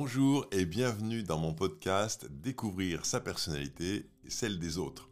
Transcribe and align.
Bonjour 0.00 0.46
et 0.52 0.64
bienvenue 0.64 1.24
dans 1.24 1.38
mon 1.38 1.52
podcast 1.52 2.28
Découvrir 2.30 3.04
sa 3.04 3.18
personnalité 3.18 4.06
et 4.24 4.30
celle 4.30 4.60
des 4.60 4.78
autres. 4.78 5.08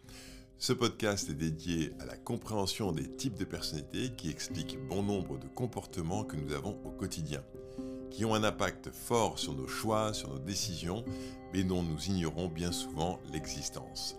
Ce 0.59 0.73
podcast 0.73 1.29
est 1.29 1.35
dédié 1.35 1.93
à 1.99 2.05
la 2.05 2.17
compréhension 2.17 2.93
des 2.93 3.11
types 3.17 3.37
de 3.37 3.45
personnalités 3.45 4.13
qui 4.17 4.31
expliquent 4.31 4.79
bon 4.87 5.03
nombre 5.03 5.39
de 5.39 5.49
comportements 5.49 6.23
que 6.23 6.37
nous 6.37 6.53
avons 6.53 6.79
au 6.85 6.91
quotidien, 6.91 7.43
qui 8.13 8.25
ont 8.25 8.37
un 8.37 8.45
impact 8.45 8.93
fort 8.93 9.41
sur 9.41 9.55
nos 9.55 9.67
choix, 9.67 10.15
sur 10.15 10.31
nos 10.31 10.39
décisions, 10.39 11.05
mais 11.53 11.65
dont 11.65 11.83
nous 11.83 12.07
ignorons 12.07 12.47
bien 12.47 12.71
souvent 12.71 13.19
l'existence. 13.33 14.15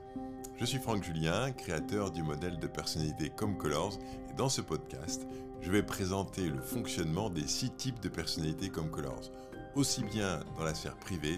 Je 0.59 0.65
suis 0.65 0.79
Franck 0.79 1.01
Julien, 1.01 1.53
créateur 1.53 2.11
du 2.11 2.23
modèle 2.23 2.59
de 2.59 2.67
personnalité 2.67 3.31
Comme 3.33 3.57
Colors, 3.57 3.97
et 4.29 4.33
dans 4.33 4.49
ce 4.49 4.59
podcast, 4.59 5.25
je 5.61 5.71
vais 5.71 5.81
présenter 5.81 6.49
le 6.49 6.59
fonctionnement 6.59 7.29
des 7.29 7.47
six 7.47 7.69
types 7.69 8.01
de 8.01 8.09
personnalités 8.09 8.67
Comme 8.67 8.91
Colors, 8.91 9.31
aussi 9.75 10.03
bien 10.03 10.39
dans 10.57 10.63
la 10.63 10.73
sphère 10.73 10.97
privée 10.97 11.37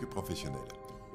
que 0.00 0.06
professionnelle. 0.06 0.60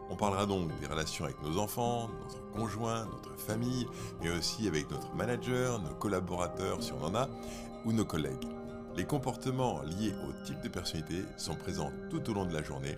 On 0.09 0.15
parlera 0.15 0.45
donc 0.45 0.69
des 0.79 0.87
relations 0.87 1.25
avec 1.25 1.41
nos 1.41 1.57
enfants, 1.57 2.09
notre 2.21 2.51
conjoint, 2.51 3.05
notre 3.05 3.39
famille, 3.39 3.87
mais 4.21 4.29
aussi 4.29 4.67
avec 4.67 4.91
notre 4.91 5.13
manager, 5.15 5.81
nos 5.81 5.93
collaborateurs 5.95 6.83
si 6.83 6.91
on 6.91 7.03
en 7.05 7.15
a, 7.15 7.29
ou 7.85 7.93
nos 7.93 8.05
collègues. 8.05 8.47
Les 8.95 9.05
comportements 9.05 9.81
liés 9.83 10.13
au 10.27 10.45
type 10.45 10.61
de 10.61 10.67
personnalité 10.67 11.23
sont 11.37 11.55
présents 11.55 11.91
tout 12.09 12.29
au 12.29 12.33
long 12.33 12.45
de 12.45 12.53
la 12.53 12.61
journée 12.61 12.97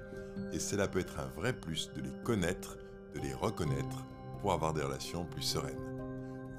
et 0.51 0.59
cela 0.59 0.87
peut 0.87 0.99
être 0.99 1.19
un 1.19 1.27
vrai 1.39 1.53
plus 1.53 1.91
de 1.95 2.01
les 2.01 2.23
connaître, 2.23 2.77
de 3.13 3.19
les 3.19 3.33
reconnaître 3.33 4.05
pour 4.41 4.53
avoir 4.53 4.73
des 4.73 4.81
relations 4.81 5.25
plus 5.25 5.43
sereines. 5.43 5.77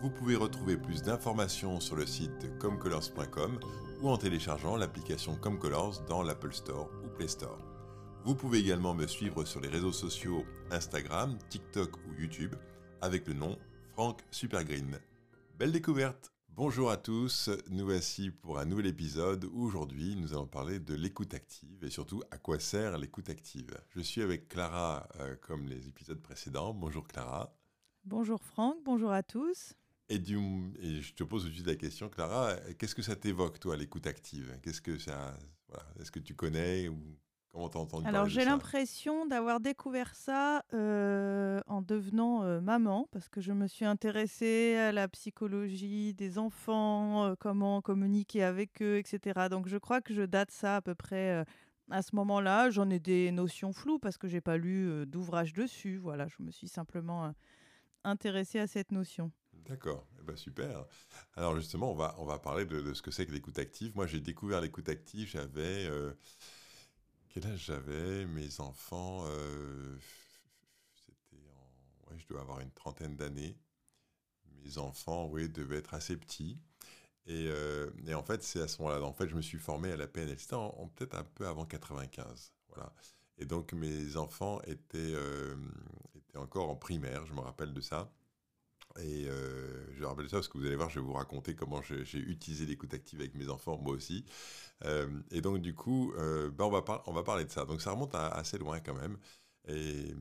Vous 0.02 0.10
pouvez 0.10 0.36
retrouver 0.36 0.76
plus 0.76 1.02
d'informations 1.02 1.80
sur 1.80 1.96
le 1.96 2.06
site 2.06 2.58
comcolors.com 2.60 3.58
ou 4.04 4.10
en 4.10 4.18
téléchargeant 4.18 4.76
l'application 4.76 5.34
Comcolors 5.34 6.02
dans 6.06 6.22
l'Apple 6.22 6.52
Store 6.52 6.90
ou 7.02 7.08
Play 7.08 7.26
Store. 7.26 7.58
Vous 8.22 8.34
pouvez 8.34 8.58
également 8.58 8.92
me 8.92 9.06
suivre 9.06 9.46
sur 9.46 9.62
les 9.62 9.68
réseaux 9.68 9.92
sociaux 9.92 10.44
Instagram, 10.70 11.38
TikTok 11.48 11.96
ou 11.96 12.20
YouTube 12.20 12.54
avec 13.00 13.26
le 13.26 13.32
nom 13.32 13.58
Franck 13.94 14.20
Supergreen. 14.30 14.98
Belle 15.58 15.72
découverte 15.72 16.34
Bonjour 16.50 16.90
à 16.90 16.98
tous, 16.98 17.48
nous 17.70 17.86
voici 17.86 18.30
pour 18.30 18.58
un 18.58 18.66
nouvel 18.66 18.86
épisode 18.86 19.46
où 19.46 19.64
aujourd'hui 19.64 20.16
nous 20.16 20.34
allons 20.34 20.46
parler 20.46 20.78
de 20.80 20.94
l'écoute 20.94 21.32
active 21.32 21.82
et 21.82 21.90
surtout 21.90 22.22
à 22.30 22.36
quoi 22.36 22.60
sert 22.60 22.98
l'écoute 22.98 23.30
active. 23.30 23.74
Je 23.88 24.00
suis 24.00 24.20
avec 24.20 24.48
Clara 24.48 25.08
euh, 25.20 25.34
comme 25.40 25.66
les 25.66 25.88
épisodes 25.88 26.20
précédents. 26.20 26.74
Bonjour 26.74 27.08
Clara. 27.08 27.56
Bonjour 28.04 28.42
Franck, 28.42 28.76
bonjour 28.84 29.12
à 29.12 29.22
tous. 29.22 29.72
Et, 30.08 30.18
du, 30.18 30.38
et 30.80 31.00
je 31.00 31.14
te 31.14 31.24
pose 31.24 31.44
tout 31.44 31.48
de 31.48 31.54
suite 31.54 31.66
la 31.66 31.76
question, 31.76 32.08
Clara, 32.08 32.56
qu'est-ce 32.78 32.94
que 32.94 33.02
ça 33.02 33.16
t'évoque 33.16 33.58
toi 33.58 33.76
l'écoute 33.76 34.06
active? 34.06 34.58
Qu'est-ce 34.62 34.82
que 34.82 34.98
ça, 34.98 35.36
voilà, 35.68 35.84
est-ce 36.00 36.10
que 36.10 36.18
tu 36.18 36.34
connais 36.34 36.88
ou 36.88 36.98
alors 38.04 38.26
j'ai 38.26 38.44
l'impression 38.44 39.26
d'avoir 39.26 39.60
découvert 39.60 40.14
ça 40.16 40.64
euh, 40.74 41.60
en 41.68 41.82
devenant 41.82 42.42
euh, 42.42 42.60
maman, 42.60 43.06
parce 43.12 43.28
que 43.28 43.40
je 43.40 43.52
me 43.52 43.68
suis 43.68 43.84
intéressée 43.84 44.74
à 44.76 44.90
la 44.90 45.06
psychologie 45.06 46.14
des 46.14 46.38
enfants, 46.38 47.26
euh, 47.26 47.34
comment 47.38 47.80
communiquer 47.80 48.42
avec 48.42 48.82
eux, 48.82 48.96
etc. 48.98 49.48
Donc 49.48 49.68
je 49.68 49.76
crois 49.76 50.00
que 50.00 50.12
je 50.12 50.22
date 50.22 50.50
ça 50.50 50.76
à 50.76 50.80
peu 50.80 50.96
près 50.96 51.44
à 51.90 52.02
ce 52.02 52.16
moment-là. 52.16 52.70
J'en 52.70 52.90
ai 52.90 52.98
des 52.98 53.30
notions 53.30 53.72
floues 53.72 54.00
parce 54.00 54.18
que 54.18 54.26
j'ai 54.26 54.40
pas 54.40 54.56
lu 54.56 55.06
d'ouvrage 55.06 55.52
dessus. 55.52 55.98
Voilà, 55.98 56.26
je 56.26 56.42
me 56.42 56.50
suis 56.50 56.68
simplement 56.68 57.32
intéressée 58.02 58.58
à 58.58 58.66
cette 58.66 58.90
notion. 58.90 59.30
D'accord, 59.66 60.06
eh 60.20 60.22
ben 60.22 60.36
super. 60.36 60.84
Alors 61.36 61.56
justement, 61.56 61.90
on 61.90 61.94
va, 61.94 62.14
on 62.18 62.26
va 62.26 62.38
parler 62.38 62.66
de, 62.66 62.92
ce 62.92 63.00
que 63.00 63.10
c'est 63.10 63.26
que 63.26 63.32
l'écoute 63.32 63.58
active. 63.58 63.92
Moi, 63.96 64.06
j'ai 64.06 64.20
découvert 64.20 64.60
l'écoute 64.60 64.88
active, 64.88 65.28
j'avais 65.28 65.88
quel 67.34 67.48
âge 67.48 67.64
j'avais? 67.64 68.26
Mes 68.26 68.60
enfants, 68.60 69.24
euh, 69.26 69.98
c'était 70.94 71.42
en. 71.56 72.16
Je 72.16 72.26
dois 72.28 72.40
avoir 72.42 72.60
une 72.60 72.70
trentaine 72.70 73.16
d'années. 73.16 73.58
Mes 74.62 74.78
enfants, 74.78 75.26
oui, 75.26 75.48
devaient 75.48 75.78
être 75.78 75.94
assez 75.94 76.16
petits. 76.16 76.60
Et, 77.26 77.48
euh, 77.48 77.90
et 78.06 78.14
en 78.14 78.22
fait, 78.22 78.44
c'est 78.44 78.60
à 78.60 78.68
ce 78.68 78.80
moment-là. 78.82 79.02
En 79.04 79.12
fait, 79.12 79.28
je 79.28 79.34
me 79.34 79.42
suis 79.42 79.58
formé 79.58 79.90
à 79.90 79.96
la 79.96 80.06
PNL. 80.06 80.38
C'était 80.38 80.54
peut-être 80.94 81.16
un 81.16 81.24
peu 81.24 81.48
avant 81.48 81.66
95. 81.66 82.52
Voilà. 82.68 82.92
Et 83.38 83.46
donc, 83.46 83.72
mes 83.72 84.16
enfants 84.16 84.60
étaient, 84.62 84.98
euh, 84.98 85.56
étaient 86.14 86.38
encore 86.38 86.70
en 86.70 86.76
primaire, 86.76 87.26
je 87.26 87.32
me 87.32 87.40
rappelle 87.40 87.74
de 87.74 87.80
ça. 87.80 88.12
Et 89.00 89.26
euh, 89.26 89.92
je 89.96 90.04
rappelle 90.04 90.28
ça 90.28 90.36
parce 90.36 90.48
que 90.48 90.56
vous 90.56 90.66
allez 90.66 90.76
voir, 90.76 90.88
je 90.88 91.00
vais 91.00 91.04
vous 91.04 91.14
raconter 91.14 91.54
comment 91.54 91.82
j'ai 91.82 92.18
utilisé 92.18 92.64
l'écoute 92.64 92.94
active 92.94 93.20
avec 93.20 93.34
mes 93.34 93.48
enfants, 93.48 93.76
moi 93.78 93.92
aussi. 93.92 94.24
Euh, 94.84 95.08
et 95.32 95.40
donc, 95.40 95.58
du 95.58 95.74
coup, 95.74 96.12
euh, 96.16 96.50
ben 96.50 96.64
on, 96.64 97.12
va 97.12 97.22
parler 97.24 97.44
de 97.44 97.50
ça. 97.50 97.64
Donc, 97.64 97.82
ça 97.82 97.90
remonte 97.90 98.14
assez 98.14 98.56
loin 98.58 98.78
quand 98.80 98.94
même. 98.94 99.18
Et 99.66 100.14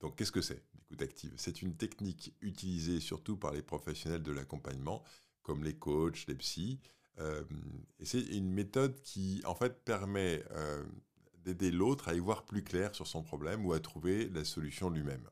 donc, 0.00 0.16
qu'est-ce 0.16 0.30
que 0.30 0.40
c'est 0.40 0.62
l'écoute 0.74 1.02
active 1.02 1.32
C'est 1.36 1.62
une 1.62 1.76
technique 1.76 2.34
utilisée 2.40 3.00
surtout 3.00 3.36
par 3.36 3.52
les 3.52 3.62
professionnels 3.62 4.22
de 4.22 4.32
l'accompagnement, 4.32 5.02
comme 5.42 5.64
les 5.64 5.74
coachs, 5.74 6.26
les 6.28 6.36
psys. 6.36 6.78
et 7.18 8.04
c'est 8.04 8.20
une 8.20 8.52
méthode 8.52 9.00
qui, 9.02 9.42
en 9.46 9.54
fait, 9.56 9.84
permet 9.84 10.44
d'aider 11.44 11.72
l'autre 11.72 12.08
à 12.08 12.14
y 12.14 12.20
voir 12.20 12.44
plus 12.44 12.62
clair 12.62 12.94
sur 12.94 13.08
son 13.08 13.24
problème 13.24 13.66
ou 13.66 13.72
à 13.72 13.80
trouver 13.80 14.28
la 14.28 14.44
solution 14.44 14.90
lui-même. 14.90 15.28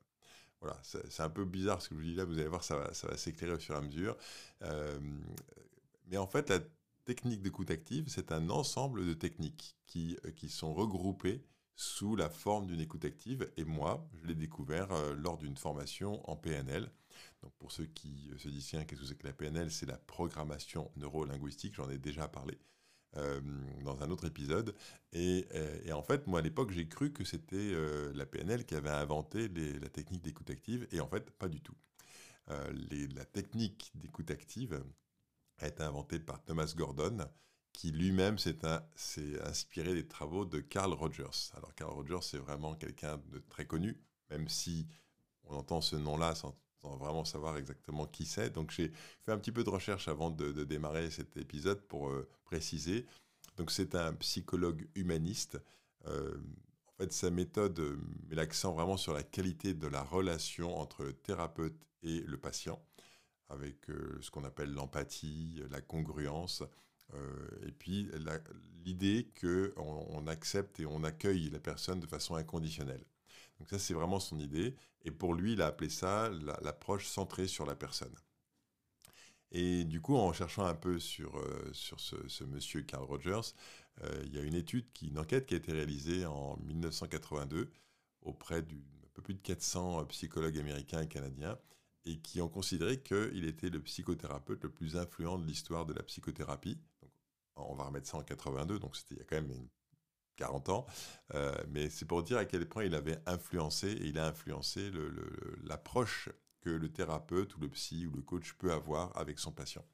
Voilà, 0.60 0.78
c'est 0.82 1.22
un 1.22 1.30
peu 1.30 1.44
bizarre 1.46 1.80
ce 1.80 1.88
que 1.88 1.94
je 1.94 2.00
vous 2.00 2.06
dis 2.06 2.14
là, 2.14 2.24
vous 2.24 2.38
allez 2.38 2.48
voir, 2.48 2.62
ça 2.62 2.76
va, 2.76 3.16
s'éclairer 3.16 3.54
au 3.54 3.58
fur 3.58 3.74
et 3.74 3.78
à 3.78 3.80
mesure. 3.80 4.16
Euh, 4.62 5.00
mais 6.08 6.18
en 6.18 6.26
fait, 6.26 6.50
la 6.50 6.60
technique 7.06 7.40
d'écoute 7.40 7.70
active, 7.70 8.08
c'est 8.08 8.30
un 8.30 8.50
ensemble 8.50 9.06
de 9.06 9.14
techniques 9.14 9.76
qui, 9.86 10.18
euh, 10.26 10.32
qui 10.32 10.50
sont 10.50 10.74
regroupées 10.74 11.42
sous 11.76 12.14
la 12.14 12.28
forme 12.28 12.66
d'une 12.66 12.80
écoute 12.80 13.06
active. 13.06 13.50
Et 13.56 13.64
moi, 13.64 14.06
je 14.20 14.26
l'ai 14.26 14.34
découvert 14.34 14.92
euh, 14.92 15.14
lors 15.14 15.38
d'une 15.38 15.56
formation 15.56 16.28
en 16.30 16.36
PNL. 16.36 16.90
Donc 17.42 17.52
pour 17.54 17.72
ceux 17.72 17.86
qui 17.86 18.30
se 18.36 18.48
disent, 18.48 18.70
qu'est-ce 18.70 19.00
que 19.00 19.06
c'est 19.06 19.14
que 19.16 19.26
la 19.26 19.32
PNL 19.32 19.70
C'est 19.70 19.86
la 19.86 19.96
programmation 19.96 20.90
neuro-linguistique, 20.96 21.74
j'en 21.74 21.88
ai 21.88 21.98
déjà 21.98 22.28
parlé. 22.28 22.58
Euh, 23.16 23.40
dans 23.82 24.04
un 24.04 24.10
autre 24.10 24.26
épisode. 24.26 24.72
Euh, 25.16 25.80
et, 25.84 25.92
en 25.92 26.02
fait, 26.02 26.28
moi 26.28 26.38
à 26.38 26.42
l'époque, 26.42 26.70
j'ai 26.70 26.86
cru 26.86 27.12
que 27.12 27.24
c'était 27.24 27.56
euh, 27.56 28.12
la 28.14 28.24
PNL 28.24 28.64
qui 28.64 28.76
avait 28.76 28.88
inventé 28.90 29.48
la 29.48 29.88
technique 29.88 30.22
d'écoute 30.22 30.48
active, 30.48 30.86
et 30.92 31.00
en 31.00 31.08
fait, 31.08 31.28
pas 31.32 31.48
du 31.48 31.60
tout. 31.60 31.74
la 32.46 33.24
technique 33.24 33.90
d'écoute 33.96 34.30
active 34.30 34.80
a 35.58 35.66
été 35.68 35.82
inventée 35.82 36.20
par 36.20 36.40
Thomas 36.44 36.72
Gordon, 36.76 37.18
qui 37.72 37.90
lui-même 37.90 38.38
s'est 38.38 38.58
inspiré 39.42 39.94
des 39.94 40.06
travaux 40.06 40.44
de 40.44 40.60
Carl 40.60 40.92
Rogers. 40.92 41.52
Alors 41.56 41.74
Carl 41.74 41.92
Rogers, 41.92 42.22
c'est 42.22 42.38
vraiment 42.38 42.74
quelqu'un 42.76 43.18
de 43.32 43.40
très 43.48 43.66
connu, 43.66 44.00
même 44.30 44.48
si 44.48 44.86
on 45.44 45.56
entend 45.56 45.80
ce 45.80 45.96
nom-là 45.96 46.36
sans 46.36 46.56
sans 46.82 46.96
vraiment 46.96 47.24
savoir 47.24 47.56
exactement 47.56 48.06
qui 48.06 48.26
c'est. 48.26 48.50
Donc 48.50 48.70
j'ai 48.70 48.90
fait 49.24 49.32
un 49.32 49.38
petit 49.38 49.52
peu 49.52 49.64
de 49.64 49.70
recherche 49.70 50.08
avant 50.08 50.30
de, 50.30 50.64
démarrer 50.64 51.10
cet 51.10 51.36
épisode 51.36 51.80
pour 51.82 52.08
euh, 52.08 52.28
préciser. 52.44 53.06
Donc 53.56 53.70
c'est 53.70 53.94
un 53.94 54.14
psychologue 54.14 54.88
humaniste. 54.94 55.58
Euh, 56.06 56.36
en 56.86 56.92
fait, 57.02 57.12
sa 57.12 57.30
méthode 57.30 57.78
euh, 57.78 57.98
met 58.28 58.36
l'accent 58.36 58.72
vraiment 58.72 58.96
sur 58.96 59.12
la 59.12 59.22
qualité 59.22 59.74
de 59.74 59.86
la 59.86 60.02
relation 60.02 60.78
entre 60.78 61.04
le 61.04 61.12
thérapeute 61.12 61.86
et 62.02 62.20
le 62.20 62.36
patient, 62.38 62.82
avec 63.48 63.76
ce 64.20 64.30
qu'on 64.30 64.44
appelle 64.44 64.72
l'empathie, 64.72 65.62
la 65.70 65.82
congruence, 65.82 66.62
et 67.66 67.72
puis 67.72 68.08
l'idée 68.84 69.28
qu'on 69.38 70.06
on 70.08 70.26
accepte 70.28 70.80
et 70.80 70.86
on 70.86 71.04
accueille 71.04 71.50
la 71.50 71.58
personne 71.58 72.00
de 72.00 72.06
façon 72.06 72.36
inconditionnelle. 72.36 73.04
Donc 73.60 73.70
ça, 73.70 73.78
c'est 73.78 73.94
vraiment 73.94 74.20
son 74.20 74.38
idée. 74.40 74.74
Et 75.04 75.10
pour 75.12 75.34
lui, 75.34 75.52
il 75.52 75.62
a 75.62 75.66
appelé 75.66 75.90
ça 75.90 76.30
l'approche 76.62 77.06
centrée 77.06 77.46
sur 77.46 77.66
la 77.66 77.76
personne. 77.76 78.14
Et 79.52 79.84
du 79.84 80.00
coup, 80.00 80.16
en 80.16 80.32
cherchant 80.32 80.64
un 80.64 80.74
peu 80.74 80.98
sur, 80.98 81.36
euh, 81.38 81.70
sur 81.72 81.98
ce, 82.00 82.44
monsieur 82.44 82.82
Carl 82.82 83.04
Rogers, 83.04 83.54
euh, 84.02 84.22
il 84.26 84.34
y 84.34 84.38
a 84.38 84.42
une 84.42 84.54
étude, 84.54 84.90
qui, 84.92 85.08
une 85.08 85.18
enquête 85.18 85.46
qui 85.46 85.54
a 85.54 85.56
été 85.58 85.72
réalisée 85.72 86.24
en 86.26 86.56
1982 86.58 87.70
auprès 88.22 88.62
d'un 88.62 88.76
peu 89.12 89.22
plus 89.22 89.34
de 89.34 89.40
400 89.40 90.04
psychologues 90.06 90.58
américains 90.58 91.02
et 91.02 91.08
canadiens, 91.08 91.58
et 92.06 92.18
qui 92.18 92.40
ont 92.40 92.48
considéré 92.48 93.00
qu'il 93.00 93.44
était 93.44 93.70
le 93.70 93.80
psychothérapeute 93.82 94.62
le 94.64 94.70
plus 94.70 94.96
influent 94.96 95.38
de 95.38 95.46
l'histoire 95.46 95.84
de 95.84 95.94
la 95.94 96.02
psychothérapie. 96.02 96.78
Donc, 97.02 97.10
on 97.56 97.74
va 97.74 97.84
remettre 97.84 98.08
ça 98.08 98.16
en 98.18 98.22
82, 98.22 98.78
donc 98.78 98.96
c'était 98.96 99.16
il 99.16 99.18
y 99.18 99.22
a 99.22 99.24
quand 99.24 99.36
même 99.36 99.50
une 99.50 99.68
40 100.40 100.70
ans, 100.70 100.86
euh, 101.34 101.52
mais 101.68 101.90
c'est 101.90 102.06
pour 102.06 102.22
dire 102.22 102.38
à 102.38 102.46
quel 102.46 102.66
point 102.66 102.84
il 102.84 102.94
avait 102.94 103.20
influencé, 103.26 103.88
et 103.88 104.06
il 104.06 104.18
a 104.18 104.26
influencé 104.26 104.90
l'approche 105.64 106.30
que 106.62 106.70
le 106.70 106.90
thérapeute 106.90 107.54
ou 107.56 107.60
le 107.60 107.68
psy 107.68 108.06
ou 108.06 108.16
le 108.16 108.22
coach 108.22 108.54
peut 108.54 108.72
avoir 108.72 109.14
avec 109.18 109.38
son 109.38 109.52
patient. 109.52 109.84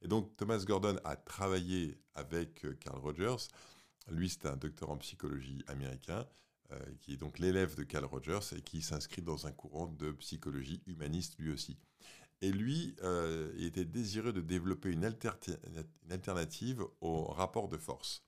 Et 0.00 0.06
donc 0.06 0.36
Thomas 0.36 0.62
Gordon 0.64 0.96
a 1.04 1.16
travaillé 1.16 1.98
avec 2.14 2.64
euh, 2.64 2.74
Carl 2.80 2.98
Rogers. 2.98 3.48
Lui, 4.08 4.28
c'est 4.28 4.46
un 4.46 4.56
docteur 4.56 4.90
en 4.90 4.96
psychologie 4.98 5.64
américain, 5.66 6.24
euh, 6.70 6.78
qui 7.00 7.14
est 7.14 7.16
donc 7.16 7.40
l'élève 7.40 7.74
de 7.74 7.82
Carl 7.82 8.04
Rogers 8.04 8.54
et 8.56 8.60
qui 8.60 8.82
s'inscrit 8.82 9.22
dans 9.22 9.48
un 9.48 9.52
courant 9.52 9.88
de 9.88 10.12
psychologie 10.12 10.80
humaniste 10.86 11.34
lui 11.40 11.50
aussi. 11.52 11.76
Et 12.40 12.52
lui, 12.52 12.94
il 13.56 13.64
était 13.64 13.84
désireux 13.84 14.32
de 14.32 14.40
développer 14.40 14.92
une, 14.92 15.02
une 15.02 16.12
alternative 16.12 16.84
au 17.00 17.24
rapport 17.24 17.68
de 17.68 17.76
force. 17.76 18.27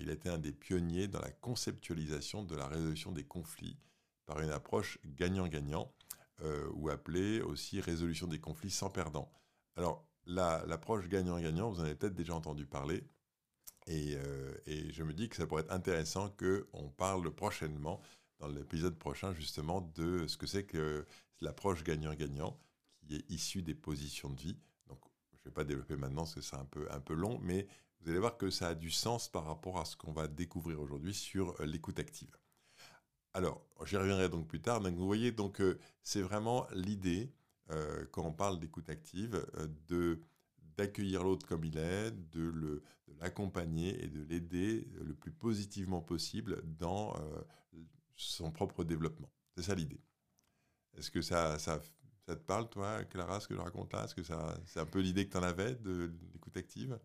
Il 0.00 0.10
a 0.10 0.12
été 0.12 0.28
un 0.28 0.38
des 0.38 0.52
pionniers 0.52 1.08
dans 1.08 1.20
la 1.20 1.30
conceptualisation 1.30 2.42
de 2.42 2.54
la 2.56 2.66
résolution 2.66 3.12
des 3.12 3.24
conflits 3.24 3.78
par 4.26 4.40
une 4.40 4.50
approche 4.50 4.98
gagnant-gagnant, 5.04 5.92
ou 6.74 6.88
appelée 6.90 7.40
aussi 7.40 7.80
résolution 7.80 8.26
des 8.26 8.40
conflits 8.40 8.70
sans 8.70 8.90
perdant. 8.90 9.32
Alors, 9.76 10.04
l'approche 10.26 11.08
gagnant-gagnant, 11.08 11.70
vous 11.70 11.80
en 11.80 11.84
avez 11.84 11.94
peut-être 11.94 12.14
déjà 12.14 12.34
entendu 12.34 12.66
parler. 12.66 13.04
Et, 13.86 14.16
je 14.66 15.02
me 15.02 15.12
dis 15.12 15.28
que 15.28 15.36
ça 15.36 15.46
pourrait 15.46 15.62
être 15.62 15.72
intéressant 15.72 16.30
qu'on 16.30 16.90
parle 16.90 17.30
prochainement, 17.32 18.00
dans 18.40 18.48
l'épisode 18.48 18.98
prochain, 18.98 19.32
justement, 19.32 19.80
de 19.94 20.26
ce 20.26 20.36
que 20.36 20.46
c'est 20.46 20.64
que 20.64 21.06
l'approche 21.40 21.84
gagnant-gagnant, 21.84 22.58
qui 23.06 23.16
est 23.16 23.30
issue 23.30 23.62
des 23.62 23.74
positions 23.74 24.30
de 24.30 24.40
vie. 24.40 24.58
Donc, 24.88 24.98
je 25.32 25.38
ne 25.38 25.44
vais 25.44 25.50
pas 25.52 25.64
développer 25.64 25.96
maintenant, 25.96 26.22
parce 26.22 26.34
que 26.34 26.40
c'est 26.40 26.56
un 26.56 26.64
peu, 26.64 26.86
un 26.90 27.00
peu 27.00 27.14
long, 27.14 27.38
mais 27.40 27.66
vous 28.02 28.10
allez 28.10 28.18
voir 28.18 28.36
que 28.36 28.50
ça 28.50 28.68
a 28.68 28.74
du 28.74 28.90
sens 28.90 29.28
par 29.28 29.44
rapport 29.44 29.78
à 29.78 29.84
ce 29.84 29.96
qu'on 29.96 30.12
va 30.12 30.28
découvrir 30.28 30.80
aujourd'hui 30.80 31.14
sur 31.14 31.60
l'écoute 31.62 31.98
active. 31.98 32.36
Alors, 33.34 33.64
j'y 33.86 33.96
reviendrai 33.96 34.28
donc 34.28 34.46
plus 34.48 34.60
tard. 34.60 34.80
Donc, 34.80 34.94
vous 34.94 35.06
voyez, 35.06 35.32
donc, 35.32 35.62
c'est 36.02 36.20
vraiment 36.20 36.66
l'idée 36.74 37.32
euh, 37.70 38.04
quand 38.10 38.24
on 38.24 38.32
parle 38.32 38.58
d'écoute 38.58 38.88
active, 38.90 39.46
euh, 39.56 39.66
de 39.88 40.20
d'accueillir 40.78 41.22
l'autre 41.22 41.46
comme 41.46 41.64
il 41.66 41.76
est, 41.76 42.12
de 42.30 42.82
l'accompagner 43.20 44.02
et 44.02 44.08
de 44.08 44.22
l'aider 44.22 44.88
le 45.02 45.14
plus 45.14 45.30
positivement 45.30 46.00
possible 46.00 46.62
dans 46.64 47.14
euh, 47.16 47.42
son 48.16 48.50
propre 48.50 48.82
développement. 48.82 49.30
C'est 49.54 49.64
ça 49.64 49.74
l'idée. 49.74 50.00
Est-ce 50.96 51.10
que 51.10 51.20
ça, 51.20 51.58
ça, 51.58 51.82
ça, 52.26 52.36
te 52.36 52.40
parle, 52.40 52.70
toi, 52.70 53.04
Clara, 53.04 53.38
ce 53.38 53.48
que 53.48 53.54
je 53.54 53.60
raconte 53.60 53.92
là? 53.92 54.04
Est-ce 54.04 54.14
que 54.14 54.22
c'est 54.22 54.80
un 54.80 54.86
peu 54.86 55.00
l'idée 55.00 55.26
que 55.26 55.32
tu 55.32 55.36
en 55.36 55.42
avais 55.42 55.74
de 55.74 56.10
l'écoute 56.32 56.56
active? 56.56 56.98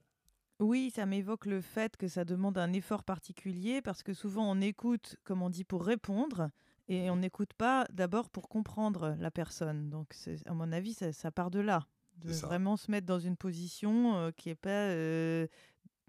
Oui, 0.59 0.92
ça 0.95 1.06
m'évoque 1.06 1.45
le 1.45 1.62
fait 1.62 1.98
que 1.98 2.07
ça 2.07 2.25
demande 2.25 2.57
un 2.57 2.74
effort 2.74 3.04
particulier 3.04 3.81
parce 3.81 4.04
que 4.04 4.13
souvent 4.13 4.50
on 4.50 4.59
écoute, 4.62 5.18
comme 5.24 5.42
on 5.42 5.50
dit, 5.50 5.63
pour 5.63 5.86
répondre 5.86 6.50
et 6.88 7.09
on 7.09 7.18
n'écoute 7.18 7.54
pas 7.54 7.86
d'abord 7.92 8.30
pour 8.30 8.50
comprendre 8.50 9.15
la 9.19 9.30
personne. 9.30 9.89
Donc, 9.89 10.15
à 10.45 10.54
mon 10.54 10.71
avis, 10.71 10.94
ça, 10.94 11.31
part 11.31 11.51
de 11.51 11.59
là. 11.59 11.86
De 12.15 12.33
vraiment 12.33 12.77
se 12.77 12.89
mettre 12.89 13.06
dans 13.06 13.19
une 13.19 13.38
position 13.38 14.15
euh, 14.15 14.31
qui 14.31 14.50
n'est 14.50 14.56
pas 14.56 14.69
euh, 14.69 15.48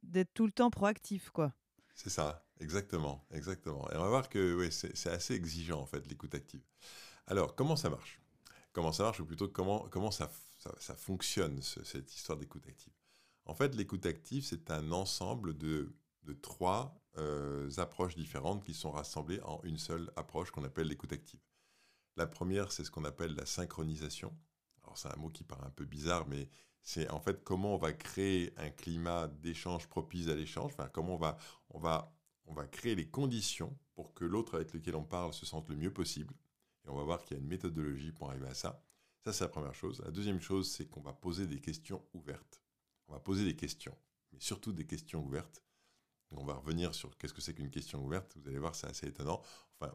d'être 0.02 0.32
tout 0.32 0.46
le 0.46 0.52
temps 0.52 0.70
proactif, 0.70 1.28
quoi. 1.28 1.52
C'est 1.94 2.08
ça, 2.08 2.46
exactement, 2.60 3.26
exactement. 3.32 3.90
Et 3.90 3.96
on 3.96 4.02
va 4.04 4.08
voir 4.08 4.28
que 4.30 4.70
c'est 4.70 5.10
assez 5.10 5.34
exigeant, 5.34 5.80
en 5.80 5.86
fait, 5.86 6.06
l'écoute 6.08 6.34
active. 6.34 6.62
Alors, 7.26 7.54
comment 7.54 7.76
ça 7.76 7.90
marche? 7.90 8.22
Comment 8.72 8.92
ça 8.92 9.02
marche, 9.02 9.20
ou 9.20 9.26
plutôt 9.26 9.48
comment, 9.48 9.86
comment 9.90 10.10
ça, 10.10 10.30
ça, 10.78 10.94
fonctionne, 10.94 11.60
cette 11.60 12.14
histoire 12.14 12.38
d'écoute 12.38 12.66
active? 12.66 12.92
En 13.48 13.54
fait, 13.54 13.74
l'écoute 13.74 14.04
active, 14.04 14.44
c'est 14.44 14.70
un 14.70 14.92
ensemble 14.92 15.56
de, 15.56 15.90
trois 16.42 16.94
euh, 17.16 17.70
approches 17.78 18.14
différentes 18.14 18.62
qui 18.62 18.74
sont 18.74 18.90
rassemblées 18.90 19.40
en 19.40 19.60
une 19.64 19.78
seule 19.78 20.12
approche 20.16 20.50
qu'on 20.50 20.64
appelle 20.64 20.86
l'écoute 20.86 21.14
active. 21.14 21.40
La 22.16 22.26
première, 22.26 22.70
c'est 22.70 22.84
ce 22.84 22.90
qu'on 22.90 23.06
appelle 23.06 23.34
la 23.34 23.46
synchronisation. 23.46 24.36
Alors 24.82 24.98
c'est 24.98 25.08
un 25.08 25.16
mot 25.16 25.30
qui 25.30 25.44
paraît 25.44 25.66
un 25.66 25.70
peu 25.70 25.86
bizarre, 25.86 26.28
mais 26.28 26.50
c'est 26.82 27.08
en 27.08 27.20
fait 27.20 27.42
comment 27.42 27.74
on 27.74 27.78
va 27.78 27.94
créer 27.94 28.52
un 28.58 28.68
climat 28.68 29.28
d'échange 29.28 29.88
propice 29.88 30.28
à 30.28 30.34
l'échange, 30.34 30.72
enfin 30.74 30.90
comment 30.92 31.14
on 31.14 31.18
va, 31.18 31.38
on, 31.70 31.78
va, 31.78 32.14
on 32.44 32.52
va 32.52 32.66
créer 32.66 32.94
les 32.94 33.08
conditions 33.08 33.74
pour 33.94 34.12
que 34.12 34.26
l'autre 34.26 34.56
avec 34.56 34.74
lequel 34.74 34.94
on 34.94 35.04
parle 35.04 35.32
se 35.32 35.46
sente 35.46 35.70
le 35.70 35.76
mieux 35.76 35.92
possible. 35.92 36.34
Et 36.84 36.90
on 36.90 36.96
va 36.96 37.02
voir 37.02 37.24
qu'il 37.24 37.36
y 37.36 37.40
a 37.40 37.42
une 37.42 37.48
méthodologie 37.48 38.12
pour 38.12 38.28
arriver 38.28 38.48
à 38.48 38.54
ça. 38.54 38.84
Ça, 39.24 39.32
c'est 39.32 39.44
la 39.44 39.48
première 39.48 39.74
chose. 39.74 40.02
La 40.04 40.10
deuxième 40.10 40.40
chose, 40.40 40.70
c'est 40.70 40.86
qu'on 40.86 41.00
va 41.00 41.14
poser 41.14 41.46
des 41.46 41.60
questions 41.60 42.04
ouvertes. 42.12 42.60
On 43.08 43.14
va 43.14 43.20
poser 43.20 43.44
des 43.44 43.56
questions, 43.56 43.96
mais 44.32 44.40
surtout 44.40 44.72
des 44.72 44.86
questions 44.86 45.24
ouvertes 45.24 45.62
on 46.36 46.44
va 46.44 46.54
revenir 46.54 46.94
sur 46.94 47.16
qu'est-ce 47.16 47.32
que 47.32 47.40
c'est 47.40 47.54
qu'une 47.54 47.70
question 47.70 48.04
ouverte. 48.04 48.36
Vous 48.36 48.48
allez 48.48 48.58
voir, 48.58 48.74
c'est 48.74 48.86
assez 48.86 49.06
étonnant. 49.06 49.40
Enfin, 49.80 49.94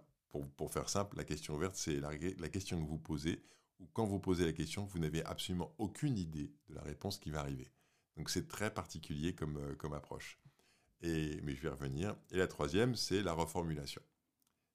pour, 0.57 0.71
faire 0.71 0.89
simple, 0.89 1.15
la 1.17 1.23
question 1.23 1.55
ouverte, 1.55 1.75
c'est 1.75 1.99
la, 1.99 2.49
question 2.49 2.81
que 2.81 2.89
vous 2.89 2.97
posez, 2.97 3.43
ou 3.79 3.85
quand 3.93 4.05
vous 4.05 4.19
posez 4.19 4.45
la 4.45 4.53
question, 4.53 4.85
vous 4.85 4.99
n'avez 4.99 5.23
absolument 5.25 5.75
aucune 5.77 6.17
idée 6.17 6.51
de 6.69 6.75
la 6.75 6.81
réponse 6.81 7.19
qui 7.19 7.29
va 7.29 7.41
arriver. 7.41 7.69
Donc 8.17 8.29
c'est 8.29 8.47
très 8.47 8.73
particulier 8.73 9.33
comme, 9.35 9.57
euh, 9.57 9.75
comme 9.75 9.93
approche. 9.93 10.39
Et, 11.01 11.39
mais 11.41 11.55
je 11.55 11.61
vais 11.61 11.69
revenir. 11.69 12.15
Et 12.31 12.37
la 12.37 12.47
troisième, 12.47 12.95
c'est 12.95 13.21
la 13.21 13.33
reformulation. 13.33 14.01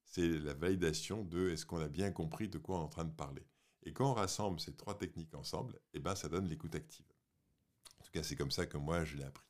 C'est 0.04 0.28
la 0.28 0.54
validation 0.54 1.24
de 1.24 1.50
est-ce 1.50 1.66
qu'on 1.66 1.80
a 1.80 1.88
bien 1.88 2.12
compris 2.12 2.48
de 2.48 2.58
quoi 2.58 2.78
on 2.78 2.80
est 2.82 2.84
en 2.84 2.88
train 2.88 3.04
de 3.04 3.14
parler. 3.14 3.46
Et 3.84 3.92
quand 3.92 4.10
on 4.10 4.14
rassemble 4.14 4.60
ces 4.60 4.74
trois 4.74 4.96
techniques 4.96 5.34
ensemble, 5.34 5.80
eh 5.92 6.00
ben, 6.00 6.14
ça 6.14 6.28
donne 6.28 6.48
l'écoute 6.48 6.74
active. 6.74 7.06
En 8.08 8.10
tout 8.10 8.20
cas, 8.20 8.22
c'est 8.22 8.36
comme 8.36 8.50
ça 8.50 8.64
que 8.64 8.78
moi, 8.78 9.04
je 9.04 9.16
l'ai 9.16 9.24
appris. 9.24 9.44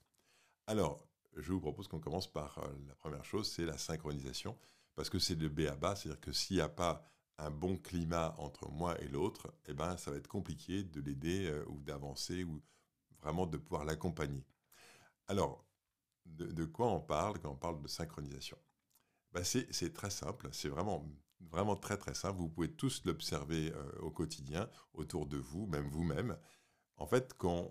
Alors, 0.67 1.07
je 1.37 1.53
vous 1.53 1.61
propose 1.61 1.87
qu'on 1.87 2.01
commence 2.01 2.27
par 2.27 2.59
euh, 2.59 2.69
la 2.89 2.95
première 2.97 3.25
chose, 3.25 3.49
c'est 3.49 3.65
la 3.65 3.79
synchronisation, 3.79 4.59
parce 4.97 5.09
que 5.09 5.21
c'est 5.21 5.37
le 5.37 5.49
B 5.49 5.61
à 5.61 5.77
bas, 5.77 5.95
c'est-à-dire 5.95 6.21
que 6.21 6.33
s'il 6.33 6.57
n'y 6.57 6.63
a 6.63 6.69
pas 6.69 7.05
un 7.39 7.53
bon 7.53 7.77
climat 7.77 8.35
entre 8.39 8.69
moi 8.69 9.01
et 9.01 9.07
l'autre, 9.07 9.55
eh 9.67 9.75
ben, 9.75 9.97
ça 9.97 10.11
va 10.11 10.17
être 10.17 10.27
compliqué 10.27 10.83
de 10.83 11.01
l'aider 11.01 11.47
euh, 11.47 11.65
ou 11.69 11.81
d'avancer 11.83 12.43
ou 12.43 12.61
vraiment 13.21 13.47
de 13.47 13.59
pouvoir 13.59 13.85
l'accompagner. 13.85 14.45
Alors, 15.29 15.65
de, 16.25 16.65
quoi 16.65 16.89
on 16.89 17.01
parle 17.01 17.39
quand 17.39 17.51
on 17.51 17.57
parle 17.57 17.81
de 17.81 17.87
synchronisation? 17.87 18.59
Ben 19.31 19.45
C'est 19.45 19.93
très 19.93 20.11
simple, 20.11 20.49
c'est 20.51 20.69
vraiment, 20.69 21.09
vraiment 21.39 21.77
très 21.77 21.97
très 21.97 22.15
simple. 22.15 22.39
Vous 22.39 22.49
pouvez 22.49 22.73
tous 22.73 23.05
l'observer 23.05 23.73
euh, 23.73 24.01
au 24.01 24.11
quotidien, 24.11 24.69
autour 24.95 25.27
de 25.27 25.37
vous, 25.37 25.67
même 25.67 25.89
vous-même. 25.89 26.37
En 26.99 27.07
fait, 27.07 27.35
quand, 27.39 27.71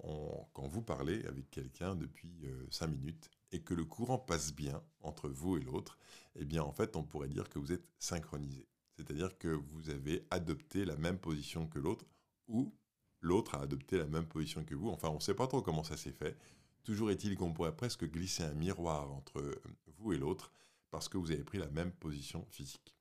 vous 0.56 0.82
parlez 0.82 1.24
avec 1.26 1.50
quelqu'un 1.52 1.96
depuis 1.96 2.48
cinq 2.70 2.88
minutes, 2.88 3.30
et 3.52 3.62
que 3.62 3.74
le 3.74 3.86
courant 3.86 4.18
passe 4.18 4.54
bien 4.54 4.82
entre 5.02 5.30
vous 5.30 5.58
et 5.58 5.62
l'autre, 5.62 5.98
eh 6.36 6.46
bien 6.46 6.64
en 6.64 6.72
fait 6.72 6.96
on 6.96 7.04
pourrait 7.04 7.30
dire 7.30 7.50
que 7.50 7.60
vous 7.60 7.72
êtes 7.72 7.88
synchronisé. 7.98 8.68
C'est-à-dire 8.96 9.38
que 9.38 9.48
vous 9.48 9.90
avez 9.90 10.26
adopté 10.32 10.86
la 10.86 10.98
même 10.98 11.18
position 11.18 11.68
que 11.68 11.80
l'autre 11.80 12.06
ou 12.48 12.74
l'autre 13.22 13.56
a 13.56 13.62
adopté 13.62 13.98
la 13.98 14.08
même 14.08 14.28
position 14.28 14.64
que 14.64 14.76
vous. 14.76 14.90
Enfin 14.90 15.10
on 15.10 15.16
ne 15.16 15.20
sait 15.20 15.36
pas 15.36 15.48
trop 15.48 15.62
comment 15.62 15.84
ça 15.84 15.98
s'est 15.98 16.12
fait. 16.12 16.38
Toujours 16.84 17.12
est-il 17.12 17.36
qu'on 17.36 17.54
pourrait 17.54 17.76
presque 17.76 18.06
glisser 18.06 18.44
un 18.44 18.54
miroir 18.54 19.12
entre 19.12 19.62
vous 19.98 20.14
et 20.14 20.18
l'autre 20.18 20.52
parce 20.90 21.10
que 21.10 21.18
vous 21.18 21.32
avez 21.32 21.44
pris 21.44 21.58
la 21.58 21.68
même 21.68 21.92
position 21.92 22.46
physique. 22.50 22.96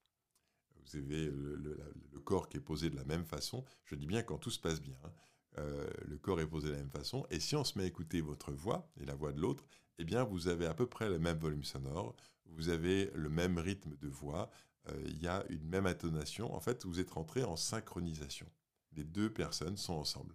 Vous 0.74 0.98
avez 0.98 1.26
le, 1.26 1.78
corps 2.24 2.48
qui 2.48 2.56
est 2.56 2.60
posé 2.60 2.90
de 2.90 2.96
la 2.96 3.04
même 3.04 3.24
façon. 3.24 3.64
Je 3.84 3.94
dis 3.94 4.06
bien 4.06 4.22
quand 4.22 4.38
tout 4.38 4.50
se 4.50 4.58
passe 4.58 4.80
bien. 4.80 4.96
Hein. 5.04 5.12
Euh, 5.58 5.88
le 6.06 6.18
corps 6.18 6.40
est 6.40 6.46
posé 6.46 6.68
de 6.68 6.72
la 6.72 6.78
même 6.78 6.90
façon. 6.90 7.26
Et 7.30 7.40
si 7.40 7.56
on 7.56 7.64
se 7.64 7.78
met 7.78 7.84
à 7.84 7.86
écouter 7.86 8.20
votre 8.20 8.52
voix 8.52 8.88
et 9.00 9.04
la 9.04 9.14
voix 9.14 9.32
de 9.32 9.40
l'autre, 9.40 9.64
eh 9.98 10.04
bien, 10.04 10.24
vous 10.24 10.48
avez 10.48 10.66
à 10.66 10.74
peu 10.74 10.86
près 10.86 11.08
le 11.08 11.18
même 11.18 11.38
volume 11.38 11.64
sonore, 11.64 12.14
vous 12.46 12.68
avez 12.68 13.10
le 13.14 13.28
même 13.28 13.58
rythme 13.58 13.96
de 13.96 14.08
voix, 14.08 14.50
euh, 14.88 15.02
il 15.06 15.20
y 15.20 15.26
a 15.26 15.44
une 15.48 15.66
même 15.66 15.86
intonation. 15.86 16.54
En 16.54 16.60
fait, 16.60 16.84
vous 16.84 17.00
êtes 17.00 17.10
rentré 17.10 17.42
en 17.44 17.56
synchronisation. 17.56 18.46
Les 18.92 19.04
deux 19.04 19.32
personnes 19.32 19.76
sont 19.76 19.94
ensemble. 19.94 20.34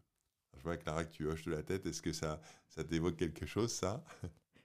Je 0.58 0.64
vois, 0.64 0.78
Clara, 0.78 1.06
que 1.06 1.12
tu 1.12 1.28
hoches 1.28 1.46
de 1.46 1.52
la 1.52 1.64
tête. 1.64 1.86
Est-ce 1.86 2.02
que 2.02 2.14
ça, 2.14 2.42
ça 2.68 2.84
t'évoque 2.84 3.16
quelque 3.16 3.46
chose, 3.46 3.72
ça? 3.72 4.04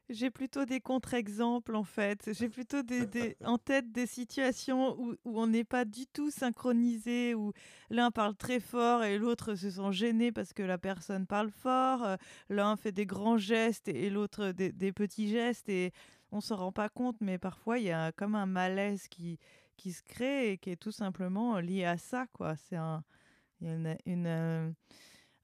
J'ai 0.08 0.30
plutôt 0.30 0.64
des 0.64 0.80
contre-exemples 0.80 1.74
en 1.74 1.82
fait. 1.82 2.30
J'ai 2.32 2.48
plutôt 2.48 2.82
des, 2.82 3.36
en 3.44 3.58
tête 3.58 3.90
des 3.90 4.06
situations 4.06 4.98
où, 5.00 5.16
où 5.24 5.40
on 5.40 5.48
n'est 5.48 5.64
pas 5.64 5.84
du 5.84 6.06
tout 6.06 6.30
synchronisé, 6.30 7.34
où 7.34 7.52
l'un 7.90 8.10
parle 8.10 8.36
très 8.36 8.60
fort 8.60 9.02
et 9.02 9.18
l'autre 9.18 9.56
se 9.56 9.70
sent 9.70 9.92
gêné 9.92 10.30
parce 10.30 10.52
que 10.52 10.62
la 10.62 10.78
personne 10.78 11.26
parle 11.26 11.50
fort. 11.50 12.04
Euh, 12.04 12.16
l'un 12.48 12.76
fait 12.76 12.92
des 12.92 13.06
grands 13.06 13.38
gestes 13.38 13.88
et, 13.88 14.08
l'autre 14.10 14.52
des, 14.52 14.70
des, 14.70 14.92
petits 14.92 15.28
gestes 15.28 15.68
et 15.68 15.92
on 16.30 16.40
s'en 16.40 16.56
rend 16.56 16.72
pas 16.72 16.88
compte, 16.88 17.16
mais 17.20 17.38
parfois 17.38 17.78
il 17.78 17.86
y 17.86 17.90
a 17.90 18.12
comme 18.12 18.36
un 18.36 18.46
malaise 18.46 19.08
qui, 19.08 19.38
qui 19.76 19.92
se 19.92 20.02
crée 20.02 20.52
et 20.52 20.58
qui 20.58 20.70
est 20.70 20.76
tout 20.76 20.92
simplement 20.92 21.58
lié 21.58 21.84
à 21.84 21.98
ça. 21.98 22.26
quoi. 22.32 22.54
C'est 22.56 22.76
un, 22.76 23.02
il 23.60 23.66
y 23.66 23.70
a 23.70 23.74
une, 23.74 23.96
une 24.06 24.26
euh, 24.26 24.70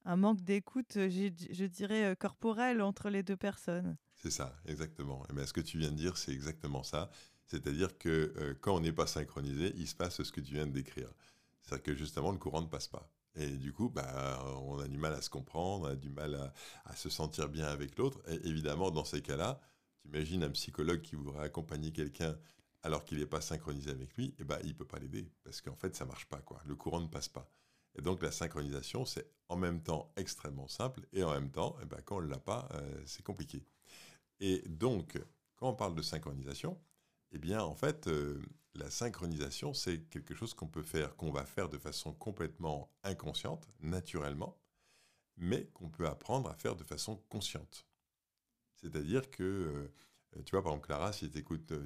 un 0.04 0.16
manque 0.16 0.40
d'écoute, 0.42 0.94
je 0.94 1.64
dirais, 1.66 2.04
euh, 2.04 2.14
corporel 2.14 2.82
entre 2.82 3.10
les 3.10 3.22
deux 3.22 3.36
personnes. 3.36 3.96
C'est 4.22 4.30
ça, 4.30 4.54
exactement. 4.66 5.24
Et 5.28 5.32
bien, 5.32 5.44
ce 5.44 5.52
que 5.52 5.60
tu 5.60 5.78
viens 5.78 5.90
de 5.90 5.96
dire, 5.96 6.16
c'est 6.16 6.30
exactement 6.30 6.84
ça. 6.84 7.10
C'est-à-dire 7.48 7.98
que 7.98 8.32
euh, 8.36 8.54
quand 8.60 8.76
on 8.76 8.80
n'est 8.80 8.92
pas 8.92 9.08
synchronisé, 9.08 9.74
il 9.76 9.88
se 9.88 9.96
passe 9.96 10.22
ce 10.22 10.30
que 10.30 10.40
tu 10.40 10.54
viens 10.54 10.66
de 10.66 10.72
décrire. 10.72 11.08
C'est-à-dire 11.62 11.82
que 11.82 11.94
justement, 11.96 12.30
le 12.30 12.38
courant 12.38 12.62
ne 12.62 12.68
passe 12.68 12.86
pas. 12.86 13.10
Et 13.34 13.48
du 13.48 13.72
coup, 13.72 13.88
bah, 13.88 14.44
on 14.62 14.78
a 14.78 14.86
du 14.86 14.96
mal 14.96 15.12
à 15.14 15.22
se 15.22 15.28
comprendre, 15.28 15.86
on 15.86 15.90
a 15.90 15.96
du 15.96 16.08
mal 16.10 16.52
à, 16.84 16.94
se 16.94 17.10
sentir 17.10 17.48
bien 17.48 17.66
avec 17.66 17.98
l'autre. 17.98 18.20
Et 18.28 18.46
évidemment, 18.46 18.92
dans 18.92 19.04
ces 19.04 19.22
cas-là, 19.22 19.60
tu 20.02 20.08
imagines 20.08 20.44
un 20.44 20.50
psychologue 20.50 21.00
qui 21.00 21.16
voudrait 21.16 21.44
accompagner 21.44 21.90
quelqu'un 21.90 22.36
alors 22.84 23.04
qu'il 23.04 23.18
n'est 23.18 23.26
pas 23.26 23.40
synchronisé 23.40 23.90
avec 23.90 24.14
lui, 24.16 24.34
eh 24.38 24.44
ben, 24.44 24.58
il 24.62 24.70
ne 24.70 24.74
peut 24.74 24.84
pas 24.84 24.98
l'aider. 24.98 25.30
Parce 25.42 25.60
qu'en 25.60 25.76
fait, 25.76 25.96
ça 25.96 26.04
ne 26.04 26.10
marche 26.10 26.26
pas. 26.26 26.38
Quoi. 26.38 26.60
Le 26.66 26.76
courant 26.76 27.00
ne 27.00 27.08
passe 27.08 27.28
pas. 27.28 27.50
Et 27.96 28.02
donc, 28.02 28.22
la 28.22 28.30
synchronisation, 28.30 29.04
c'est 29.04 29.28
en 29.48 29.56
même 29.56 29.82
temps 29.82 30.12
extrêmement 30.16 30.68
simple 30.68 31.00
et 31.12 31.24
en 31.24 31.32
même 31.32 31.50
temps, 31.50 31.76
eh 31.82 31.86
ben, 31.86 32.00
quand 32.04 32.18
on 32.18 32.22
ne 32.22 32.28
l'a 32.28 32.38
pas, 32.38 32.68
euh, 32.74 33.02
c'est 33.06 33.22
compliqué. 33.22 33.66
Et 34.42 34.62
donc, 34.68 35.18
quand 35.56 35.70
on 35.70 35.74
parle 35.74 35.94
de 35.94 36.02
synchronisation, 36.02 36.78
eh 37.30 37.38
bien, 37.38 37.62
en 37.62 37.74
fait, 37.74 38.08
euh, 38.08 38.42
la 38.74 38.90
synchronisation, 38.90 39.72
c'est 39.72 40.02
quelque 40.10 40.34
chose 40.34 40.52
qu'on 40.52 40.68
peut 40.68 40.82
faire, 40.82 41.16
qu'on 41.16 41.30
va 41.30 41.46
faire 41.46 41.70
de 41.70 41.78
façon 41.78 42.12
complètement 42.12 42.90
inconsciente, 43.02 43.66
naturellement, 43.80 44.58
mais 45.38 45.66
qu'on 45.68 45.88
peut 45.88 46.06
apprendre 46.06 46.50
à 46.50 46.54
faire 46.54 46.76
de 46.76 46.84
façon 46.84 47.16
consciente. 47.30 47.86
C'est-à-dire 48.74 49.30
que 49.30 49.90
tu 50.44 50.52
vois, 50.52 50.62
par 50.62 50.72
exemple, 50.72 50.86
Clara, 50.86 51.12
si, 51.12 51.30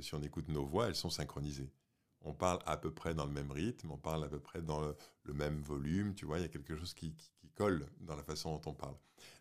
si 0.01 0.15
on 0.15 0.23
écoute 0.23 0.49
nos 0.49 0.65
voix, 0.65 0.89
elles 0.89 0.97
sont 0.97 1.11
synchronisées 1.11 1.71
on 2.27 2.35
parle 2.35 2.59
à 2.67 2.77
peu 2.77 2.91
près 2.91 3.15
dans 3.15 3.25
le 3.25 3.33
même 3.33 3.53
rythme, 3.53 3.93
on 3.93 3.97
parle 3.97 4.25
à 4.25 4.29
peu 4.29 4.41
près 4.41 4.61
dans 4.61 4.81
le, 4.81 5.33
même 5.33 5.61
volume, 5.61 6.15
tu 6.15 6.27
vois, 6.27 6.39
il 6.39 6.43
y 6.43 6.45
a 6.45 6.49
quelque 6.49 6.77
chose 6.77 6.93
qui, 6.93 7.15
colle 7.55 7.87
dans 8.01 8.17
la 8.17 8.23
façon 8.23 8.53
dont 8.53 8.71
on 8.71 8.75
parle. 8.75 8.97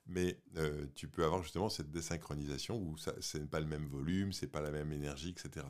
Mais 0.08 0.40
euh, 0.58 0.86
tu 0.96 1.08
peux 1.08 1.24
avoir 1.24 1.42
justement 1.42 1.70
cette 1.70 1.90
désynchronisation 1.90 2.78
où 2.78 2.96
ce 2.98 3.38
n'est 3.38 3.48
pas 3.48 3.60
le 3.60 3.66
même 3.66 3.88
volume, 3.88 4.34
c'est 4.34 4.48
pas 4.48 4.62
la 4.62 4.72
même 4.72 4.92
énergie, 4.92 5.30
etc. 5.30 5.66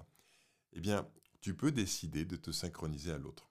Eh 0.73 0.81
bien, 0.81 1.09
tu 1.39 1.55
peux 1.55 1.71
décider 1.71 2.25
de 2.25 2.35
te 2.35 2.51
synchroniser 2.51 3.11
à 3.11 3.17
l'autre. 3.17 3.49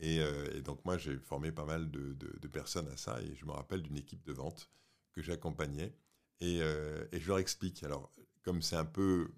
Et, 0.00 0.20
euh, 0.20 0.60
donc 0.62 0.84
moi, 0.84 0.96
j'ai 0.96 1.18
formé 1.18 1.52
pas 1.52 1.66
mal 1.66 1.90
de, 1.90 2.48
personnes 2.48 2.88
à 2.88 2.96
ça, 2.96 3.20
et 3.20 3.34
je 3.34 3.44
me 3.44 3.50
rappelle 3.50 3.82
d'une 3.82 3.96
équipe 3.96 4.24
de 4.24 4.32
vente 4.32 4.70
que 5.12 5.22
j'accompagnais, 5.22 5.94
et, 6.40 6.60
euh, 6.62 7.06
et 7.12 7.20
je 7.20 7.28
leur 7.28 7.38
explique. 7.38 7.82
Alors, 7.82 8.10
comme 8.42 8.62
c'est 8.62 8.76
un 8.76 8.84
peu 8.84 9.28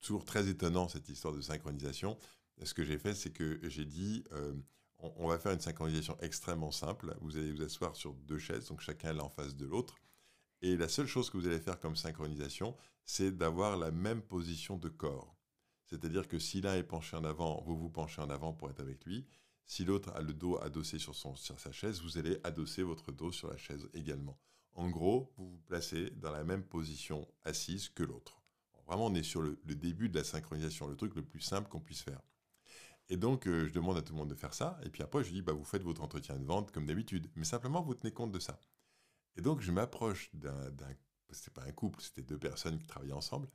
toujours 0.00 0.24
très 0.24 0.48
étonnant 0.48 0.88
cette 0.88 1.08
histoire 1.08 1.34
de 1.34 1.40
synchronisation. 1.40 2.18
Ce 2.62 2.74
que 2.74 2.84
j'ai 2.84 2.98
fait, 2.98 3.14
c'est 3.14 3.30
que 3.30 3.60
j'ai 3.62 3.84
dit, 3.84 4.24
on, 4.98 5.28
va 5.28 5.38
faire 5.38 5.52
une 5.52 5.60
synchronisation 5.60 6.16
extrêmement 6.20 6.70
simple. 6.70 7.16
Vous 7.20 7.36
allez 7.36 7.52
vous 7.52 7.62
asseoir 7.62 7.94
sur 7.94 8.14
deux 8.14 8.38
chaises, 8.38 8.68
donc 8.68 8.80
chacun 8.80 9.12
là 9.12 9.24
en 9.24 9.30
face 9.30 9.56
de 9.56 9.66
l'autre. 9.66 9.96
Et 10.60 10.76
la 10.76 10.88
seule 10.88 11.06
chose 11.06 11.30
que 11.30 11.36
vous 11.36 11.46
allez 11.46 11.60
faire 11.60 11.78
comme 11.78 11.96
synchronisation, 11.96 12.76
c'est 13.04 13.30
d'avoir 13.30 13.76
la 13.76 13.90
même 13.90 14.22
position 14.22 14.76
de 14.76 14.88
corps. 14.88 15.36
C'est-à-dire 15.84 16.28
que 16.28 16.38
si 16.38 16.60
l'un 16.60 16.74
est 16.74 16.82
penché 16.82 17.16
en 17.16 17.24
avant, 17.24 17.62
vous 17.64 17.76
vous 17.76 17.88
penchez 17.88 18.20
en 18.20 18.28
avant 18.28 18.52
pour 18.52 18.68
être 18.68 18.80
avec 18.80 19.04
lui. 19.04 19.26
Si 19.64 19.84
l'autre 19.84 20.10
a 20.14 20.20
le 20.20 20.34
dos 20.34 20.58
adossé 20.60 20.98
sur 20.98 21.14
sa 21.14 21.72
chaise, 21.72 22.02
vous 22.02 22.18
allez 22.18 22.38
adosser 22.42 22.82
votre 22.82 23.12
dos 23.12 23.32
sur 23.32 23.48
la 23.48 23.56
chaise 23.56 23.88
également. 23.94 24.38
En 24.74 24.90
gros, 24.90 25.32
vous 25.36 25.48
vous 25.50 25.60
placez 25.66 26.10
dans 26.10 26.30
la 26.30 26.44
même 26.44 26.64
position 26.64 27.26
assise 27.44 27.88
que 27.88 28.02
l'autre. 28.02 28.40
Vraiment, 28.86 29.06
on 29.06 29.14
est 29.14 29.22
sur 29.22 29.42
le, 29.42 29.58
début 29.64 30.08
de 30.08 30.16
la 30.16 30.24
synchronisation, 30.24 30.86
le 30.88 30.96
truc 30.96 31.14
le 31.14 31.22
plus 31.22 31.40
simple 31.40 31.68
qu'on 31.68 31.80
puisse 31.80 32.02
faire. 32.02 32.22
Et 33.10 33.16
donc, 33.16 33.46
euh, 33.46 33.66
je 33.66 33.72
demande 33.72 33.96
à 33.96 34.02
tout 34.02 34.12
le 34.12 34.18
monde 34.18 34.30
de 34.30 34.34
faire 34.34 34.54
ça. 34.54 34.78
Et 34.84 34.90
puis 34.90 35.02
après, 35.02 35.24
je 35.24 35.30
dis, 35.30 35.42
bah, 35.42 35.52
vous 35.52 35.64
faites 35.64 35.82
votre 35.82 36.02
entretien 36.02 36.36
de 36.36 36.44
vente 36.44 36.72
comme 36.72 36.86
d'habitude. 36.86 37.30
Mais 37.36 37.44
simplement, 37.44 37.82
vous 37.82 37.94
tenez 37.94 38.12
compte 38.12 38.32
de 38.32 38.38
ça. 38.38 38.60
Et 39.36 39.40
donc, 39.40 39.60
je 39.60 39.72
m'approche 39.72 40.30
d'un. 40.34 40.70
C'était 41.30 41.50
pas 41.50 41.64
un 41.64 41.72
couple, 41.72 42.00
c'était 42.00 42.22
deux 42.22 42.38
personnes 42.38 42.78
qui 42.78 42.86
travaillaient 42.86 43.12
ensemble. 43.12 43.48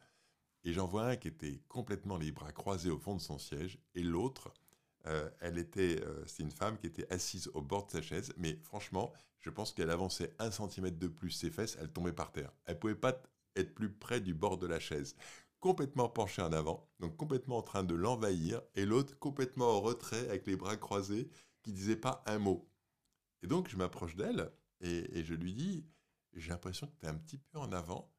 Et 0.63 0.73
j'en 0.73 0.87
vois 0.87 1.07
un 1.07 1.15
qui 1.15 1.27
était 1.27 1.61
complètement 1.67 2.17
les 2.17 2.31
bras 2.31 2.51
croisés 2.51 2.91
au 2.91 2.99
fond 2.99 3.15
de 3.15 3.21
son 3.21 3.37
siège. 3.37 3.79
Et 3.95 4.03
l'autre, 4.03 4.53
euh, 5.07 5.29
elle 5.41 5.57
était, 5.57 6.01
euh, 6.03 6.25
c'était 6.25 6.43
une 6.43 6.51
femme 6.51 6.77
qui 6.77 6.87
était 6.87 7.11
assise 7.11 7.49
au 7.53 7.61
bord 7.61 7.87
de 7.87 7.91
sa 7.91 8.01
chaise. 8.01 8.33
Mais 8.37 8.59
franchement, 8.63 9.11
je 9.39 9.49
pense 9.49 9.73
qu'elle 9.73 9.89
avançait 9.89 10.33
un 10.39 10.51
centimètre 10.51 10.97
de 10.97 11.07
plus 11.07 11.31
ses 11.31 11.51
fesses, 11.51 11.77
elle 11.79 11.91
tombait 11.91 12.13
par 12.13 12.31
terre. 12.31 12.53
Elle 12.65 12.79
pouvait 12.79 12.95
pas 12.95 13.21
être 13.55 13.75
plus 13.75 13.91
près 13.91 14.21
du 14.21 14.33
bord 14.33 14.57
de 14.57 14.67
la 14.67 14.79
chaise, 14.79 15.15
complètement 15.63 16.09
penché 16.09 16.41
en 16.41 16.51
avant, 16.51 16.89
donc 16.99 17.15
complètement 17.15 17.59
en 17.59 17.61
train 17.61 17.85
de 17.85 17.95
l'envahir, 17.95 18.61
et 18.75 18.85
l'autre 18.85 19.17
complètement 19.17 19.77
en 19.77 19.79
retrait 19.79 20.27
avec 20.27 20.45
les 20.45 20.57
bras 20.57 20.75
croisés, 20.75 21.29
qui 21.61 21.71
disait 21.71 21.95
pas 21.95 22.21
un 22.25 22.37
mot. 22.37 22.69
Et 23.41 23.47
donc 23.47 23.69
je 23.69 23.77
m'approche 23.77 24.17
d'elle 24.17 24.51
et, 24.81 25.23
je 25.23 25.33
lui 25.33 25.53
dis, 25.53 25.85
j'ai 26.33 26.49
l'impression 26.49 26.87
que 26.87 26.99
tu 26.99 27.05
es 27.05 27.09
un 27.09 27.15
petit 27.15 27.37
peu 27.37 27.59
en 27.59 27.71
avant. 27.71 28.13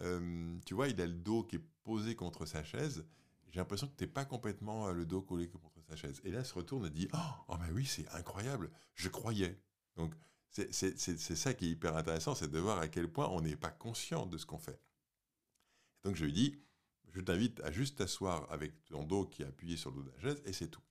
Euh, 0.00 0.58
tu 0.66 0.74
vois, 0.74 0.88
il 0.88 1.00
a 1.00 1.06
le 1.06 1.14
dos 1.14 1.44
qui 1.44 1.54
est 1.54 1.64
posé 1.84 2.16
contre 2.16 2.46
sa 2.46 2.64
chaise. 2.64 3.06
J'ai 3.46 3.60
l'impression 3.60 3.86
que 3.86 3.94
tu 3.94 4.02
n'es 4.02 4.10
pas 4.10 4.24
complètement 4.24 4.88
euh, 4.88 4.92
le 4.92 5.06
dos 5.06 5.22
collé 5.22 5.48
contre 5.48 5.70
sa 5.88 5.94
chaise. 5.94 6.20
Et 6.24 6.32
là, 6.32 6.40
elle 6.40 6.46
se 6.46 6.54
retourne 6.54 6.84
et 6.86 6.90
dit, 6.90 7.06
oh, 7.14 7.18
oh 7.46 7.54
mais 7.60 7.70
oui, 7.70 7.86
c'est 7.86 8.08
incroyable, 8.08 8.72
je 8.96 9.08
croyais. 9.08 9.62
Donc 9.94 10.12
c'est 10.50 10.72
ça 10.72 11.54
qui 11.54 11.66
est 11.66 11.70
hyper 11.70 11.96
intéressant, 11.96 12.34
c'est 12.34 12.50
de 12.50 12.58
voir 12.58 12.78
à 12.78 12.88
quel 12.88 13.08
point 13.08 13.28
on 13.28 13.40
n'est 13.40 13.54
pas 13.54 13.70
conscient 13.70 14.26
de 14.26 14.36
ce 14.36 14.46
qu'on 14.46 14.58
fait. 14.58 14.80
Donc 16.02 16.16
je 16.16 16.24
lui 16.24 16.32
dis, 16.32 16.58
je 17.18 17.24
t'invite 17.24 17.60
à 17.62 17.72
juste 17.72 17.98
t'asseoir 17.98 18.46
avec 18.52 18.84
ton 18.84 19.02
dos 19.02 19.24
qui 19.24 19.42
est 19.42 19.46
appuyé 19.46 19.76
sur 19.76 19.90
le 19.90 19.96
dos 19.96 20.02
de 20.02 20.10
la 20.10 20.20
chaise, 20.20 20.42
et 20.44 20.52
c'est 20.52 20.68
tout. 20.68 20.82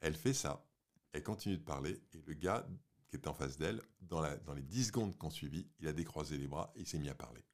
Elle 0.00 0.14
fait 0.14 0.34
ça, 0.34 0.66
elle 1.12 1.22
continue 1.22 1.56
de 1.56 1.62
parler, 1.62 2.02
et 2.12 2.22
le 2.26 2.34
gars 2.34 2.66
qui 3.08 3.16
est 3.16 3.28
en 3.28 3.32
face 3.32 3.56
d'elle, 3.56 3.80
dans, 4.00 4.22
les 4.54 4.62
10 4.62 4.86
secondes 4.86 5.16
qu'on 5.16 5.30
suivit, 5.30 5.68
il 5.78 5.86
a 5.86 5.92
décroisé 5.92 6.36
les 6.36 6.48
bras 6.48 6.72
et 6.74 6.80
il 6.80 6.86
s'est 6.86 6.98
mis 6.98 7.08
à 7.08 7.14
parler. 7.14 7.44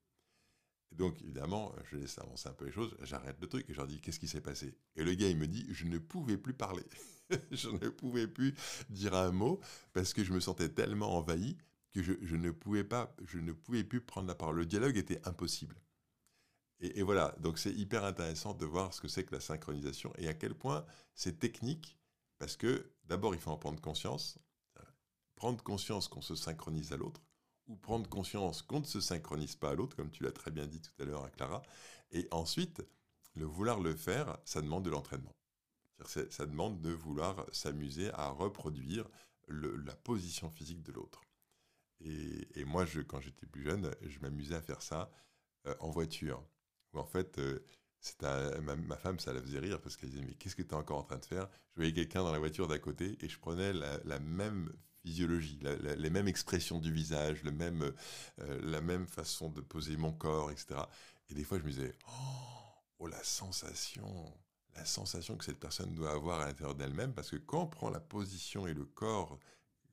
Donc, 0.91 1.21
évidemment, 1.23 1.75
je 1.91 1.97
laisse 1.97 2.19
avancer 2.19 2.49
un 2.49 2.55
peu 2.55 2.65
les 2.65 2.73
choses, 2.73 2.97
j'arrête 3.03 3.41
le 3.41 3.47
truc 3.47 3.69
et 3.69 3.73
je 3.73 3.79
leur 3.79 3.87
dis 3.87 4.01
Qu'est-ce 4.01 4.19
qui 4.19 4.29
s'est 4.29 4.41
passé? 4.41 4.75
Et 4.97 5.05
le 5.05 5.15
gars, 5.15 5.29
il 5.29 5.37
me 5.37 5.47
dit 5.47 5.67
Je 5.71 5.85
ne 5.85 5.99
pouvais 5.99 6.39
plus 6.39 6.55
parler. 6.55 6.85
je 7.51 7.69
ne 7.69 7.89
pouvais 7.91 8.27
plus 8.27 8.55
dire 8.89 9.15
un 9.15 9.33
mot 9.33 9.61
parce 9.93 10.15
que 10.15 10.25
je 10.25 10.33
me 10.33 10.41
sentais 10.41 10.69
tellement 10.71 11.17
envahi 11.17 11.57
que 11.93 12.03
je, 12.03 12.37
ne 12.37 12.51
pouvais 12.51 12.85
pas, 12.85 13.15
je 13.27 13.39
ne 13.39 13.53
pouvais 13.53 13.85
plus 13.85 14.01
prendre 14.01 14.27
la 14.27 14.35
parole. 14.35 14.57
Le 14.57 14.67
dialogue 14.67 14.97
était 14.97 15.21
impossible. 15.27 15.77
Et, 16.85 17.03
voilà, 17.03 17.35
donc 17.41 17.59
c'est 17.59 17.73
hyper 17.73 18.05
intéressant 18.05 18.53
de 18.53 18.67
voir 18.67 18.93
ce 18.93 19.01
que 19.01 19.09
c'est 19.09 19.25
que 19.25 19.35
la 19.35 19.41
synchronisation 19.41 20.13
et 20.19 20.29
à 20.29 20.35
quel 20.35 20.55
point 20.55 20.85
c'est 21.15 21.39
technique 21.39 21.99
parce 22.39 22.57
que 22.57 22.93
d'abord 23.05 23.35
il 23.35 23.41
faut 23.41 23.51
en 23.51 23.57
prendre 23.57 23.81
conscience, 23.81 24.39
prendre 25.35 25.63
conscience 25.63 26.09
qu'on 26.09 26.21
se 26.21 26.35
synchronise 26.35 26.93
à 26.93 26.99
l'autre 26.99 27.23
ou 27.69 27.77
prendre 27.77 28.09
conscience 28.09 28.61
qu'on 28.61 28.81
ne 28.81 28.85
se 28.85 29.01
synchronise 29.01 29.57
pas 29.57 29.71
à 29.71 29.75
l'autre, 29.75 29.97
comme 29.97 30.11
tu 30.11 30.23
l'as 30.23 30.33
très 30.33 30.51
bien 30.51 30.67
dit 30.67 30.83
tout 30.83 30.93
à 31.01 31.05
l'heure 31.05 31.25
à 31.25 31.31
Clara. 31.31 31.63
Et 32.13 32.29
ensuite, 32.31 32.83
le 33.35 33.47
vouloir 33.47 33.81
le 33.81 33.95
faire, 33.95 34.39
ça 34.45 34.61
demande 34.61 34.85
de 34.85 34.91
l'entraînement. 34.91 35.35
Ça 36.05 36.45
demande 36.45 36.83
de 36.83 36.91
vouloir 36.91 37.47
s'amuser 37.53 38.11
à 38.13 38.29
reproduire 38.29 39.09
la 39.49 39.95
position 39.97 40.51
physique 40.51 40.83
de 40.83 40.93
l'autre. 40.93 41.23
Et, 42.01 42.65
moi, 42.65 42.85
quand 43.07 43.21
j'étais 43.21 43.47
plus 43.47 43.63
jeune, 43.63 43.91
je 44.03 44.19
m'amusais 44.19 44.57
à 44.57 44.61
faire 44.61 44.83
ça 44.83 45.11
euh, 45.67 45.75
en 45.81 45.91
voiture. 45.91 46.45
En 46.97 47.07
fait, 47.07 47.39
euh, 47.39 47.61
ma, 48.63 48.97
femme, 48.97 49.19
ça 49.19 49.33
la 49.33 49.41
faisait 49.41 49.59
rire 49.59 49.81
parce 49.81 49.97
qu'elle 49.97 50.11
disait 50.11 50.25
Mais 50.25 50.35
qu'est-ce 50.35 50.57
que 50.57 50.63
tu 50.63 50.71
es 50.71 50.75
encore 50.75 50.99
en 50.99 51.05
train 51.05 51.19
de 51.19 51.25
faire? 51.25 51.49
Je 51.73 51.77
voyais 51.77 51.93
quelqu'un 51.93 52.23
dans 52.23 52.33
la 52.33 52.39
voiture 52.39 52.69
d'à 52.69 52.79
côté 52.79 53.17
et 53.21 53.29
je 53.29 53.39
prenais 53.39 53.73
la, 53.73 54.19
même 54.21 54.73
physiologie, 55.03 55.59
les 55.97 56.11
mêmes 56.11 56.29
expressions 56.29 56.79
du 56.79 56.93
visage, 56.93 57.43
le 57.43 57.53
même, 57.53 57.93
euh, 58.41 58.61
la 58.63 58.81
même 58.81 59.07
façon 59.07 59.51
de 59.51 59.61
poser 59.61 59.97
mon 59.97 60.13
corps, 60.13 60.51
etc. 60.51 60.81
Et 61.31 61.35
des 61.35 61.45
fois, 61.45 61.59
je 61.59 61.65
me 61.65 61.71
disais 61.71 61.93
Oh, 62.09 63.01
oh 63.01 63.07
la 63.07 63.23
sensation 63.23 64.33
la 64.77 64.85
sensation 64.85 65.37
que 65.37 65.45
cette 65.45 65.61
personne 65.61 65.95
doit 65.95 66.13
avoir 66.13 66.41
à 66.41 66.47
l'intérieur 66.47 66.75
d'elle-même, 66.75 67.13
parce 67.13 67.31
que 67.31 67.37
quand 67.37 67.63
on 67.63 67.67
prend 67.67 67.91
la 67.91 68.01
position 68.01 68.67
et 68.67 68.75
le 68.75 68.85
corps, 68.85 69.39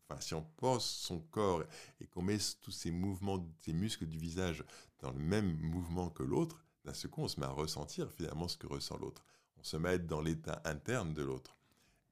enfin 0.08 0.20
si 0.20 0.34
on 0.34 0.44
pose 0.44 0.84
son 0.84 1.20
corps 1.20 1.64
et 2.00 2.08
qu'on 2.08 2.22
met 2.22 2.38
tous 2.62 2.72
ces 2.72 2.92
mouvements, 2.92 3.46
ces 3.64 3.74
muscles 3.74 4.08
du 4.08 4.18
visage 4.18 4.64
dans 5.00 5.12
le 5.12 5.20
même 5.20 5.58
mouvement 5.60 6.10
que 6.10 6.24
l'autre, 6.24 6.64
d'un 6.86 6.94
seul 6.94 7.12
coup 7.12 7.22
on 7.22 7.28
se 7.28 7.40
met 7.40 7.46
à 7.46 7.52
ressentir 7.52 8.12
finalement 8.12 8.48
ce 8.48 8.58
que 8.58 8.68
ressent 8.68 8.98
l'autre. 8.98 9.26
On 9.58 9.64
se 9.64 9.78
met 9.78 9.90
à 9.90 9.94
être 9.94 10.08
dans 10.08 10.22
l'état 10.22 10.62
interne 10.66 11.14
de 11.14 11.22
l'autre. 11.22 11.58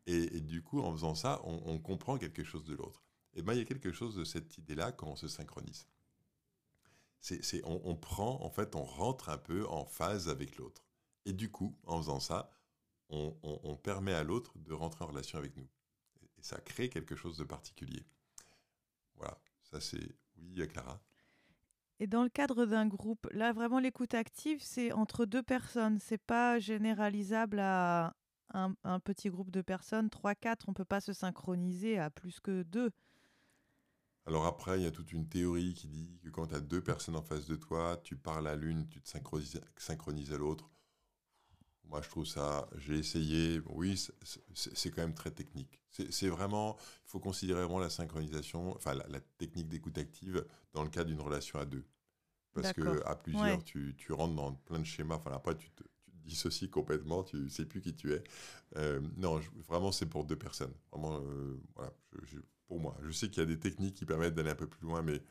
Et, 0.05 0.39
du 0.39 0.63
coup, 0.63 0.81
en 0.81 0.91
faisant 0.91 1.13
ça, 1.13 1.39
on, 1.43 1.77
comprend 1.77 2.17
quelque 2.17 2.43
chose 2.43 2.63
de 2.63 2.73
l'autre. 2.73 3.03
Et 3.35 3.43
bien, 3.43 3.53
il 3.53 3.59
y 3.59 3.61
a 3.61 3.65
quelque 3.65 3.91
chose 3.91 4.15
de 4.15 4.23
cette 4.23 4.57
idée-là 4.57 4.91
quand 4.91 5.05
on 5.05 5.15
se 5.15 5.27
synchronise. 5.27 5.85
C'est, 7.19 7.63
on, 7.63 7.79
on 7.83 7.95
prend, 7.95 8.43
en 8.43 8.49
fait, 8.49 8.75
on 8.75 8.83
rentre 8.83 9.29
un 9.29 9.37
peu 9.37 9.67
en 9.67 9.85
phase 9.85 10.27
avec 10.27 10.57
l'autre. 10.57 10.83
Et 11.25 11.33
du 11.33 11.51
coup, 11.51 11.77
en 11.85 11.99
faisant 11.99 12.19
ça, 12.19 12.49
on, 13.09 13.75
permet 13.75 14.13
à 14.13 14.23
l'autre 14.23 14.57
de 14.57 14.73
rentrer 14.73 15.03
en 15.03 15.07
relation 15.07 15.37
avec 15.37 15.55
nous. 15.57 15.67
Et 16.37 16.43
ça 16.43 16.59
crée 16.59 16.89
quelque 16.89 17.15
chose 17.15 17.37
de 17.37 17.43
particulier. 17.43 18.05
Voilà, 19.15 19.37
ça 19.63 19.81
c'est 19.81 20.15
oui, 20.37 20.67
Clara. 20.67 21.01
Et 21.99 22.07
dans 22.07 22.23
le 22.23 22.29
cadre 22.29 22.65
d'un 22.65 22.87
groupe, 22.87 23.27
là 23.31 23.51
vraiment 23.51 23.79
l'écoute 23.79 24.13
active, 24.13 24.59
c'est 24.61 24.91
entre 24.93 25.25
deux 25.25 25.43
personnes. 25.43 25.99
C'est 25.99 26.17
pas 26.17 26.57
généralisable 26.57 27.59
à 27.59 28.15
un, 28.53 28.99
petit 28.99 29.29
groupe 29.29 29.51
de 29.51 29.61
personnes, 29.61 30.09
3 30.09 30.35
quatre. 30.35 30.69
On 30.69 30.73
peut 30.73 30.85
pas 30.85 31.01
se 31.01 31.13
synchroniser 31.13 31.99
à 31.99 32.09
plus 32.09 32.39
que 32.39 32.63
deux. 32.63 32.91
Alors 34.25 34.45
après, 34.45 34.79
il 34.79 34.83
y 34.83 34.87
a 34.87 34.91
toute 34.91 35.11
une 35.11 35.27
théorie 35.27 35.73
qui 35.73 35.87
dit 35.87 36.19
que 36.23 36.29
quand 36.29 36.47
tu 36.47 36.55
as 36.55 36.59
deux 36.59 36.81
personnes 36.81 37.15
en 37.15 37.21
face 37.21 37.47
de 37.47 37.55
toi, 37.55 37.99
tu 38.03 38.15
parles 38.15 38.47
à 38.47 38.55
l'une, 38.55 38.87
tu 38.87 39.01
te 39.01 39.09
synchronises 39.09 40.33
à 40.33 40.37
l'autre. 40.37 40.69
Moi, 41.89 42.01
je 42.03 42.09
trouve 42.09 42.25
ça, 42.25 42.69
j'ai 42.77 42.99
essayé, 42.99 43.61
oui, 43.65 43.99
c'est 44.53 44.91
quand 44.91 45.01
même 45.01 45.15
très 45.15 45.31
technique. 45.31 45.81
C'est 45.89 46.29
vraiment, 46.29 46.77
il 47.05 47.09
faut 47.09 47.19
considérer 47.19 47.61
vraiment 47.61 47.79
la 47.79 47.89
synchronisation, 47.89 48.75
enfin 48.75 48.93
la, 48.93 49.19
technique 49.39 49.67
d'écoute 49.67 49.97
active 49.97 50.45
dans 50.73 50.83
le 50.83 50.89
cas 50.89 51.03
d'une 51.03 51.19
relation 51.19 51.57
à 51.59 51.65
deux. 51.65 51.83
Parce 52.53 52.73
que 52.73 53.03
à 53.05 53.15
plusieurs, 53.15 53.63
tu, 53.63 53.95
tu, 53.97 54.13
rentres 54.13 54.35
dans 54.35 54.53
plein 54.53 54.79
de 54.79 54.85
schémas, 54.85 55.15
enfin 55.15 55.31
après, 55.31 55.55
tu 55.57 55.71
te, 55.71 55.83
tu 55.83 56.11
te 56.11 56.27
dissocies 56.27 56.69
complètement, 56.69 57.23
tu 57.23 57.37
ne 57.37 57.49
sais 57.49 57.65
plus 57.65 57.81
qui 57.81 57.95
tu 57.95 58.13
es. 58.13 58.23
Euh, 58.77 59.01
non, 59.17 59.39
vraiment, 59.67 59.91
c'est 59.91 60.05
pour 60.05 60.25
deux 60.25 60.37
personnes. 60.37 60.73
Vraiment, 60.91 61.19
euh, 61.21 61.59
voilà, 61.75 61.91
pour 62.67 62.79
moi. 62.79 62.95
Je 63.01 63.11
sais 63.11 63.29
qu'il 63.29 63.41
y 63.41 63.45
a 63.45 63.47
des 63.47 63.59
techniques 63.59 63.95
qui 63.95 64.05
permettent 64.05 64.35
d'aller 64.35 64.51
un 64.51 64.55
peu 64.55 64.67
plus 64.67 64.85
loin, 64.85 65.01
mais 65.01 65.23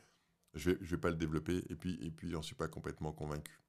je 0.55 0.71
ne 0.71 0.77
vais 0.77 0.99
pas 0.99 1.11
le 1.11 1.17
développer. 1.17 1.65
Et 1.69 1.77
puis, 1.77 1.99
et 2.03 2.11
puis 2.11 2.31
j'en 2.31 2.43
suis 2.43 2.57
pas 2.57 2.67
complètement 2.67 3.13
convaincu. 3.13 3.61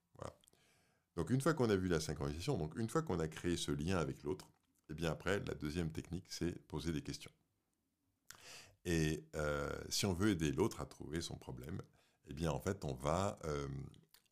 Donc 1.20 1.28
une 1.28 1.42
fois 1.42 1.52
qu'on 1.52 1.68
a 1.68 1.76
vu 1.76 1.86
la 1.86 2.00
synchronisation, 2.00 2.56
donc 2.56 2.74
une 2.78 2.88
fois 2.88 3.02
qu'on 3.02 3.20
a 3.20 3.28
créé 3.28 3.58
ce 3.58 3.72
lien 3.72 3.98
avec 3.98 4.22
l'autre, 4.22 4.46
et 4.88 4.92
eh 4.92 4.94
bien 4.94 5.12
après, 5.12 5.38
la 5.40 5.52
deuxième 5.52 5.92
technique, 5.92 6.24
c'est 6.30 6.58
poser 6.66 6.92
des 6.92 7.02
questions. 7.02 7.30
Et 8.86 9.22
euh, 9.34 9.70
si 9.90 10.06
on 10.06 10.14
veut 10.14 10.30
aider 10.30 10.50
l'autre 10.50 10.80
à 10.80 10.86
trouver 10.86 11.20
son 11.20 11.36
problème, 11.36 11.82
eh 12.26 12.32
bien 12.32 12.50
en 12.50 12.58
fait, 12.58 12.86
on 12.86 12.94
va, 12.94 13.38
euh, 13.44 13.68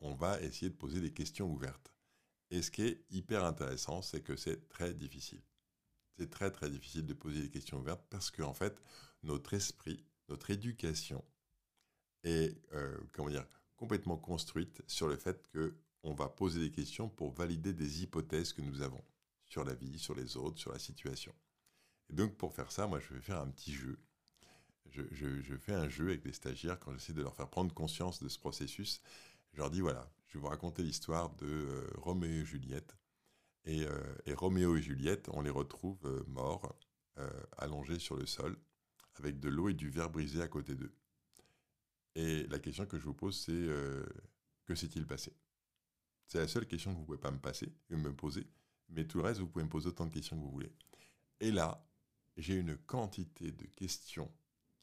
on 0.01 0.15
va 0.15 0.41
essayer 0.41 0.71
de 0.71 0.75
poser 0.75 0.99
des 0.99 1.13
questions 1.13 1.47
ouvertes. 1.51 1.93
Et 2.49 2.63
ce 2.63 2.71
qui 2.71 2.81
est 2.81 3.05
hyper 3.11 3.45
intéressant, 3.45 4.01
c'est 4.01 4.21
que 4.21 4.35
c'est 4.35 4.67
très 4.67 4.95
difficile. 4.95 5.43
C'est 6.17 6.31
très 6.31 6.49
très 6.49 6.71
difficile 6.71 7.05
de 7.05 7.13
poser 7.13 7.43
des 7.43 7.51
questions 7.51 7.77
ouvertes 7.77 8.03
parce 8.09 8.31
qu'en 8.31 8.49
en 8.49 8.53
fait, 8.55 8.81
notre 9.21 9.53
esprit, 9.53 10.03
notre 10.27 10.49
éducation 10.49 11.23
est 12.23 12.59
euh, 12.73 12.97
comment 13.11 13.29
dire, 13.29 13.45
complètement 13.75 14.17
construite 14.17 14.81
sur 14.87 15.07
le 15.07 15.17
fait 15.17 15.47
que 15.49 15.77
on 16.03 16.13
va 16.13 16.29
poser 16.29 16.59
des 16.59 16.71
questions 16.71 17.09
pour 17.09 17.31
valider 17.31 17.73
des 17.73 18.03
hypothèses 18.03 18.53
que 18.53 18.61
nous 18.61 18.81
avons 18.81 19.03
sur 19.45 19.63
la 19.63 19.73
vie, 19.73 19.99
sur 19.99 20.15
les 20.15 20.37
autres, 20.37 20.59
sur 20.59 20.71
la 20.71 20.79
situation. 20.79 21.33
Et 22.09 22.13
donc 22.13 22.35
pour 22.37 22.53
faire 22.53 22.71
ça, 22.71 22.87
moi 22.87 22.99
je 22.99 23.13
vais 23.13 23.21
faire 23.21 23.39
un 23.39 23.49
petit 23.49 23.73
jeu. 23.73 23.99
Je, 24.91 25.55
fais 25.57 25.73
un 25.73 25.87
jeu 25.87 26.07
avec 26.07 26.25
les 26.25 26.33
stagiaires 26.33 26.79
quand 26.79 26.91
j'essaie 26.93 27.13
de 27.13 27.21
leur 27.21 27.35
faire 27.35 27.47
prendre 27.47 27.73
conscience 27.73 28.23
de 28.23 28.29
ce 28.29 28.39
processus. 28.39 29.01
Je 29.53 29.59
leur 29.59 29.69
dis 29.69 29.81
voilà, 29.81 30.09
je 30.27 30.37
vais 30.37 30.41
vous 30.41 30.47
raconter 30.47 30.81
l'histoire 30.81 31.29
de 31.35 31.45
euh, 31.45 31.87
Roméo 31.95 32.41
et 32.41 32.45
Juliette. 32.45 32.95
Euh, 33.67 34.15
et, 34.25 34.33
Roméo 34.33 34.77
et 34.77 34.81
Juliette, 34.81 35.29
on 35.33 35.41
les 35.41 35.49
retrouve 35.49 35.99
euh, 36.05 36.23
morts, 36.27 36.75
allongés 37.57 37.99
sur 37.99 38.15
le 38.15 38.25
sol, 38.25 38.57
avec 39.15 39.41
de 39.41 39.49
l'eau 39.49 39.67
et 39.67 39.73
du 39.73 39.89
verre 39.89 40.09
brisé 40.09 40.41
à 40.41 40.47
côté 40.47 40.73
d'eux. 40.73 40.93
Et 42.15 42.47
la 42.47 42.59
question 42.59 42.85
que 42.85 42.97
je 42.97 43.03
vous 43.03 43.13
pose, 43.13 43.37
c'est 43.37 43.67
que 44.65 44.73
s'est-il 44.73 45.05
passé? 45.05 45.33
C'est 46.29 46.37
la 46.37 46.47
seule 46.47 46.67
question 46.67 46.91
que 46.91 46.95
vous 46.95 47.01
ne 47.01 47.05
pouvez 47.07 47.17
pas 47.17 47.31
me 47.31 47.39
passer, 47.39 47.73
me 47.89 48.13
poser, 48.13 48.47
mais 48.89 49.03
tout 49.05 49.17
le 49.17 49.23
reste, 49.23 49.39
vous 49.39 49.47
pouvez 49.47 49.65
me 49.65 49.69
poser 49.69 49.87
autant 49.87 50.05
de 50.05 50.11
questions 50.11 50.37
que 50.37 50.41
vous 50.41 50.51
voulez. 50.51 50.71
Et 51.39 51.51
là, 51.51 51.83
j'ai 52.37 52.53
une 52.53 52.77
quantité 52.77 53.51
de 53.51 53.65
questions 53.65 54.31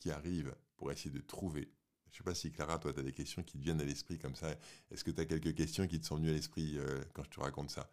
qui 0.01 0.11
arrivent 0.11 0.55
pour 0.77 0.91
essayer 0.91 1.11
de 1.11 1.21
trouver. 1.21 1.71
Je 2.11 2.15
ne 2.15 2.17
sais 2.17 2.25
pas 2.25 2.35
si 2.35 2.51
Clara, 2.51 2.81
toi, 2.81 2.93
tu 2.93 2.99
as 2.99 3.05
des 3.05 3.13
questions 3.13 3.45
qui 3.45 3.59
te 3.59 3.63
viennent 3.63 3.81
à 3.81 3.85
l'esprit 3.85 4.19
comme 4.19 4.35
ça. 4.35 4.57
Est-ce 4.91 5.05
que 5.05 5.13
tu 5.13 5.21
as 5.21 5.25
quelques 5.25 5.55
questions 5.55 5.87
qui 5.87 6.01
te 6.01 6.07
sont 6.07 6.17
venues 6.17 6.31
à 6.31 6.33
l'esprit 6.33 6.79
euh, 6.79 7.01
quand 7.13 7.23
je 7.23 7.31
te 7.31 7.39
raconte 7.39 7.71
ça? 7.71 7.89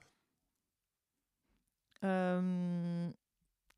Euh, 2.03 3.12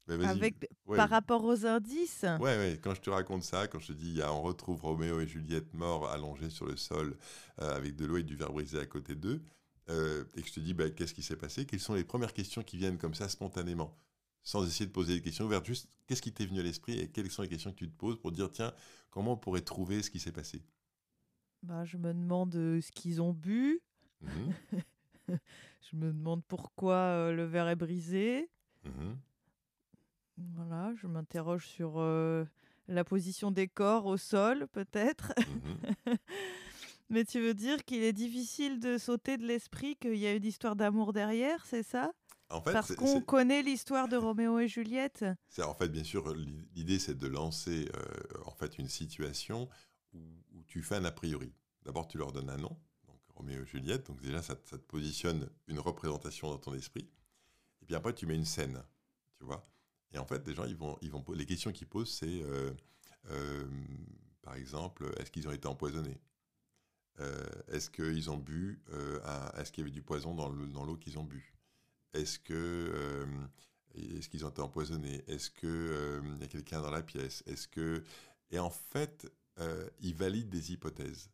avec, 0.08 0.56
Par 0.88 1.10
rapport 1.10 1.44
aux 1.44 1.66
indices? 1.66 2.26
Oui, 2.40 2.50
ouais, 2.50 2.80
quand 2.82 2.94
je 2.94 3.02
te 3.02 3.10
raconte 3.10 3.44
ça, 3.44 3.68
quand 3.68 3.80
je 3.80 3.88
te 3.88 3.94
dis 3.94 4.22
on 4.24 4.42
retrouve 4.42 4.82
Roméo 4.82 5.20
et 5.20 5.28
Juliette 5.28 5.74
morts 5.74 6.10
allongés 6.10 6.50
sur 6.50 6.66
le 6.66 6.78
sol 6.78 7.18
euh, 7.62 7.76
avec 7.76 7.96
de 7.98 8.06
l'eau 8.06 8.18
et 8.18 8.24
du 8.24 8.36
verre 8.36 8.54
brisé 8.54 8.80
à 8.80 8.86
côté 8.86 9.16
d'eux, 9.16 9.44
et 9.88 10.42
que 10.42 10.48
je 10.48 10.54
te 10.54 10.60
dis 10.60 10.74
bah, 10.74 10.90
qu'est-ce 10.90 11.14
qui 11.14 11.24
s'est 11.24 11.36
passé, 11.36 11.66
quelles 11.66 11.80
sont 11.80 11.94
les 11.94 12.04
premières 12.04 12.34
questions 12.34 12.64
qui 12.64 12.78
viennent 12.78 12.98
comme 12.98 13.14
ça 13.14 13.30
spontanément? 13.30 13.98
Sans 14.44 14.66
essayer 14.66 14.86
de 14.86 14.92
poser 14.92 15.16
des 15.16 15.22
questions 15.22 15.46
ouvertes, 15.46 15.66
juste 15.66 15.88
qu'est-ce 16.06 16.22
qui 16.22 16.32
t'est 16.32 16.46
venu 16.46 16.60
à 16.60 16.64
l'esprit 16.64 17.00
et 17.00 17.08
quelles 17.10 17.32
sont 17.32 17.42
les 17.42 17.48
questions 17.50 17.72
que 17.72 17.78
tu 17.78 17.90
te 17.90 17.96
poses 17.98 18.20
pour 18.20 18.32
dire, 18.32 18.52
tiens, 18.52 18.74
comment 19.10 19.34
on 19.34 19.38
pourrait 19.38 19.62
trouver 19.62 20.04
ce 20.04 20.12
qui 20.12 20.20
s'est 20.20 20.32
passé? 20.32 20.62
Bah, 21.64 21.84
Je 21.84 21.98
me 21.98 22.14
demande 22.14 22.56
euh, 22.56 22.80
ce 22.80 22.92
qu'ils 22.92 23.22
ont 23.22 23.34
bu. 23.34 23.82
Mmh 24.22 24.52
je 25.30 25.96
me 25.96 26.12
demande 26.14 26.44
pourquoi 26.48 26.94
euh, 26.96 27.32
le 27.32 27.46
verre 27.46 27.68
est 27.70 27.76
brisé. 27.76 28.50
Mmh 28.84 29.14
voilà, 30.38 30.94
je 30.96 31.08
m'interroge 31.08 31.66
sur 31.66 31.94
euh, 31.98 32.44
la 32.88 33.04
position 33.04 33.52
des 33.52 33.68
corps 33.68 34.06
au 34.06 34.18
sol, 34.18 34.68
peut-être. 34.74 35.34
Mmh 35.40 36.14
Mais 37.10 37.24
tu 37.24 37.40
veux 37.40 37.54
dire 37.54 37.84
qu'il 37.86 38.04
est 38.04 38.14
difficile 38.14 38.80
de 38.80 38.98
sauter 38.98 39.38
de 39.38 39.46
l'esprit 39.46 39.96
qu'il 39.96 40.18
y 40.18 40.26
a 40.26 40.34
une 40.34 40.46
histoire 40.46 40.76
d'amour 40.76 41.14
derrière, 41.14 41.66
c'est 41.66 41.84
ça? 41.84 42.12
Parce 42.50 42.96
qu'on 42.96 43.22
connaît 43.22 43.64
l'histoire 43.64 44.08
de 44.08 44.18
Roméo 44.18 44.60
et 44.60 44.68
Juliette. 44.68 45.26
C'est 45.50 45.64
en 45.64 45.74
fait 45.74 45.88
bien 45.88 46.04
sûr 46.04 46.34
l'idée 46.76 47.00
c'est 47.00 47.18
de 47.18 47.28
lancer 47.28 47.90
euh, 47.96 48.44
en 48.46 48.52
fait 48.52 48.78
une 48.78 48.88
situation 48.88 49.68
où, 50.14 50.22
tu 50.68 50.82
fais 50.82 50.96
un 50.96 51.06
a 51.06 51.12
priori. 51.12 51.54
D'abord 51.84 52.08
tu 52.08 52.18
leur 52.18 52.32
donnes 52.32 52.50
un 52.50 52.58
nom, 52.58 52.78
donc 53.08 53.20
Roméo 53.36 53.64
et 53.64 53.66
Juliette, 53.66 54.08
donc 54.08 54.22
déjà 54.22 54.42
ça, 54.42 54.56
te 54.56 54.76
positionne 54.76 55.50
une 55.68 55.80
représentation 55.80 56.50
dans 56.50 56.58
ton 56.58 56.74
esprit. 56.74 57.08
Et 57.82 57.86
puis 57.86 57.96
après 57.96 58.14
tu 58.14 58.26
mets 58.26 58.36
une 58.36 58.46
scène, 58.46 58.82
tu 59.38 59.46
vois. 59.46 59.64
Et 60.12 60.18
en 60.18 60.26
fait 60.26 60.46
les 60.48 60.54
gens 60.54 60.66
ils 60.66 60.76
vont 60.76 60.98
ils 61.02 61.12
vont 61.12 61.24
les 61.34 61.46
questions 61.46 61.72
qu'ils 61.72 61.88
posent 61.88 62.12
c'est 62.12 62.42
euh, 62.44 62.72
euh, 63.32 63.68
par 64.42 64.56
exemple 64.56 65.12
est-ce 65.18 65.32
qu'ils 65.32 65.48
ont 65.48 65.52
été 65.52 65.68
empoisonnés? 65.68 66.20
Est-ce 67.72 67.90
qu'ils 67.90 68.30
ont 68.30 68.38
bu 68.38 68.82
Est-ce 69.58 69.72
qu'il 69.72 69.84
y 69.84 69.86
avait 69.86 69.94
du 69.94 70.02
poison 70.02 70.36
dans 70.36 70.50
l'eau 70.50 70.98
qu'ils 70.98 71.18
ont 71.18 71.24
bu? 71.24 71.56
Est-ce 72.16 72.40
que 72.40 72.54
euh, 72.54 73.26
est-ce 74.18 74.30
qu'ils 74.30 74.46
ont 74.46 74.50
été 74.50 74.62
empoisonnés? 74.62 75.24
Est-ce 75.28 75.50
qu'il 75.50 75.70
euh, 75.70 76.22
y 76.40 76.44
a 76.44 76.48
quelqu'un 76.48 76.82
dans 76.82 76.92
la 76.92 77.04
pièce? 77.04 77.44
Est-ce 77.46 77.68
que 77.68 78.04
et 78.52 78.60
en 78.60 78.70
fait, 78.70 79.30
euh, 79.60 79.88
ils 80.00 80.16
valident 80.16 80.50
des 80.50 80.72
hypothèses. 80.72 81.30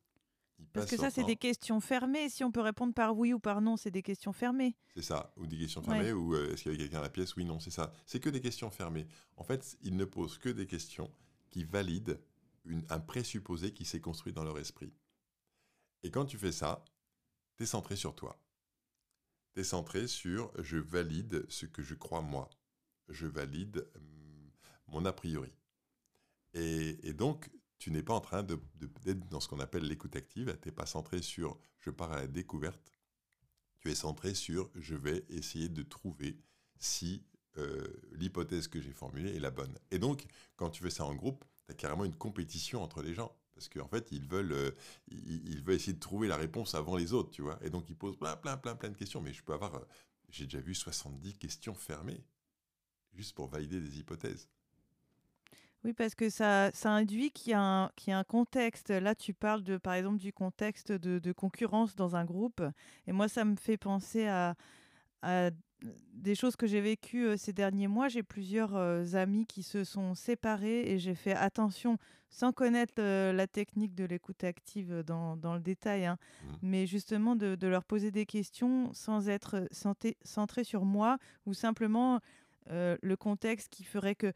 Parce 0.73 0.89
que 0.89 0.97
ça, 0.97 1.09
c'est 1.09 1.23
des 1.23 1.35
questions 1.35 1.79
fermées. 1.79 2.29
Si 2.29 2.43
on 2.43 2.51
peut 2.51 2.61
répondre 2.61 2.93
par 2.93 3.17
oui 3.17 3.33
ou 3.33 3.39
par 3.39 3.61
non, 3.61 3.77
c'est 3.77 3.89
des 3.89 4.03
questions 4.03 4.31
fermées. 4.31 4.75
C'est 4.93 5.01
ça, 5.01 5.33
ou 5.35 5.47
des 5.47 5.57
questions 5.57 5.81
fermées, 5.81 6.13
ou 6.13 6.35
est-ce 6.35 6.61
qu'il 6.61 6.71
y 6.71 6.75
avait 6.75 6.83
quelqu'un 6.83 6.97
dans 6.97 7.03
la 7.03 7.09
pièce? 7.09 7.35
Oui, 7.35 7.45
non, 7.45 7.59
c'est 7.59 7.71
ça. 7.71 7.91
C'est 8.05 8.19
que 8.19 8.29
des 8.29 8.41
questions 8.41 8.69
fermées. 8.69 9.07
En 9.37 9.43
fait, 9.43 9.75
ils 9.81 9.95
ne 9.95 10.05
posent 10.05 10.37
que 10.37 10.49
des 10.49 10.67
questions 10.67 11.11
qui 11.49 11.63
valident 11.63 12.19
un 12.89 12.99
présupposé 12.99 13.73
qui 13.73 13.85
s'est 13.85 13.99
construit 13.99 14.33
dans 14.33 14.43
leur 14.43 14.59
esprit. 14.59 14.93
Et 16.03 16.11
quand 16.11 16.25
tu 16.25 16.37
fais 16.37 16.51
ça, 16.51 16.83
tu 17.55 17.63
es 17.63 17.65
centré 17.65 17.95
sur 17.95 18.15
toi. 18.15 18.39
Tu 19.53 19.61
es 19.61 19.63
centré 19.63 20.07
sur 20.07 20.51
je 20.61 20.77
valide 20.77 21.45
ce 21.49 21.65
que 21.65 21.81
je 21.81 21.95
crois 21.95 22.21
moi. 22.21 22.49
Je 23.09 23.27
valide 23.27 23.87
mm, 23.99 24.49
mon 24.87 25.05
a 25.05 25.13
priori. 25.13 25.51
Et, 26.53 27.13
donc, 27.13 27.49
tu 27.77 27.91
n'es 27.91 28.03
pas 28.03 28.13
en 28.13 28.21
train 28.21 28.43
d'être 28.43 29.27
dans 29.29 29.39
ce 29.39 29.47
qu'on 29.47 29.59
appelle 29.59 29.85
l'écoute 29.85 30.15
active. 30.15 30.57
Tu 30.61 30.67
n'es 30.67 30.73
pas 30.73 30.85
centré 30.85 31.21
sur 31.21 31.57
je 31.79 31.89
pars 31.89 32.11
à 32.11 32.17
la 32.17 32.27
découverte. 32.27 32.93
Tu 33.79 33.89
es 33.89 33.95
centré 33.95 34.33
sur 34.33 34.69
je 34.75 34.95
vais 34.95 35.25
essayer 35.29 35.69
de 35.69 35.81
trouver 35.81 36.39
si 36.77 37.25
euh, 37.57 37.87
l'hypothèse 38.13 38.67
que 38.67 38.81
j'ai 38.81 38.93
formulée 38.93 39.35
est 39.35 39.39
la 39.39 39.51
bonne. 39.51 39.77
Et 39.91 39.99
donc, 39.99 40.25
quand 40.55 40.69
tu 40.69 40.83
fais 40.83 40.89
ça 40.89 41.05
en 41.05 41.15
groupe, 41.15 41.43
tu 41.65 41.71
as 41.71 41.75
carrément 41.75 42.05
une 42.05 42.15
compétition 42.15 42.83
entre 42.83 43.01
les 43.01 43.13
gens 43.13 43.35
parce 43.61 43.69
qu'en 43.69 43.87
fait, 43.87 44.11
ils 44.11 44.27
veulent, 44.27 44.53
euh, 44.53 44.71
ils, 45.11 45.61
veulent 45.63 45.75
essayer 45.75 45.93
de 45.93 45.99
trouver 45.99 46.27
la 46.27 46.35
réponse 46.35 46.73
avant 46.73 46.97
les 46.97 47.13
autres, 47.13 47.29
tu 47.29 47.43
vois. 47.43 47.59
Et 47.61 47.69
donc, 47.69 47.89
ils 47.89 47.95
posent 47.95 48.17
plein, 48.17 48.35
plein, 48.35 48.57
plein, 48.57 48.75
plein 48.75 48.89
de 48.89 48.97
questions. 48.97 49.21
Mais 49.21 49.33
je 49.33 49.43
peux 49.43 49.53
avoir, 49.53 49.75
euh, 49.75 49.87
j'ai 50.29 50.45
déjà 50.45 50.59
vu 50.59 50.73
70 50.73 51.35
questions 51.35 51.75
fermées, 51.75 52.23
juste 53.13 53.35
pour 53.35 53.47
valider 53.47 53.79
des 53.79 53.99
hypothèses. 53.99 54.49
Oui, 55.83 55.93
parce 55.93 56.15
que 56.15 56.29
ça, 56.29 56.71
ça 56.73 56.91
induit 56.91 57.31
qu'il 57.31 57.53
y, 57.53 57.89
qu'il 57.95 58.11
y 58.11 58.13
a 58.13 58.17
un 58.17 58.23
contexte. 58.23 58.89
Là, 58.89 59.13
tu 59.13 59.33
parles, 59.33 59.63
de, 59.63 59.77
par 59.77 59.93
exemple, 59.93 60.17
du 60.17 60.33
contexte 60.33 60.91
de 60.91 61.31
concurrence 61.31 61.95
dans 61.95 62.15
un 62.15 62.25
groupe. 62.25 62.63
Et 63.05 63.11
moi, 63.11 63.27
ça 63.27 63.45
me 63.45 63.55
fait 63.55 63.77
penser 63.77 64.25
à, 64.25 64.55
à 65.21 65.51
des 66.13 66.35
choses 66.35 66.55
que 66.55 66.67
j'ai 66.67 66.81
vécues 66.81 67.25
euh, 67.25 67.37
ces 67.37 67.53
derniers 67.53 67.87
mois. 67.87 68.07
J'ai 68.07 68.23
plusieurs 68.23 68.75
euh, 68.75 69.03
amis 69.13 69.45
qui 69.45 69.63
se 69.63 69.83
sont 69.83 70.13
séparés 70.15 70.81
et 70.91 70.99
j'ai 70.99 71.15
fait 71.15 71.33
attention, 71.33 71.97
sans 72.29 72.51
connaître 72.51 72.93
euh, 72.99 73.33
la 73.33 73.47
technique 73.47 73.95
de 73.95 74.05
l'écoute 74.05 74.43
active 74.43 75.03
dans, 75.05 75.35
dans, 75.35 75.55
le 75.55 75.61
détail, 75.61 76.05
hein, 76.05 76.17
mmh. 76.43 76.47
mais 76.61 76.85
justement 76.85 77.35
de, 77.35 77.55
de, 77.55 77.67
leur 77.67 77.83
poser 77.83 78.11
des 78.11 78.25
questions 78.25 78.93
sans 78.93 79.29
être 79.29 79.67
centré 79.71 80.63
sur 80.63 80.85
moi 80.85 81.17
ou 81.45 81.53
simplement 81.53 82.19
le 82.69 83.15
contexte 83.15 83.69
qui 83.69 83.83
ferait 83.83 84.15
que 84.15 84.31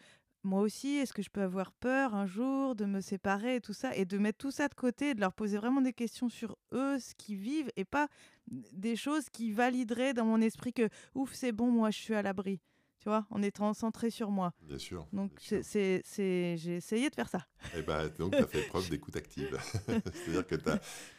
moi 0.46 0.62
aussi, 0.62 0.96
est-ce 0.96 1.12
que 1.12 1.22
je 1.22 1.30
peux 1.30 1.42
avoir 1.42 1.72
peur 1.72 2.14
un 2.16 2.26
jour 2.26 2.76
de 2.76 2.86
me 2.86 3.02
séparer 3.02 3.56
et 3.56 3.62
tout 3.62 3.74
ça, 3.74 3.96
et 3.96 4.06
de 4.06 4.18
mettre 4.18 4.38
tout 4.38 4.52
ça 4.52 4.68
de 4.68 4.76
côté, 4.76 5.14
de 5.14 5.20
leur 5.20 5.34
poser 5.34 5.58
vraiment 5.58 5.82
des 5.82 5.94
questions 5.94 6.30
sur 6.30 6.58
eux, 6.72 7.00
ce 7.00 7.14
qu'ils 7.16 7.38
vivent, 7.38 7.72
et 7.76 7.84
pas 7.84 8.08
des 8.48 8.96
choses 8.96 9.30
qui 9.30 9.52
valideraient 9.52 10.14
dans 10.14 10.26
mon 10.26 10.40
esprit 10.40 10.72
que 10.72 10.88
ouf, 11.16 11.34
c'est 11.34 11.52
bon, 11.52 11.72
moi 11.72 11.92
je 11.92 11.98
suis 11.98 12.14
à 12.14 12.22
l'abri. 12.22 12.62
Tu 13.00 13.10
vois, 13.10 13.28
en 13.30 13.44
étant 13.44 13.74
centré 13.76 14.10
sur 14.10 14.32
moi. 14.32 14.54
Bien 14.64 14.80
sûr. 14.80 15.08
Donc, 15.14 15.32
c'est, 15.40 16.02
j'ai 16.06 16.76
essayé 16.76 17.10
de 17.10 17.14
faire 17.14 17.30
ça. 17.30 17.46
Et 17.76 17.80
eh 17.80 17.82
ben, 17.84 18.10
donc, 18.18 18.32
tu 18.32 18.42
as 18.42 18.48
fait 18.48 18.64
preuve 18.64 18.90
d'écoute 18.90 19.16
active. 19.16 19.60
C'est-à-dire 19.86 20.48
que 20.48 20.56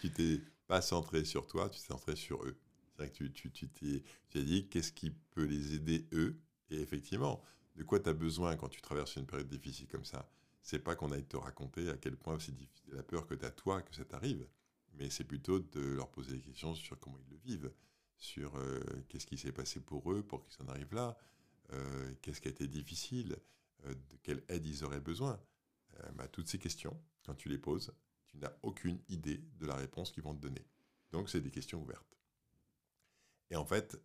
tu 0.01 0.11
t'es 0.11 0.41
pas 0.67 0.81
centré 0.81 1.25
sur 1.25 1.47
toi, 1.47 1.69
tu 1.69 1.79
t'es 1.79 1.87
centré 1.87 2.17
sur 2.17 2.43
eux. 2.43 2.57
C'est-à-dire 2.97 3.13
que 3.13 3.19
tu, 3.19 3.33
tu, 3.33 3.51
tu 3.53 3.69
t'es, 3.69 4.03
tu 4.31 4.39
as 4.39 4.43
dit 4.43 4.69
qu'est-ce 4.69 4.91
qui 4.91 5.11
peut 5.11 5.45
les 5.45 5.75
aider 5.75 6.09
eux? 6.13 6.41
Et 6.71 6.81
effectivement, 6.81 7.41
de 7.77 7.85
quoi 7.85 8.01
tu 8.01 8.09
as 8.09 8.15
besoin 8.15 8.57
quand 8.57 8.69
tu 8.69 8.81
traverses 8.81 9.17
une 9.17 9.27
période 9.27 9.49
difficile 9.49 9.87
comme 9.87 10.05
ça? 10.05 10.29
C'est 10.63 10.79
pas 10.81 10.97
qu'on 10.97 11.13
aille 11.13 11.27
te 11.27 11.37
raconter 11.37 11.89
à 11.91 11.97
quel 11.97 12.17
point 12.17 12.39
c'est 12.41 12.55
difficile, 12.55 12.95
la 12.95 13.03
peur 13.03 13.27
que 13.27 13.35
tu 13.35 13.45
as 13.45 13.51
toi 13.51 13.83
que 13.83 13.95
ça 13.95 14.05
t'arrive, 14.05 14.49
mais 14.95 15.11
c'est 15.11 15.25
plutôt 15.25 15.61
de 15.61 15.81
leur 15.81 16.11
poser 16.11 16.37
des 16.37 16.41
questions 16.41 16.75
sur 16.75 16.99
comment 16.99 17.19
ils 17.19 17.31
le 17.31 17.37
vivent, 17.37 17.73
sur 18.17 18.57
euh, 18.57 18.81
qu'est-ce 19.09 19.27
qui 19.27 19.37
s'est 19.37 19.53
passé 19.53 19.81
pour 19.81 20.11
eux 20.13 20.23
pour 20.23 20.43
qu'ils 20.43 20.61
en 20.65 20.69
arrivent 20.69 20.95
là, 20.95 21.17
euh, 21.73 22.15
qu'est-ce 22.23 22.41
qui 22.41 22.49
a 22.49 22.51
été 22.51 22.67
difficile, 22.67 23.37
euh, 23.85 23.95
de 23.95 24.17
quelle 24.23 24.43
aide 24.49 24.65
ils 24.65 24.85
auraient 24.85 25.01
besoin. 25.01 25.41
Bah, 26.15 26.29
toutes 26.29 26.47
ces 26.47 26.59
questions, 26.59 26.95
quand 27.25 27.35
tu 27.35 27.49
les 27.49 27.57
poses, 27.57 27.91
tu 28.27 28.37
n'as 28.37 28.53
aucune 28.63 29.01
idée 29.09 29.43
de 29.59 29.65
la 29.65 29.77
réponse 29.77 30.13
qu'ils 30.13 30.23
vont 30.23 30.35
te 30.35 30.41
donner. 30.43 30.63
Donc 31.11 31.31
c'est 31.31 31.41
des 31.41 31.51
questions 31.51 31.81
ouvertes. 31.81 32.19
Et 33.49 33.57
en 33.57 33.65
fait, 33.65 33.99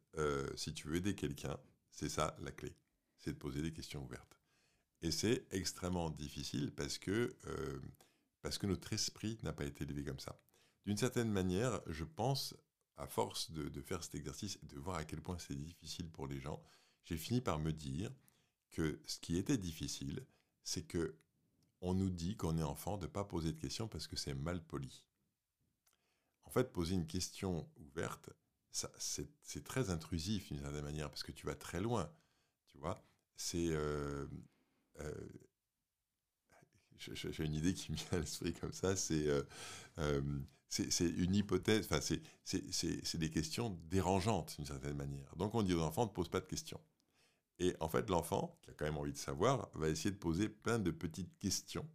si 0.56 0.74
tu 0.74 0.88
veux 0.88 0.96
aider 0.96 1.16
quelqu'un, 1.16 1.60
c'est 1.90 2.08
ça 2.08 2.38
la 2.40 2.54
clé 2.54 2.74
c'est 3.22 3.34
de 3.34 3.38
poser 3.38 3.62
des 3.62 3.72
questions 3.72 4.04
ouvertes. 4.04 4.38
Et 5.02 5.12
c'est 5.12 5.48
extrêmement 5.52 6.10
difficile 6.10 6.72
parce 6.74 6.98
que, 6.98 7.36
euh, 7.46 7.80
parce 8.42 8.58
que 8.58 8.68
notre 8.68 8.92
esprit 8.94 9.40
n'a 9.44 9.54
pas 9.54 9.66
été 9.66 9.84
élevé 9.84 10.04
comme 10.04 10.20
ça. 10.20 10.40
d'une 10.86 10.98
certaine 10.98 11.32
manière, 11.32 11.80
je 11.86 12.04
pense, 12.04 12.56
à 12.98 13.08
force 13.08 13.52
de, 13.52 13.82
faire 13.82 14.04
cet 14.04 14.16
exercice, 14.16 14.60
de 14.64 14.80
voir 14.80 14.98
à 14.98 15.06
quel 15.06 15.22
point 15.22 15.38
c'est 15.38 15.56
difficile 15.56 16.10
pour 16.10 16.28
les 16.28 16.40
gens, 16.40 16.62
j'ai 17.04 17.18
fini 17.18 17.42
par 17.42 17.60
me 17.60 17.72
dire 17.72 18.12
que 18.72 19.00
ce 19.06 19.20
qui 19.20 19.38
était 19.38 19.58
difficile, 19.58 20.26
c'est 20.64 20.84
que 20.84 21.18
on 21.82 21.94
nous 21.96 22.10
dit 22.10 22.38
qu'on 22.38 22.58
est 22.58 22.64
enfant 22.64 22.98
de 22.98 23.08
ne 23.08 23.12
pas 23.12 23.24
poser 23.24 23.54
de 23.54 23.60
questions 23.60 23.88
parce 23.88 24.08
que 24.08 24.16
c'est 24.16 24.36
mal 24.36 24.64
poli. 24.64 25.04
En 26.44 26.52
fait, 26.52 26.72
poser 26.72 26.94
une 26.94 27.08
question 27.08 27.68
ouverte, 27.78 28.30
c'est 28.72 29.64
très 29.64 29.90
intrusif 29.90 30.52
d'une 30.52 30.62
certaine 30.62 30.84
manière 30.84 31.10
parce 31.10 31.24
que 31.24 31.32
tu 31.32 31.46
vas 31.46 31.56
très 31.56 31.82
loin. 31.82 32.12
Tu 32.68 32.78
vois, 32.78 33.04
c'est 33.42 33.70
euh, 33.72 34.26
euh, 35.00 35.12
j'ai 36.98 37.44
une 37.44 37.56
idée 37.56 37.74
qui 37.74 37.92
me 37.92 37.98
vient 37.98 38.08
à 38.12 38.20
l'esprit 38.20 38.54
comme 38.54 38.74
ça, 38.74 38.96
c'est 38.96 39.28
euh, 39.28 40.22
c'est 40.70 41.10
une 41.10 41.36
hypothèse, 41.36 41.88
enfin, 41.92 42.00
c'est 42.02 43.18
des 43.18 43.30
questions 43.30 43.78
dérangeantes 43.90 44.56
d'une 44.56 44.68
certaine 44.68 44.96
manière. 44.96 45.36
Donc 45.36 45.54
on 45.56 45.64
dit 45.64 45.74
aux 45.74 45.82
enfants 45.82 46.06
ne 46.06 46.12
pose 46.12 46.30
pas 46.30 46.40
de 46.40 46.46
questions. 46.46 46.80
Et 47.60 47.76
en 47.80 47.90
fait, 47.90 48.10
l'enfant, 48.10 48.58
qui 48.62 48.70
a 48.70 48.74
quand 48.74 48.86
même 48.86 48.98
envie 48.98 49.12
de 49.12 49.18
savoir, 49.18 49.70
va 49.74 49.90
essayer 49.90 50.12
de 50.12 50.18
poser 50.18 50.48
plein 50.48 50.80
de 50.80 50.92
petites 50.92 51.38
questions 51.40 51.88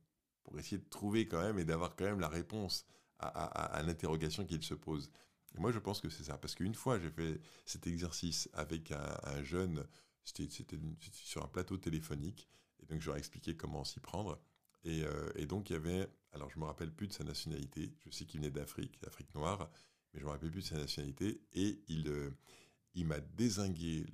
pour 0.44 0.58
essayer 0.58 0.78
de 0.78 0.88
trouver 0.88 1.26
quand 1.26 1.40
même 1.40 1.58
et 1.58 1.64
d'avoir 1.64 1.96
quand 1.96 2.04
même 2.04 2.20
la 2.20 2.28
réponse 2.28 2.86
à, 3.18 3.82
l'interrogation 3.84 4.44
qu'il 4.44 4.62
se 4.62 4.74
pose. 4.74 5.10
Moi, 5.56 5.72
je 5.72 5.78
pense 5.78 6.00
que 6.00 6.10
c'est 6.10 6.24
ça. 6.24 6.36
Parce 6.36 6.54
qu'une 6.54 6.74
fois, 6.74 6.98
j'ai 6.98 7.10
fait 7.10 7.40
cet 7.64 7.86
exercice 7.86 8.48
avec 8.52 8.92
un, 8.92 9.42
jeune, 9.42 9.86
c'était 10.26 10.78
sur 11.12 11.44
un 11.44 11.48
plateau 11.48 11.76
téléphonique, 11.78 12.48
et 12.82 12.86
donc 12.86 13.00
j'aurais 13.00 13.18
expliqué 13.18 13.56
comment 13.56 13.84
s'y 13.84 14.00
prendre. 14.00 14.40
Euh, 14.86 15.32
et, 15.34 15.46
donc, 15.46 15.70
il 15.70 15.74
y 15.74 15.76
avait, 15.76 16.08
alors 16.32 16.50
je 16.50 16.58
me 16.58 16.64
rappelle 16.64 16.92
plus 16.92 17.08
de 17.08 17.12
sa 17.12 17.24
nationalité, 17.24 17.92
je 18.04 18.10
sais 18.10 18.24
qu'il 18.24 18.40
venait 18.40 18.50
d'Afrique, 18.50 19.00
d'Afrique 19.02 19.34
noire, 19.34 19.70
mais 20.12 20.20
je 20.20 20.24
me 20.24 20.30
rappelle 20.30 20.50
plus 20.50 20.62
de 20.62 20.66
sa 20.66 20.76
nationalité, 20.76 21.40
et 21.52 21.80
il, 21.88 22.08
euh, 22.08 22.30
il 22.94 23.06
m'a 23.06 23.20
désingué 23.20 24.06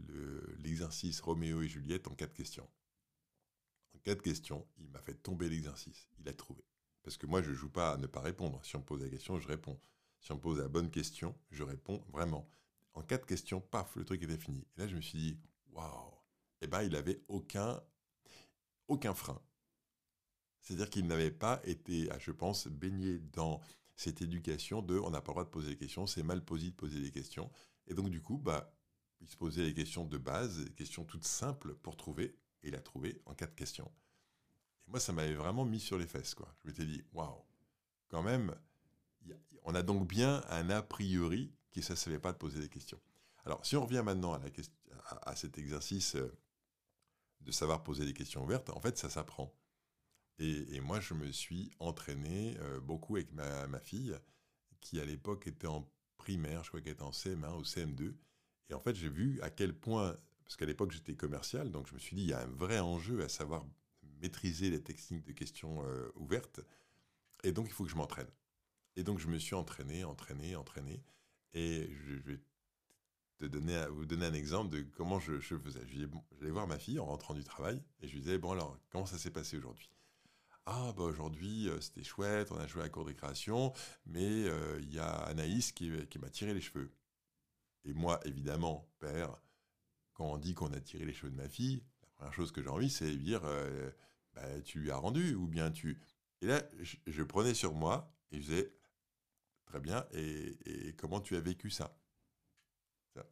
l'exercice 0.59 1.21
Roméo 1.21 1.63
et 1.63 1.69
Juliette 1.69 2.09
en 2.09 2.15
quatre 2.15 2.35
questions. 2.35 2.69
En 3.95 3.99
quatre 3.99 4.23
questions, 4.23 4.67
il 4.79 4.89
m'a 4.91 5.01
fait 5.01 5.15
tomber 5.15 5.49
l'exercice, 5.49 6.09
il 6.19 6.29
a 6.29 6.33
trouvé. 6.33 6.65
Parce 7.03 7.17
que 7.17 7.27
moi, 7.27 7.43
je 7.43 7.53
joue 7.53 7.71
pas 7.71 7.93
à 7.93 7.97
ne 7.97 8.07
pas 8.07 8.21
répondre. 8.21 8.65
Si 8.65 8.77
on 8.77 8.79
me 8.79 8.85
pose 8.85 9.03
la 9.03 9.09
question, 9.09 9.39
je 9.41 9.49
réponds. 9.49 9.79
Si 10.21 10.31
on 10.31 10.37
me 10.37 10.41
pose 10.41 10.59
la 10.59 10.69
bonne 10.69 10.91
question, 10.91 11.37
je 11.51 11.65
réponds 11.65 12.05
vraiment. 12.13 12.49
En 12.95 13.03
quatre 13.03 13.27
questions, 13.27 13.61
paf, 13.61 13.97
le 13.97 14.05
truc 14.05 14.23
était 14.23 14.39
fini. 14.39 14.65
Et 14.77 14.81
là, 14.81 14.87
je 14.87 14.95
me 14.95 15.01
suis 15.01 15.19
dit, 15.19 15.39
waouh, 15.73 16.15
eh 16.61 16.67
ben, 16.67 16.83
il 16.83 16.93
n'avait 16.93 17.23
aucun, 17.29 17.83
aucun 18.89 19.15
frein. 19.15 19.41
C'est-à-dire 20.61 20.91
qu'il 20.91 21.07
n'avait 21.07 21.33
pas 21.33 21.61
été, 21.65 22.09
ah, 22.11 22.19
je 22.19 22.31
pense, 22.31 22.69
baigné 22.69 23.19
dans 23.19 23.61
cette 23.97 24.23
éducation 24.23 24.81
de 24.81 24.99
on 24.99 25.11
n'a 25.11 25.21
pas 25.21 25.33
le 25.33 25.35
droit 25.35 25.45
de 25.45 25.51
poser 25.51 25.71
des 25.71 25.77
questions, 25.77 26.07
c'est 26.07 26.23
mal 26.23 26.45
posé 26.45 26.71
de 26.71 26.75
poser 26.75 27.01
des 27.01 27.11
questions. 27.11 27.51
Et 27.87 27.95
donc, 27.95 28.11
du 28.11 28.23
coup, 28.23 28.39
bah, 28.39 28.73
il 29.21 29.29
se 29.29 29.37
posait 29.37 29.65
les 29.65 29.75
questions 29.75 30.05
de 30.05 30.19
base, 30.19 30.65
des 30.65 30.73
questions 30.73 31.05
toutes 31.05 31.25
simples 31.25 31.75
pour 31.77 31.97
trouver, 31.97 32.37
et 32.63 32.69
il 32.69 32.75
a 32.75 32.81
trouvé 32.81 33.21
en 33.27 33.35
quatre 33.35 33.55
questions. 33.55 33.91
Et 34.87 34.91
moi, 34.91 35.01
ça 35.01 35.13
m'avait 35.13 35.35
vraiment 35.35 35.65
mis 35.65 35.81
sur 35.81 35.99
les 35.99 36.07
fesses, 36.07 36.35
quoi. 36.35 36.55
Je 36.63 36.69
m'étais 36.69 36.87
dit, 36.87 37.03
waouh, 37.13 37.45
quand 38.09 38.23
même, 38.23 38.55
on 39.65 39.75
a 39.75 39.83
donc 39.83 40.09
bien 40.09 40.43
un 40.49 40.71
a 40.71 40.83
priori 40.83 41.53
qui 41.71 41.81
ne 41.81 41.95
savait 41.95 42.19
pas 42.19 42.33
de 42.33 42.39
poser 42.39 42.61
des 42.61 42.69
questions. 42.69 43.01
Alors, 43.45 43.65
si 43.67 43.77
on 43.77 43.85
revient 43.85 44.03
maintenant 44.05 44.35
à, 44.35 44.39
la 44.39 44.51
à 45.23 45.37
cet 45.37 45.59
exercice 45.59 46.17
euh, 46.17 46.33
de 47.41 47.53
savoir 47.53 47.83
poser 47.83 48.05
des 48.05 48.15
questions 48.15 48.45
ouvertes, 48.45 48.71
en 48.71 48.81
fait, 48.81 48.97
ça 48.99 49.11
s'apprend. 49.11 49.55
Et, 50.39 50.81
moi, 50.81 50.99
je 50.99 51.15
me 51.15 51.31
suis 51.31 51.71
entraîné 51.79 52.57
euh, 52.61 52.81
beaucoup 52.81 53.17
avec 53.17 53.33
ma, 53.33 53.79
fille, 53.81 54.17
qui 54.81 54.99
à 55.01 55.05
l'époque 55.05 55.47
était 55.47 55.69
en 55.69 55.89
primaire, 56.17 56.65
je 56.65 56.69
crois 56.69 56.81
qu'elle 56.81 56.95
était 56.95 57.03
en 57.03 57.11
CM1 57.11 57.59
ou 57.59 57.63
CM2. 57.63 58.15
Et 58.71 58.75
en 58.75 58.81
fait, 58.81 58.97
j'ai 58.97 59.09
vu 59.09 59.41
à 59.43 59.51
quel 59.51 59.73
point, 59.75 60.17
parce 60.45 60.57
qu'à 60.57 60.67
l'époque 60.67 60.91
j'étais 60.93 61.15
commercial, 61.15 61.71
donc 61.71 61.87
je 61.87 61.95
me 61.95 61.99
suis 61.99 62.17
dit, 62.17 62.23
il 62.23 62.29
y 62.29 62.33
a 62.33 62.41
un 62.41 62.47
vrai 62.47 62.81
enjeu 62.81 63.23
à 63.23 63.29
savoir 63.29 63.65
maîtriser 64.21 64.71
les 64.71 64.83
techniques 64.83 65.25
de 65.25 65.33
questions 65.33 65.85
euh, 65.85 66.11
ouvertes. 66.17 66.61
Et 67.45 67.53
donc, 67.53 67.67
il 67.67 67.73
faut 67.73 67.85
que 67.85 67.91
je 67.91 67.97
m'entraîne. 67.97 68.31
Et 68.97 69.03
donc, 69.03 69.19
je 69.19 69.27
me 69.27 69.39
suis 69.39 69.55
entraîné, 69.55 70.05
entraîné, 70.05 70.57
entraîné. 70.57 71.03
Et 71.55 71.91
je, 71.93 72.15
vais 72.15 72.41
te 73.43 73.47
donner, 73.47 73.85
vous 73.91 74.07
donner 74.07 74.27
un 74.27 74.35
exemple 74.35 74.71
de 74.71 74.83
comment 74.97 75.19
je, 75.19 75.41
je 75.41 75.57
faisais. 75.57 75.81
J'allais 75.89 76.51
voir 76.51 76.67
ma 76.67 76.79
fille 76.79 76.99
en 76.99 77.07
rentrant 77.07 77.35
du 77.35 77.43
travail 77.43 77.83
et 78.01 78.07
je 78.07 78.13
lui 78.13 78.21
disais, 78.21 78.39
bon 78.39 78.53
alors, 78.53 78.79
comment 78.91 79.07
ça 79.07 79.19
s'est 79.19 79.31
passé 79.31 79.57
aujourd'hui? 79.57 79.91
Ah, 80.67 80.93
bah 80.97 81.03
aujourd'hui, 81.03 81.69
euh, 81.69 81.81
c'était 81.81 82.05
chouette, 82.05 82.53
on 82.53 82.59
a 82.59 82.69
joué 82.69 82.83
à 82.83 82.85
la 82.85 82.89
cour 82.89 83.03
de 83.03 83.09
récréation, 83.09 83.73
mais 84.07 84.45
euh, 84.47 84.79
il 84.81 84.95
y 84.95 85.01
a 85.01 85.09
Anaïs 85.09 85.73
qui, 85.73 85.91
m'a 86.21 86.31
tiré 86.31 86.55
les 86.55 86.61
cheveux. 86.61 86.93
Et 87.85 87.93
moi, 87.95 88.21
évidemment, 88.25 88.89
père, 89.01 89.37
quand 90.15 90.27
on 90.27 90.39
dit 90.39 90.55
qu'on 90.55 90.73
a 90.73 90.81
tiré 90.81 91.05
les 91.05 91.13
cheveux 91.13 91.33
de 91.33 91.37
ma 91.37 91.49
fille, 91.49 91.83
la 92.03 92.09
première 92.15 92.35
chose 92.35 92.53
que 92.53 92.63
j'ai 92.63 92.69
envie, 92.69 92.91
c'est 92.91 93.11
de 93.11 93.17
dire 93.17 93.41
euh, 93.45 93.91
bah, 94.35 94.61
tu 94.65 94.79
lui 94.79 94.93
as 94.93 94.97
rendu, 94.97 95.35
ou 95.35 95.49
bien 95.49 95.73
tu. 95.73 96.01
Et 96.43 96.47
là, 96.47 96.63
je, 96.81 97.23
prenais 97.25 97.55
sur 97.55 97.75
moi 97.75 98.15
et 98.31 98.37
je 98.37 98.43
disais 98.43 98.73
très 99.67 99.81
bien, 99.81 100.07
et, 100.13 100.95
comment 100.97 101.21
tu 101.21 101.35
as 101.35 101.41
vécu 101.41 101.71
ça? 101.71 101.97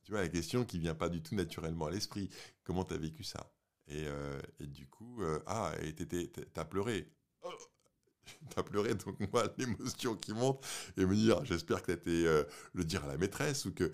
Tu 0.05 0.13
vois, 0.13 0.21
la 0.23 0.29
question 0.29 0.65
qui 0.65 0.79
vient 0.79 0.95
pas 0.95 1.09
du 1.09 1.23
tout 1.23 1.35
naturellement 1.35 1.87
à 1.87 1.91
l'esprit 1.91 2.29
comment 2.65 2.85
tu 2.85 2.95
as 2.95 2.99
vécu 2.99 3.25
ça? 3.25 3.53
Et, 3.89 4.07
du 4.61 4.87
coup, 4.87 5.23
ah, 5.47 5.73
et 5.83 5.95
t'as 5.95 6.65
pleuré. 6.65 7.11
Oh, 7.43 7.51
t'as 8.55 8.63
pleuré, 8.63 8.95
donc 8.95 9.19
moi, 9.33 9.53
l'émotion 9.59 10.17
qui 10.17 10.33
monte, 10.33 10.65
et 10.97 11.05
me 11.05 11.15
dire, 11.15 11.45
j'espère 11.45 11.83
que 11.83 11.87
t'as 11.87 11.95
été 11.95 12.27
euh, 12.27 12.45
le 12.73 12.85
dire 12.85 13.05
à 13.05 13.09
la 13.09 13.17
maîtresse, 13.17 13.65
ou 13.65 13.73
que... 13.73 13.93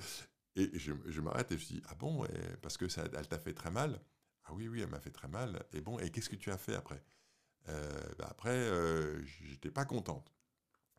Et 0.59 0.71
je, 0.79 1.21
m'arrête 1.21 1.53
et 1.53 1.59
je 1.59 1.67
dis, 1.67 1.83
ah 1.89 1.95
bon, 1.97 2.27
parce 2.63 2.79
que 2.79 2.89
ça, 2.89 3.05
elle 3.15 3.29
t'a 3.29 3.39
fait 3.39 3.53
très 3.53 3.71
mal 3.71 4.01
Ah 4.45 4.55
oui, 4.55 4.69
oui, 4.69 4.81
elle 4.81 4.89
m'a 4.89 5.01
fait 5.01 5.11
très 5.11 5.29
mal. 5.29 5.63
Et 5.75 5.83
bon, 5.83 5.99
et 5.99 6.11
qu'est-ce 6.11 6.31
que 6.31 6.37
tu 6.37 6.51
as 6.51 6.57
fait 6.57 6.75
après? 6.75 7.03
Euh, 7.69 8.15
bah 8.19 8.29
Après, 8.31 8.57
euh, 8.57 9.23
j'étais 9.43 9.71
pas 9.71 9.85
contente. 9.85 10.33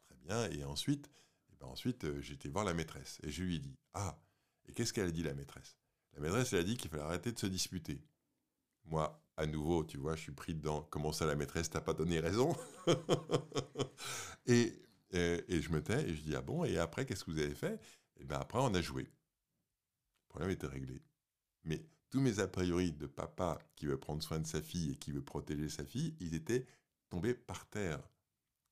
Très 0.06 0.16
bien, 0.18 0.48
et 0.52 0.64
ensuite, 0.64 1.10
et 1.50 1.56
ben 1.60 1.66
ensuite 1.66 2.20
j'étais 2.22 2.50
voir 2.50 2.66
la 2.66 2.76
maîtresse, 2.76 3.18
et 3.24 3.32
je 3.32 3.44
lui 3.44 3.56
ai 3.56 3.60
dit, 3.60 3.76
ah, 3.96 4.20
et 4.68 4.74
qu'est-ce 4.74 4.94
qu'elle 4.94 5.08
a 5.08 5.12
dit, 5.12 5.24
la 5.24 5.34
maîtresse? 5.34 5.78
La 6.14 6.22
maîtresse, 6.22 6.54
elle 6.54 6.60
a 6.60 6.64
dit 6.64 6.78
qu'il 6.78 6.90
fallait 6.90 7.04
arrêter 7.04 7.32
de 7.32 7.40
se 7.40 7.48
disputer. 7.48 8.04
Moi, 8.86 9.22
à 9.38 9.46
nouveau, 9.46 9.84
tu 9.84 9.98
vois, 9.98 10.16
je 10.16 10.22
suis 10.22 10.32
pris 10.32 10.56
dedans. 10.56 10.88
Comment 10.90 11.12
ça, 11.12 11.26
la 11.26 11.36
maîtresse 11.36 11.70
t'a 11.70 11.82
pas 11.82 11.94
donné 11.94 12.20
raison? 12.20 12.56
Et, 14.46 14.82
et, 15.12 15.62
je 15.62 15.70
me 15.72 15.84
tais 15.84 16.10
et 16.10 16.16
je 16.16 16.22
dis 16.22 16.36
ah 16.36 16.42
bon? 16.42 16.64
Et 16.64 16.78
après, 16.78 17.06
qu'est-ce 17.06 17.26
que 17.26 17.32
vous 17.32 17.40
avez 17.40 17.56
fait? 17.56 17.76
Et 18.16 18.22
eh 18.22 18.24
bien 18.24 18.40
après, 18.40 18.60
on 18.60 18.74
a 18.74 18.82
joué. 18.82 19.04
Le 19.04 20.30
problème 20.30 20.52
était 20.52 20.68
réglé. 20.68 21.02
Mais 21.64 21.86
tous 22.10 22.22
mes 22.22 22.40
a 22.40 22.48
priori 22.48 22.94
de 22.94 23.08
papa 23.08 23.60
qui 23.76 23.86
veut 23.86 24.00
prendre 24.00 24.24
soin 24.24 24.40
de 24.40 24.48
sa 24.48 24.62
fille 24.62 24.92
et 24.92 24.96
qui 24.96 25.12
veut 25.12 25.22
protéger 25.22 25.70
sa 25.70 25.86
fille, 25.86 26.16
ils 26.20 26.34
étaient 26.34 26.66
tombés 27.10 27.34
par 27.34 27.68
terre. 27.70 28.02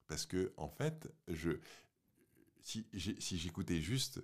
Parce 0.07 0.25
que 0.25 0.53
en 0.55 0.69
fait, 0.69 1.11
je, 1.27 1.51
si, 2.61 2.87
si 3.19 3.37
j'écoutais 3.37 3.81
juste 3.81 4.23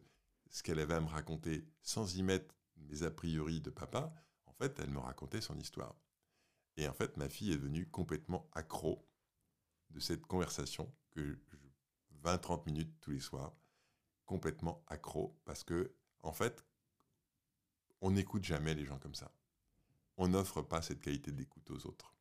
ce 0.52 0.62
qu'elle 0.62 0.80
avait 0.80 0.94
à 0.94 1.02
me 1.02 1.08
raconter 1.08 1.66
sans 1.82 2.16
y 2.16 2.24
mettre 2.24 2.54
mes 2.76 3.04
a 3.04 3.10
priori 3.10 3.62
de 3.62 3.70
papa, 3.70 4.14
en 4.46 4.54
fait, 4.54 4.78
elle 4.80 4.90
me 4.90 5.00
racontait 5.00 5.42
son 5.42 5.58
histoire. 5.58 5.96
Et 6.78 6.88
en 6.88 6.94
fait, 6.94 7.18
ma 7.18 7.30
fille 7.30 7.52
est 7.52 7.58
devenue 7.58 7.90
complètement 7.90 8.50
accro 8.54 9.08
de 9.90 10.00
cette 10.00 10.26
conversation 10.26 10.94
que 11.12 11.40
20-30 12.24 12.66
minutes 12.66 12.94
tous 13.02 13.12
les 13.12 13.20
soirs, 13.20 13.56
complètement 14.26 14.84
accro 14.88 15.40
parce 15.46 15.64
que, 15.64 15.96
en 16.22 16.32
fait, 16.34 16.66
on 18.02 18.12
n'écoute 18.12 18.44
jamais 18.44 18.74
les 18.74 18.86
gens 18.86 19.00
comme 19.00 19.16
ça. 19.16 19.34
On 20.18 20.30
n'offre 20.30 20.62
pas 20.62 20.82
cette 20.82 21.02
qualité 21.02 21.32
d'écoute 21.32 21.70
aux 21.72 21.88
autres. 21.88 22.14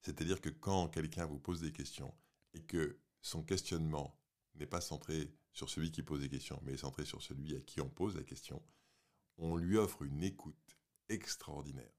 C'est-à-dire 0.00 0.40
que 0.40 0.50
quand 0.50 0.88
quelqu'un 0.88 1.26
vous 1.26 1.38
pose 1.38 1.60
des 1.60 1.72
questions 1.72 2.14
et 2.54 2.62
que 2.62 3.00
son 3.20 3.42
questionnement 3.42 4.18
n'est 4.54 4.66
pas 4.66 4.80
centré 4.80 5.34
sur 5.56 5.70
celui 5.70 5.90
qui 5.90 6.02
pose 6.02 6.20
des 6.20 6.28
questions, 6.28 6.60
mais 6.64 6.74
est 6.74 6.78
centré 6.78 7.04
sur 7.04 7.22
celui 7.22 7.56
à 7.56 7.60
qui 7.60 7.80
on 7.80 7.88
pose 7.88 8.16
la 8.16 8.22
question, 8.22 8.62
on 9.38 9.56
lui 9.56 9.76
offre 9.76 10.02
une 10.02 10.22
écoute 10.22 10.78
extraordinaire 11.08 11.96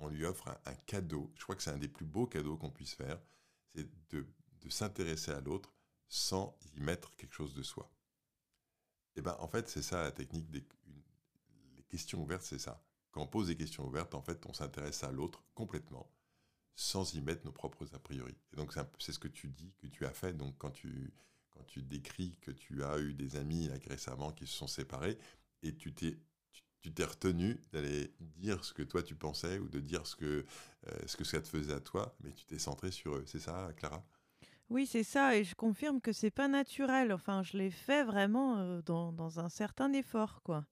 on 0.00 0.08
lui 0.08 0.24
offre 0.24 0.48
un, 0.64 0.74
cadeau. 0.86 1.30
Je 1.36 1.42
crois 1.42 1.54
que 1.54 1.62
c'est 1.62 1.70
un 1.70 1.78
des 1.78 1.88
plus 1.88 2.06
beaux 2.06 2.26
cadeaux 2.26 2.56
qu'on 2.56 2.70
puisse 2.70 2.94
faire, 2.94 3.20
c'est 3.74 3.86
de, 4.10 4.26
s'intéresser 4.68 5.30
à 5.30 5.40
l'autre 5.40 5.72
sans 6.08 6.58
y 6.74 6.80
mettre 6.80 7.14
quelque 7.16 7.34
chose 7.34 7.54
de 7.54 7.62
soi. 7.62 7.90
Et 9.16 9.20
eh 9.20 9.22
ben 9.22 9.36
en 9.40 9.48
fait, 9.48 9.68
c'est 9.68 9.82
ça 9.82 10.02
la 10.02 10.12
technique 10.12 10.50
des 10.50 10.64
questions 11.88 12.22
ouvertes, 12.22 12.44
c'est 12.44 12.58
ça. 12.58 12.82
Quand 13.10 13.22
on 13.22 13.26
pose 13.26 13.48
des 13.48 13.56
questions 13.56 13.86
ouvertes, 13.86 14.14
en 14.14 14.22
fait, 14.22 14.44
on 14.46 14.52
s'intéresse 14.52 15.02
à 15.02 15.10
l'autre 15.10 15.44
complètement 15.54 16.10
sans 16.76 17.14
y 17.14 17.20
mettre 17.20 17.44
nos 17.44 17.52
propres 17.52 17.86
a 17.94 17.98
priori. 17.98 18.36
Et 18.52 18.56
donc 18.56 18.72
c'est 18.98 19.12
ce 19.12 19.18
que 19.18 19.28
tu 19.28 19.48
dis 19.48 19.74
que 19.78 19.86
tu 19.86 20.06
as 20.06 20.12
fait. 20.12 20.32
Donc 20.32 20.56
quand 20.58 20.70
tu 20.70 21.12
tu 21.66 21.82
décris 21.82 22.36
que 22.40 22.50
tu 22.50 22.84
as 22.84 22.98
eu 22.98 23.14
des 23.14 23.36
amis 23.36 23.68
récemment 23.88 24.32
qui 24.32 24.46
se 24.46 24.54
sont 24.54 24.66
séparés 24.66 25.18
et 25.62 25.74
tu 25.74 25.92
t'es 25.92 26.16
tu 26.80 26.92
t'es 26.92 27.04
retenu 27.04 27.60
d'aller 27.72 28.10
dire 28.20 28.64
ce 28.64 28.72
que 28.72 28.82
toi 28.82 29.02
tu 29.02 29.14
pensais 29.14 29.58
ou 29.58 29.68
de 29.68 29.80
dire 29.80 30.06
ce 30.06 30.16
que, 30.16 30.46
euh, 30.86 30.98
ce 31.06 31.16
que 31.16 31.24
ça 31.24 31.40
te 31.40 31.48
faisait 31.48 31.74
à 31.74 31.80
toi, 31.80 32.16
mais 32.22 32.32
tu 32.32 32.46
t'es 32.46 32.58
centré 32.58 32.90
sur 32.90 33.16
eux. 33.16 33.24
C'est 33.26 33.38
ça, 33.38 33.70
Clara? 33.76 34.02
Oui, 34.70 34.86
c'est 34.86 35.02
ça, 35.02 35.36
et 35.36 35.44
je 35.44 35.54
confirme 35.54 36.00
que 36.00 36.12
c'est 36.12 36.30
pas 36.30 36.48
naturel. 36.48 37.12
Enfin, 37.12 37.42
je 37.42 37.58
l'ai 37.58 37.70
fait 37.70 38.04
vraiment 38.04 38.58
euh, 38.58 38.80
dans, 38.82 39.12
dans 39.12 39.40
un 39.40 39.48
certain 39.48 39.92
effort, 39.92 40.42
quoi. 40.42 40.64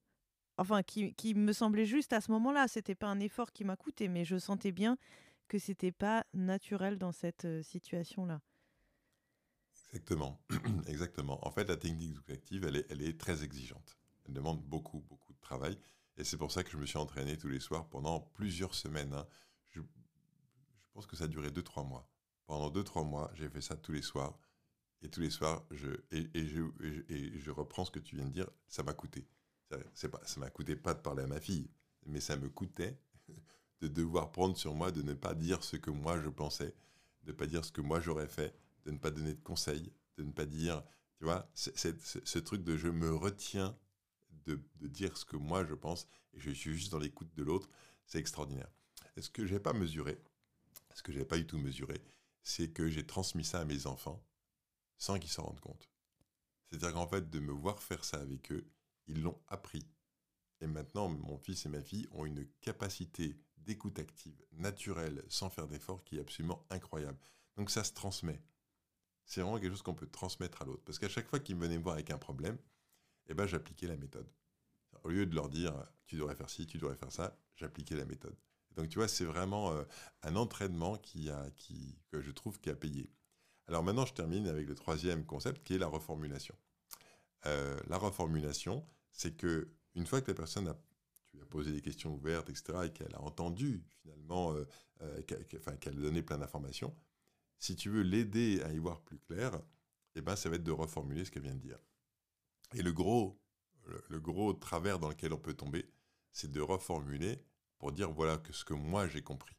Enfin, 0.57 0.83
qui, 0.83 1.15
qui 1.15 1.35
me 1.35 1.53
semblait 1.53 1.85
juste 1.85 2.13
à 2.13 2.21
ce 2.21 2.31
moment-là. 2.33 2.69
C'était 2.69 2.95
pas 2.95 3.09
un 3.09 3.21
effort 3.21 3.53
qui 3.53 3.65
m'a 3.65 3.77
coûté, 3.77 4.09
mais 4.09 4.25
je 4.25 4.39
sentais 4.39 4.73
bien 4.73 4.97
que 5.49 5.59
c'était 5.59 5.93
pas 5.93 6.25
naturel 6.33 6.99
dans 6.99 7.13
cette 7.13 7.45
euh, 7.45 7.63
situation-là. 7.63 8.41
Exactement, 9.91 10.39
exactement. 10.87 11.47
En 11.47 11.51
fait, 11.51 11.65
la 11.65 11.77
technique 11.77 12.19
active, 12.29 12.65
elle 12.67 12.77
est, 12.77 12.87
elle 12.91 13.03
est 13.03 13.19
très 13.19 13.43
exigeante. 13.43 13.97
Elle 14.27 14.35
demande 14.35 14.63
beaucoup, 14.63 15.01
beaucoup 15.09 15.33
de 15.33 15.41
travail. 15.41 15.79
Et 16.19 16.25
c'est 16.25 16.37
pour 16.37 16.53
ça 16.53 16.63
que 16.63 16.71
je 16.71 16.77
me 16.77 16.85
suis 16.85 16.99
entraîné 16.99 17.39
tous 17.39 17.49
les 17.49 17.61
soirs 17.61 17.89
pendant 17.89 18.21
plusieurs 18.21 18.75
semaines. 18.75 19.15
Hein. 19.15 19.27
Je, 19.71 19.81
pense 20.93 21.07
que 21.07 21.17
ça 21.17 21.25
a 21.25 21.29
duré 21.29 21.49
2-3 21.49 21.89
mois. 21.89 22.11
Pendant 22.47 22.71
2-3 22.71 23.07
mois, 23.07 23.31
j'ai 23.35 23.49
fait 23.49 23.61
ça 23.61 23.77
tous 23.77 23.93
les 23.93 24.03
soirs. 24.03 24.39
Et 25.01 25.09
tous 25.09 25.21
les 25.21 25.31
soirs, 25.31 25.65
je, 25.71 25.91
et, 26.11 26.29
je, 26.49 27.51
reprends 27.51 27.85
ce 27.85 27.91
que 27.91 28.01
tu 28.01 28.17
viens 28.17 28.27
de 28.27 28.33
dire, 28.33 28.51
ça 28.67 28.83
m'a 28.83 28.93
coûté. 28.93 29.27
Pas, 29.69 29.79
ça 29.95 30.41
m'a 30.41 30.51
coûté 30.51 30.77
pas 30.77 30.95
de 30.95 31.01
parler 31.01 31.23
à 31.23 31.27
ma 31.27 31.41
fille, 31.41 31.71
mais 32.07 32.21
ça 32.21 32.37
me 32.37 32.49
coûtait 32.49 32.99
de 33.81 33.87
devoir 33.87 34.33
prendre 34.33 34.57
sur 34.57 34.75
moi 34.75 34.91
de 34.91 35.03
ne 35.03 35.15
pas 35.15 35.35
dire 35.35 35.63
ce 35.63 35.77
que 35.77 35.91
moi 35.91 36.21
je 36.21 36.29
pensais, 36.29 36.75
de 37.23 37.31
ne 37.31 37.37
pas 37.37 37.47
dire 37.47 37.65
ce 37.65 37.71
que 37.71 37.81
moi 37.81 38.01
j'aurais 38.01 38.27
fait, 38.27 38.57
de 38.89 38.95
ne 38.95 38.99
pas 38.99 39.11
donner 39.11 39.35
de 39.35 39.43
conseils, 39.43 39.93
de 40.17 40.23
ne 40.23 40.33
pas 40.33 40.47
dire, 40.47 40.83
tu 41.19 41.25
vois, 41.25 41.51
ce 41.55 42.39
truc 42.39 42.65
de 42.65 42.77
je 42.77 42.89
me 42.89 43.15
retiens 43.15 43.79
de, 44.47 44.59
dire 44.81 45.15
ce 45.19 45.27
que 45.27 45.37
moi 45.37 45.67
je 45.67 45.75
pense 45.75 46.09
et 46.33 46.41
je 46.41 46.51
suis 46.51 46.73
juste 46.73 46.91
dans 46.91 46.99
l'écoute 46.99 47.35
de 47.35 47.43
l'autre, 47.43 47.69
c'est 48.07 48.19
extraordinaire. 48.19 48.71
Est-ce 49.17 49.29
que 49.29 49.45
j'ai 49.45 49.61
pas 49.61 49.75
mesuré, 49.75 50.19
ce 50.95 51.03
que 51.03 51.13
j'ai 51.13 51.27
pas 51.27 51.37
du 51.37 51.47
tout 51.47 51.59
mesuré, 51.59 52.03
c'est 52.43 52.71
que 52.71 52.89
j'ai 52.89 53.07
transmis 53.07 53.45
ça 53.45 53.61
à 53.61 53.65
mes 53.67 53.87
enfants 53.87 54.25
sans 54.97 55.19
qu'ils 55.19 55.31
s'en 55.31 55.43
rendent 55.43 55.61
compte. 55.61 55.91
C'est-à-dire 56.67 56.95
qu'en 56.95 57.07
fait, 57.07 57.29
de 57.29 57.41
me 57.41 57.53
voir 57.53 57.83
faire 57.83 58.05
ça 58.05 58.19
avec 58.19 58.51
eux, 58.51 58.67
ils 59.07 59.23
l'ont 59.23 59.39
appris. 59.49 59.87
Et 60.61 60.67
maintenant, 60.67 61.09
mon 61.09 61.39
fils 61.39 61.67
et 61.67 61.69
ma 61.69 61.83
fille 61.83 62.09
ont 62.11 62.25
une 62.25 62.49
capacité 62.63 63.37
d'écoute 63.59 63.99
active, 63.99 64.43
naturelle, 64.53 65.23
sans 65.29 65.51
faire 65.51 65.69
d'effort, 65.69 66.03
qui 66.05 66.17
est 66.17 66.21
absolument 66.21 66.67
incroyable. 66.71 67.19
Donc 67.57 67.71
ça 67.71 67.85
se 67.85 67.93
transmet. 67.93 68.41
C'est 69.29 69.43
vraiment 69.43 69.59
quelque 69.59 69.73
chose 69.73 69.83
qu'on 69.83 69.95
peut 69.95 70.09
transmettre 70.09 70.63
à 70.63 70.65
l'autre. 70.65 70.83
Parce 70.87 70.99
qu'à 70.99 71.09
chaque 71.09 71.29
fois 71.29 71.39
qu'ils 71.39 71.55
venaient 71.55 71.77
me 71.77 71.83
voir 71.83 71.95
avec 71.95 72.11
un 72.11 72.17
problème, 72.17 72.57
eh 73.29 73.35
ben, 73.35 73.47
j'appliquais 73.47 73.87
la 73.87 73.99
méthode. 73.99 74.27
Au 75.05 75.11
lieu 75.11 75.27
de 75.27 75.35
leur 75.35 75.51
dire, 75.51 75.75
tu 76.07 76.17
devrais 76.17 76.35
faire 76.35 76.49
ci, 76.49 76.67
tu 76.67 76.79
devrais 76.79 76.97
faire 76.97 77.13
ça, 77.13 77.39
j'appliquais 77.55 77.95
la 77.95 78.07
méthode. 78.07 78.35
Donc 78.75 78.89
tu 78.89 78.99
vois, 78.99 79.07
c'est 79.07 79.27
vraiment 79.27 79.73
euh, 79.73 79.85
un 80.23 80.35
entraînement 80.35 80.97
qui 80.97 81.29
a, 81.29 81.51
qui, 81.57 81.99
que 82.11 82.23
je 82.23 82.31
trouve 82.31 82.59
qui 82.59 82.71
a 82.71 82.75
payé. 82.75 83.11
Alors 83.67 83.83
maintenant, 83.83 84.07
je 84.07 84.15
termine 84.15 84.49
avec 84.49 84.67
le 84.67 84.75
troisième 84.75 85.27
concept 85.27 85.63
qui 85.63 85.75
est 85.75 85.79
la 85.79 85.89
reformulation. 85.89 86.55
Euh, 87.45 87.79
la 87.87 87.99
reformulation, 87.99 88.87
c'est 89.13 89.37
que 89.37 89.69
une 89.95 90.07
fois 90.07 90.23
que 90.23 90.31
la 90.31 90.35
personne 90.35 90.69
a, 90.69 90.77
tu 91.27 91.39
as 91.43 91.45
posé 91.45 91.71
des 91.71 91.83
questions 91.83 92.15
ouvertes, 92.15 92.49
etc., 92.49 92.79
et 92.87 92.91
qu'elle 92.91 93.15
a 93.15 93.21
entendu 93.21 93.85
finalement, 94.01 94.55
euh, 94.55 95.23
qu'elle 95.23 95.45
a 95.67 96.01
donné 96.01 96.23
plein 96.23 96.39
d'informations, 96.39 96.97
si 97.59 97.77
tu 97.77 97.91
veux 97.91 98.03
l'aider 98.03 98.63
à 98.63 98.73
y 98.73 98.79
voir 98.79 99.01
plus 99.03 99.19
clair, 99.19 99.61
eh 100.15 100.21
ben, 100.21 100.37
ça 100.37 100.49
va 100.49 100.57
être 100.57 100.65
de 100.65 100.73
reformuler 100.73 101.25
ce 101.25 101.31
qu'elle 101.31 101.43
vient 101.43 101.55
de 101.55 101.61
dire. 101.61 101.79
Et 102.75 102.83
le 102.83 102.93
gros, 102.93 103.41
le 104.09 104.21
gros 104.21 104.53
travers 104.53 104.99
dans 104.99 105.09
lequel 105.09 105.33
on 105.33 105.39
peut 105.39 105.55
tomber, 105.55 105.91
c'est 106.33 106.51
de 106.51 106.61
reformuler 106.61 107.43
pour 107.79 107.93
dire 107.93 108.11
voilà 108.11 108.41
ce 108.51 108.65
que 108.65 108.75
moi 108.75 109.09
j'ai 109.09 109.23
compris. 109.23 109.57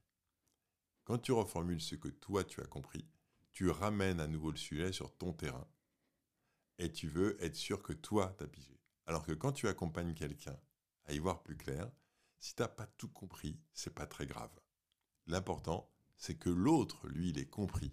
Quand 1.03 1.17
tu 1.17 1.31
reformules 1.31 1.81
ce 1.81 1.95
que 1.95 2.09
toi 2.09 2.43
tu 2.43 2.61
as 2.61 2.67
compris, 2.67 3.07
tu 3.51 3.69
ramènes 3.69 4.19
à 4.19 4.27
nouveau 4.27 4.51
le 4.51 4.57
sujet 4.57 4.91
sur 4.91 5.15
ton 5.17 5.33
terrain 5.33 5.67
et 6.77 6.91
tu 6.91 7.07
veux 7.07 7.41
être 7.43 7.55
sûr 7.55 7.81
que 7.81 7.93
toi 7.93 8.35
t'as 8.37 8.47
pigé. 8.47 8.79
Alors 9.05 9.25
que 9.25 9.33
quand 9.33 9.51
tu 9.51 9.67
accompagnes 9.67 10.13
quelqu'un 10.13 10.57
à 11.05 11.13
y 11.13 11.19
voir 11.19 11.41
plus 11.41 11.57
clair, 11.57 11.89
si 12.39 12.55
t'as 12.55 12.67
pas 12.67 12.85
tout 12.85 13.09
compris, 13.09 13.59
c'est 13.73 13.93
pas 13.93 14.05
très 14.05 14.27
grave. 14.27 14.51
L'important, 15.25 15.91
c'est 16.19 16.35
que 16.35 16.49
l'autre, 16.49 17.07
lui, 17.07 17.29
il 17.29 17.39
est 17.39 17.49
compris. 17.49 17.91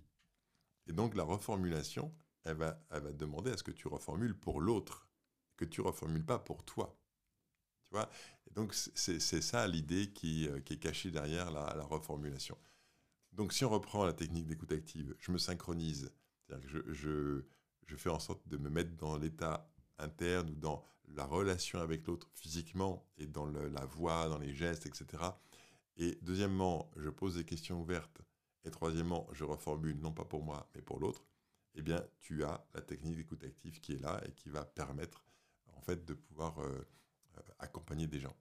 Et 0.86 0.92
donc 0.92 1.14
la 1.14 1.22
reformulation, 1.22 2.12
elle 2.44 2.56
va, 2.56 2.78
elle 2.90 3.02
va 3.02 3.12
demander 3.12 3.52
à 3.52 3.56
ce 3.56 3.62
que 3.62 3.70
tu 3.70 3.88
reformules 3.88 4.36
pour 4.36 4.60
l'autre, 4.60 5.08
que 5.56 5.64
tu 5.64 5.80
reformules 5.80 6.26
pas 6.26 6.38
pour 6.38 6.64
toi. 6.64 6.98
Tu 7.84 7.90
vois? 7.92 8.10
Donc 8.50 8.74
c'est 8.74 9.20
ça 9.20 9.66
l'idée 9.66 10.12
qui, 10.12 10.48
euh, 10.48 10.60
qui, 10.60 10.74
est 10.74 10.78
cachée 10.78 11.10
derrière 11.10 11.50
la, 11.50 11.82
reformulation. 11.84 12.58
Donc 13.32 13.52
si 13.52 13.64
on 13.64 13.70
reprend 13.70 14.04
la 14.04 14.12
technique 14.12 14.46
d'écoute 14.46 14.72
active, 14.72 15.14
je 15.18 15.30
me 15.30 15.38
synchronise, 15.38 16.12
c'est-à-dire 16.42 16.66
que 16.66 16.72
je, 16.72 16.92
je, 16.92 17.44
je, 17.86 17.96
fais 17.96 18.10
en 18.10 18.18
sorte 18.18 18.46
de 18.48 18.56
me 18.56 18.70
mettre 18.70 18.96
dans 18.96 19.16
l'état 19.16 19.70
interne 19.98 20.50
ou 20.50 20.54
dans 20.54 20.84
la 21.08 21.24
relation 21.24 21.80
avec 21.80 22.06
l'autre 22.06 22.28
physiquement 22.34 23.06
et 23.18 23.26
dans 23.26 23.46
la 23.46 23.84
voix, 23.84 24.28
dans 24.28 24.38
les 24.38 24.52
gestes, 24.52 24.86
etc. 24.86 25.22
Et 25.96 26.18
deuxièmement, 26.22 26.90
je 26.96 27.08
pose 27.08 27.36
des 27.36 27.44
questions 27.44 27.80
ouvertes. 27.80 28.20
Et 28.64 28.70
troisièmement, 28.70 29.28
je 29.32 29.44
reformule 29.44 29.98
non 30.00 30.12
pas 30.12 30.24
pour 30.24 30.42
moi, 30.42 30.68
mais 30.74 30.82
pour 30.82 30.98
l'autre. 30.98 31.24
Eh 31.74 31.82
bien, 31.82 32.02
tu 32.20 32.42
as 32.44 32.66
la 32.74 32.80
technique 32.80 33.16
d'écoute 33.16 33.44
active 33.44 33.80
qui 33.80 33.92
est 33.92 34.00
là 34.00 34.20
et 34.26 34.32
qui 34.32 34.48
va 34.48 34.64
permettre 34.64 35.24
en 35.74 35.80
fait 35.80 36.04
de 36.04 36.14
pouvoir 36.14 36.58
euh, 36.58 36.86
euh, 37.36 37.40
accompagner 37.58 38.06
des 38.06 38.20
gens. 38.20 38.34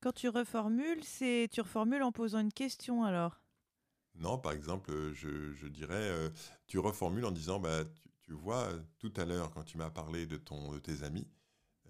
Quand 0.00 0.12
tu 0.12 0.28
reformules, 0.28 1.02
c'est 1.04 1.48
tu 1.50 1.60
reformules 1.60 2.02
en 2.02 2.12
posant 2.12 2.40
une 2.40 2.52
question 2.52 3.04
alors? 3.04 3.40
Non, 4.16 4.38
par 4.38 4.52
exemple, 4.52 4.92
je, 5.12 5.66
dirais, 5.66 5.94
euh, 5.94 6.30
tu 6.66 6.78
reformules 6.78 7.24
en 7.24 7.32
disant, 7.32 7.58
bah, 7.58 7.84
tu, 8.22 8.32
vois, 8.32 8.68
tout 8.98 9.12
à 9.16 9.24
l'heure, 9.24 9.50
quand 9.50 9.64
tu 9.64 9.76
m'as 9.76 9.90
parlé 9.90 10.26
de, 10.26 10.36
ton, 10.36 10.72
de 10.72 10.78
tes 10.78 11.02
amis, 11.02 11.26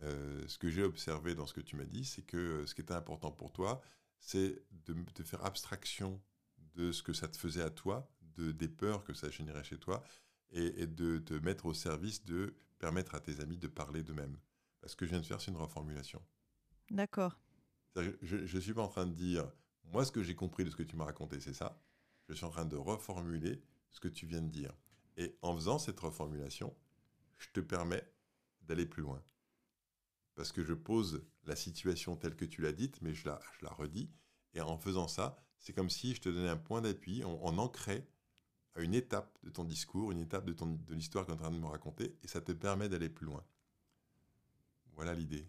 euh, 0.03 0.43
ce 0.47 0.59
que 0.59 0.71
j'ai 0.71 0.83
observé 0.83 1.35
dans 1.35 1.47
ce 1.47 1.53
que 1.53 1.61
tu 1.61 1.77
m'as 1.77 1.85
dit, 1.85 2.05
c'est 2.05 2.23
que 2.23 2.65
ce 2.67 2.75
qui 2.75 2.81
était 2.81 2.95
important 2.95 3.31
pour 3.31 3.53
toi, 3.53 3.83
c'est 4.25 4.63
de, 4.87 5.23
faire 5.23 5.45
abstraction 5.45 6.21
de 6.75 6.93
ce 6.93 7.03
que 7.03 7.13
ça 7.13 7.29
te 7.29 7.37
faisait 7.37 7.63
à 7.63 7.71
toi, 7.71 8.11
de, 8.37 8.53
des 8.53 8.69
peurs 8.69 9.05
que 9.05 9.13
ça 9.13 9.31
générait 9.31 9.65
chez 9.65 9.79
toi, 9.79 10.03
et, 10.51 10.83
et 10.83 10.87
de 10.87 11.19
te 11.19 11.35
mettre 11.35 11.67
au 11.67 11.75
service 11.75 12.25
de 12.25 12.57
permettre 12.79 13.15
à 13.15 13.21
tes 13.21 13.41
amis 13.41 13.59
de 13.59 13.69
parler 13.69 14.03
d'eux-mêmes. 14.03 14.39
Ce 14.87 14.97
que 14.97 15.05
je 15.05 15.11
viens 15.11 15.21
de 15.21 15.27
faire, 15.27 15.41
c'est 15.41 15.51
une 15.51 15.57
reformulation. 15.57 16.23
D'accord. 16.91 17.39
Je 17.97 18.37
ne 18.37 18.61
suis 18.61 18.75
pas 18.75 18.83
en 18.83 18.89
train 18.89 19.07
de 19.07 19.15
dire, 19.15 19.51
moi, 19.85 20.05
ce 20.05 20.13
que 20.13 20.23
j'ai 20.23 20.35
compris 20.35 20.65
de 20.65 20.71
ce 20.71 20.77
que 20.77 20.83
tu 20.83 20.97
m'as 20.97 21.05
raconté, 21.05 21.41
c'est 21.41 21.55
ça. 21.55 21.81
Je 22.29 22.35
suis 22.35 22.45
en 22.45 22.51
train 22.51 22.65
de 22.65 22.77
reformuler 22.77 23.63
ce 23.91 24.01
que 24.01 24.09
tu 24.09 24.27
viens 24.27 24.43
de 24.43 24.49
dire. 24.49 24.73
Et 25.17 25.37
en 25.43 25.55
faisant 25.55 25.79
cette 25.79 26.01
reformulation, 26.01 26.75
je 27.39 27.49
te 27.53 27.61
permets 27.61 28.11
d'aller 28.63 28.87
plus 28.87 29.03
loin. 29.03 29.23
Parce 30.35 30.53
que 30.53 30.65
je 30.65 30.75
pose 30.75 31.25
la 31.45 31.57
situation 31.57 32.17
telle 32.17 32.37
que 32.37 32.45
tu 32.45 32.63
l'as 32.63 32.73
dite, 32.73 33.01
mais 33.03 33.15
je 33.15 33.27
la, 33.27 33.41
je 33.59 33.65
la 33.65 33.73
redis. 33.73 34.11
Et 34.55 34.61
en 34.61 34.79
faisant 34.79 35.09
ça, 35.09 35.37
c'est 35.59 35.73
comme 35.73 35.91
si 35.91 36.15
je 36.15 36.21
te 36.21 36.29
donnais 36.29 36.49
un 36.49 36.57
point 36.57 36.81
d'appui, 36.81 37.25
on, 37.25 37.39
on, 37.47 37.59
ancrait 37.59 38.07
à 38.75 38.83
une 38.83 38.95
étape 38.95 39.39
de 39.43 39.51
ton 39.51 39.65
discours, 39.65 40.13
une 40.13 40.21
étape 40.21 40.45
de, 40.45 40.53
ton, 40.53 40.67
de 40.67 40.95
l'histoire 40.95 41.25
que 41.25 41.33
tu 41.33 41.37
es 41.37 41.41
en 41.41 41.43
train 41.43 41.53
de 41.53 41.59
me 41.59 41.67
raconter, 41.67 42.17
et 42.23 42.29
ça 42.29 42.41
te 42.41 42.53
permet 42.53 42.89
d'aller 42.89 43.09
plus 43.09 43.27
loin. 43.27 43.45
Voilà 44.93 45.15
l'idée. 45.15 45.47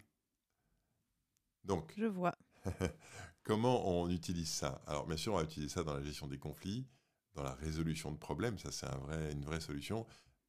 Donc. 1.64 1.92
Je 1.96 2.06
vois. 2.06 2.34
comment 3.46 3.88
on 3.88 4.10
utilise 4.10 4.50
ça? 4.50 4.82
Alors, 4.86 5.06
bien 5.06 5.16
sûr, 5.16 5.32
on 5.32 5.36
va 5.36 5.44
utiliser 5.44 5.72
ça 5.72 5.84
dans 5.84 5.94
la 5.94 6.02
gestion 6.02 6.26
des 6.26 6.38
conflits, 6.38 6.86
dans 7.34 7.44
la 7.44 7.54
résolution 7.54 8.10
de 8.10 8.18
problèmes, 8.18 8.58
ça 8.58 8.72
c'est 8.72 8.86
un 8.86 8.98
vrai, 8.98 9.32
une 9.32 9.44
vraie 9.44 9.60
solution, 9.60 10.06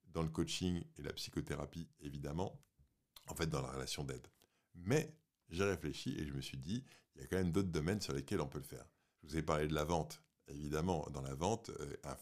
dans 0.08 0.24
le 0.24 0.30
coaching 0.30 0.84
et 0.98 1.04
la 1.04 1.14
psychothérapie, 1.14 1.88
évidemment, 2.00 2.60
en 3.28 3.36
fait, 3.36 3.48
dans 3.48 3.62
la 3.62 3.72
relation 3.72 4.04
d'aide. 4.04 4.28
Mais 4.76 5.14
j'ai 5.50 5.64
réfléchi 5.64 6.16
et 6.18 6.26
je 6.26 6.34
me 6.34 6.42
suis 6.42 6.58
dit, 6.58 6.84
il 7.16 7.22
y 7.22 7.24
a 7.24 7.28
quand 7.28 7.38
même 7.38 7.52
d'autres 7.52 7.70
domaines 7.70 8.02
sur 8.02 8.14
lesquels 8.14 8.42
on 8.42 8.48
peut 8.48 8.60
le 8.60 8.64
faire. 8.64 8.86
Je 9.22 9.28
vous 9.28 9.38
ai 9.38 9.42
parlé 9.42 9.68
de 9.68 9.74
la 9.74 9.84
vente. 9.84 10.22
Évidemment, 10.48 11.06
dans 11.12 11.22
la 11.22 11.34
vente, 11.34 11.70
euh, 11.70 11.96
un, 12.04 12.18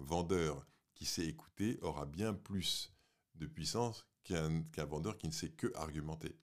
vendeur 0.00 0.66
qui 0.94 1.06
sait 1.06 1.24
écouter 1.24 1.78
aura 1.80 2.04
bien 2.04 2.34
plus 2.34 2.92
de 3.34 3.46
puissance 3.46 4.06
qu'un 4.24 4.84
vendeur 4.84 5.16
qui 5.16 5.26
ne 5.26 5.32
sait 5.32 5.50
que 5.50 5.72
argumenter. 5.74 6.36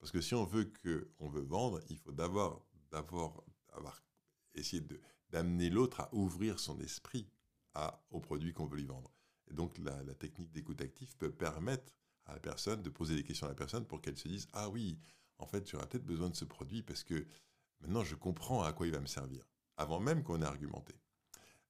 Parce 0.00 0.10
que 0.10 0.20
si 0.20 0.34
on 0.34 0.44
veut 0.44 0.64
que 0.64 1.12
on 1.18 1.28
veut 1.28 1.42
vendre, 1.42 1.80
il 1.88 1.98
faut 1.98 2.10
d'abord 2.10 2.66
d'abord 2.90 3.44
avoir 3.72 4.02
essayé 4.54 4.82
d'amener 5.30 5.70
l'autre 5.70 6.00
à 6.00 6.12
ouvrir 6.12 6.58
son 6.58 6.80
esprit 6.80 7.30
à, 7.74 8.02
au 8.10 8.20
produit 8.20 8.52
qu'on 8.52 8.66
veut 8.66 8.78
lui 8.78 8.86
vendre. 8.86 9.12
Et 9.46 9.54
donc 9.54 9.78
la 9.78 10.02
technique 10.14 10.50
d'écoute 10.50 10.80
active 10.80 11.16
peut 11.16 11.30
permettre 11.30 11.92
à 12.28 12.34
la 12.34 12.40
personne 12.40 12.82
de 12.82 12.90
poser 12.90 13.16
des 13.16 13.24
questions 13.24 13.46
à 13.46 13.50
la 13.50 13.56
personne 13.56 13.84
pour 13.84 14.00
qu'elle 14.00 14.16
se 14.16 14.28
dise 14.28 14.48
ah 14.52 14.68
oui 14.68 14.98
en 15.38 15.46
fait 15.46 15.62
tu 15.64 15.76
auras 15.76 15.86
peut-être 15.86 16.06
besoin 16.06 16.30
de 16.30 16.36
ce 16.36 16.44
produit 16.44 16.82
parce 16.82 17.02
que 17.02 17.26
maintenant 17.80 18.04
je 18.04 18.14
comprends 18.14 18.62
à 18.62 18.72
quoi 18.72 18.86
il 18.86 18.92
va 18.92 19.00
me 19.00 19.06
servir 19.06 19.44
avant 19.78 20.00
même 20.00 20.22
qu'on 20.22 20.42
ait 20.42 20.44
argumenté. 20.44 20.94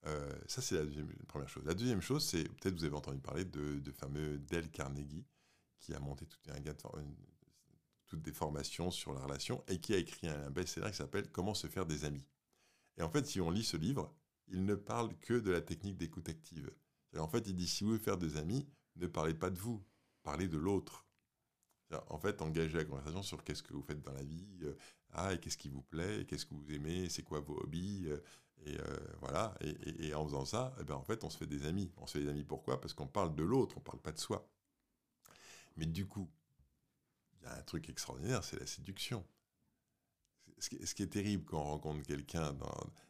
Euh, 0.06 0.32
ça, 0.46 0.62
c'est 0.62 0.82
la, 0.82 0.84
première 1.26 1.48
chose. 1.48 1.64
La 1.64 1.74
deuxième 1.74 2.00
chose, 2.00 2.24
c'est, 2.24 2.44
peut-être 2.44 2.74
vous 2.74 2.84
avez 2.84 2.96
entendu 2.96 3.20
parler 3.20 3.44
de, 3.44 3.92
fameux 3.92 4.38
Dale 4.38 4.70
Carnegie, 4.70 5.24
qui 5.78 5.94
a 5.94 6.00
monté 6.00 6.26
tout 6.26 6.38
un, 6.48 6.60
toutes 8.06 8.22
des 8.22 8.32
formations 8.32 8.90
sur 8.90 9.12
la 9.12 9.20
relation 9.20 9.62
et 9.68 9.78
qui 9.78 9.94
a 9.94 9.98
écrit 9.98 10.28
un 10.28 10.50
best-seller 10.50 10.90
qui 10.90 10.96
s'appelle 10.96 11.30
Comment 11.30 11.54
se 11.54 11.66
faire 11.66 11.86
des 11.86 12.04
amis. 12.04 12.24
Et 12.96 13.02
en 13.02 13.10
fait, 13.10 13.26
si 13.26 13.40
on 13.40 13.50
lit 13.50 13.64
ce 13.64 13.76
livre, 13.76 14.12
il 14.48 14.64
ne 14.64 14.74
parle 14.74 15.14
que 15.18 15.34
de 15.34 15.50
la 15.50 15.60
technique 15.60 15.98
d'écoute 15.98 16.28
active. 16.28 16.70
En 17.16 17.28
fait, 17.28 17.46
il 17.46 17.54
dit 17.54 17.68
si 17.68 17.84
vous 17.84 17.90
voulez 17.90 18.02
faire 18.02 18.18
des 18.18 18.36
amis, 18.36 18.66
ne 18.96 19.06
parlez 19.06 19.34
pas 19.34 19.50
de 19.50 19.58
vous, 19.58 19.84
parlez 20.28 20.48
de 20.48 20.58
l'autre. 20.58 21.06
En 22.08 22.18
fait, 22.18 22.42
engagez 22.42 22.76
la 22.76 22.84
conversation 22.84 23.22
sur 23.22 23.42
qu'est-ce 23.42 23.62
que 23.62 23.72
vous 23.72 23.80
faites 23.80 24.02
dans 24.02 24.12
la 24.12 24.22
vie, 24.22 24.58
euh, 24.62 24.76
ah, 25.12 25.32
et 25.32 25.38
qu'est-ce 25.40 25.56
qui 25.56 25.70
vous 25.70 25.80
plaît, 25.80 26.26
qu'est-ce 26.26 26.44
que 26.44 26.52
vous 26.52 26.70
aimez, 26.70 27.08
c'est 27.08 27.22
quoi 27.22 27.40
vos 27.40 27.56
hobbies, 27.56 28.04
euh, 28.08 28.18
et 28.66 28.78
euh, 28.78 28.96
voilà. 29.20 29.54
Et, 29.62 30.12
en 30.12 30.26
faisant 30.26 30.44
ça, 30.44 30.74
eh 30.80 30.84
ben, 30.84 30.96
en 30.96 31.02
fait, 31.02 31.24
on 31.24 31.30
se 31.30 31.38
fait 31.38 31.46
des 31.46 31.64
amis. 31.64 31.90
On 31.96 32.06
se 32.06 32.18
fait 32.18 32.24
des 32.24 32.28
amis 32.28 32.44
pourquoi? 32.44 32.78
Parce 32.78 32.92
qu'on 32.92 33.06
parle 33.06 33.34
de 33.34 33.42
l'autre, 33.42 33.78
on 33.78 33.80
parle 33.80 34.00
pas 34.00 34.12
de 34.12 34.18
soi. 34.18 34.46
Mais 35.76 35.86
du 35.86 36.06
coup, 36.06 36.28
il 37.40 37.44
y 37.44 37.46
a 37.46 37.56
un 37.56 37.62
truc 37.62 37.88
extraordinaire, 37.88 38.44
c'est 38.44 38.60
la 38.60 38.66
séduction. 38.66 39.24
Ce 40.58 40.68
qui, 40.68 41.02
est 41.02 41.06
terrible 41.06 41.44
quand 41.46 41.60
on 41.60 41.70
rencontre 41.70 42.02
quelqu'un, 42.06 42.54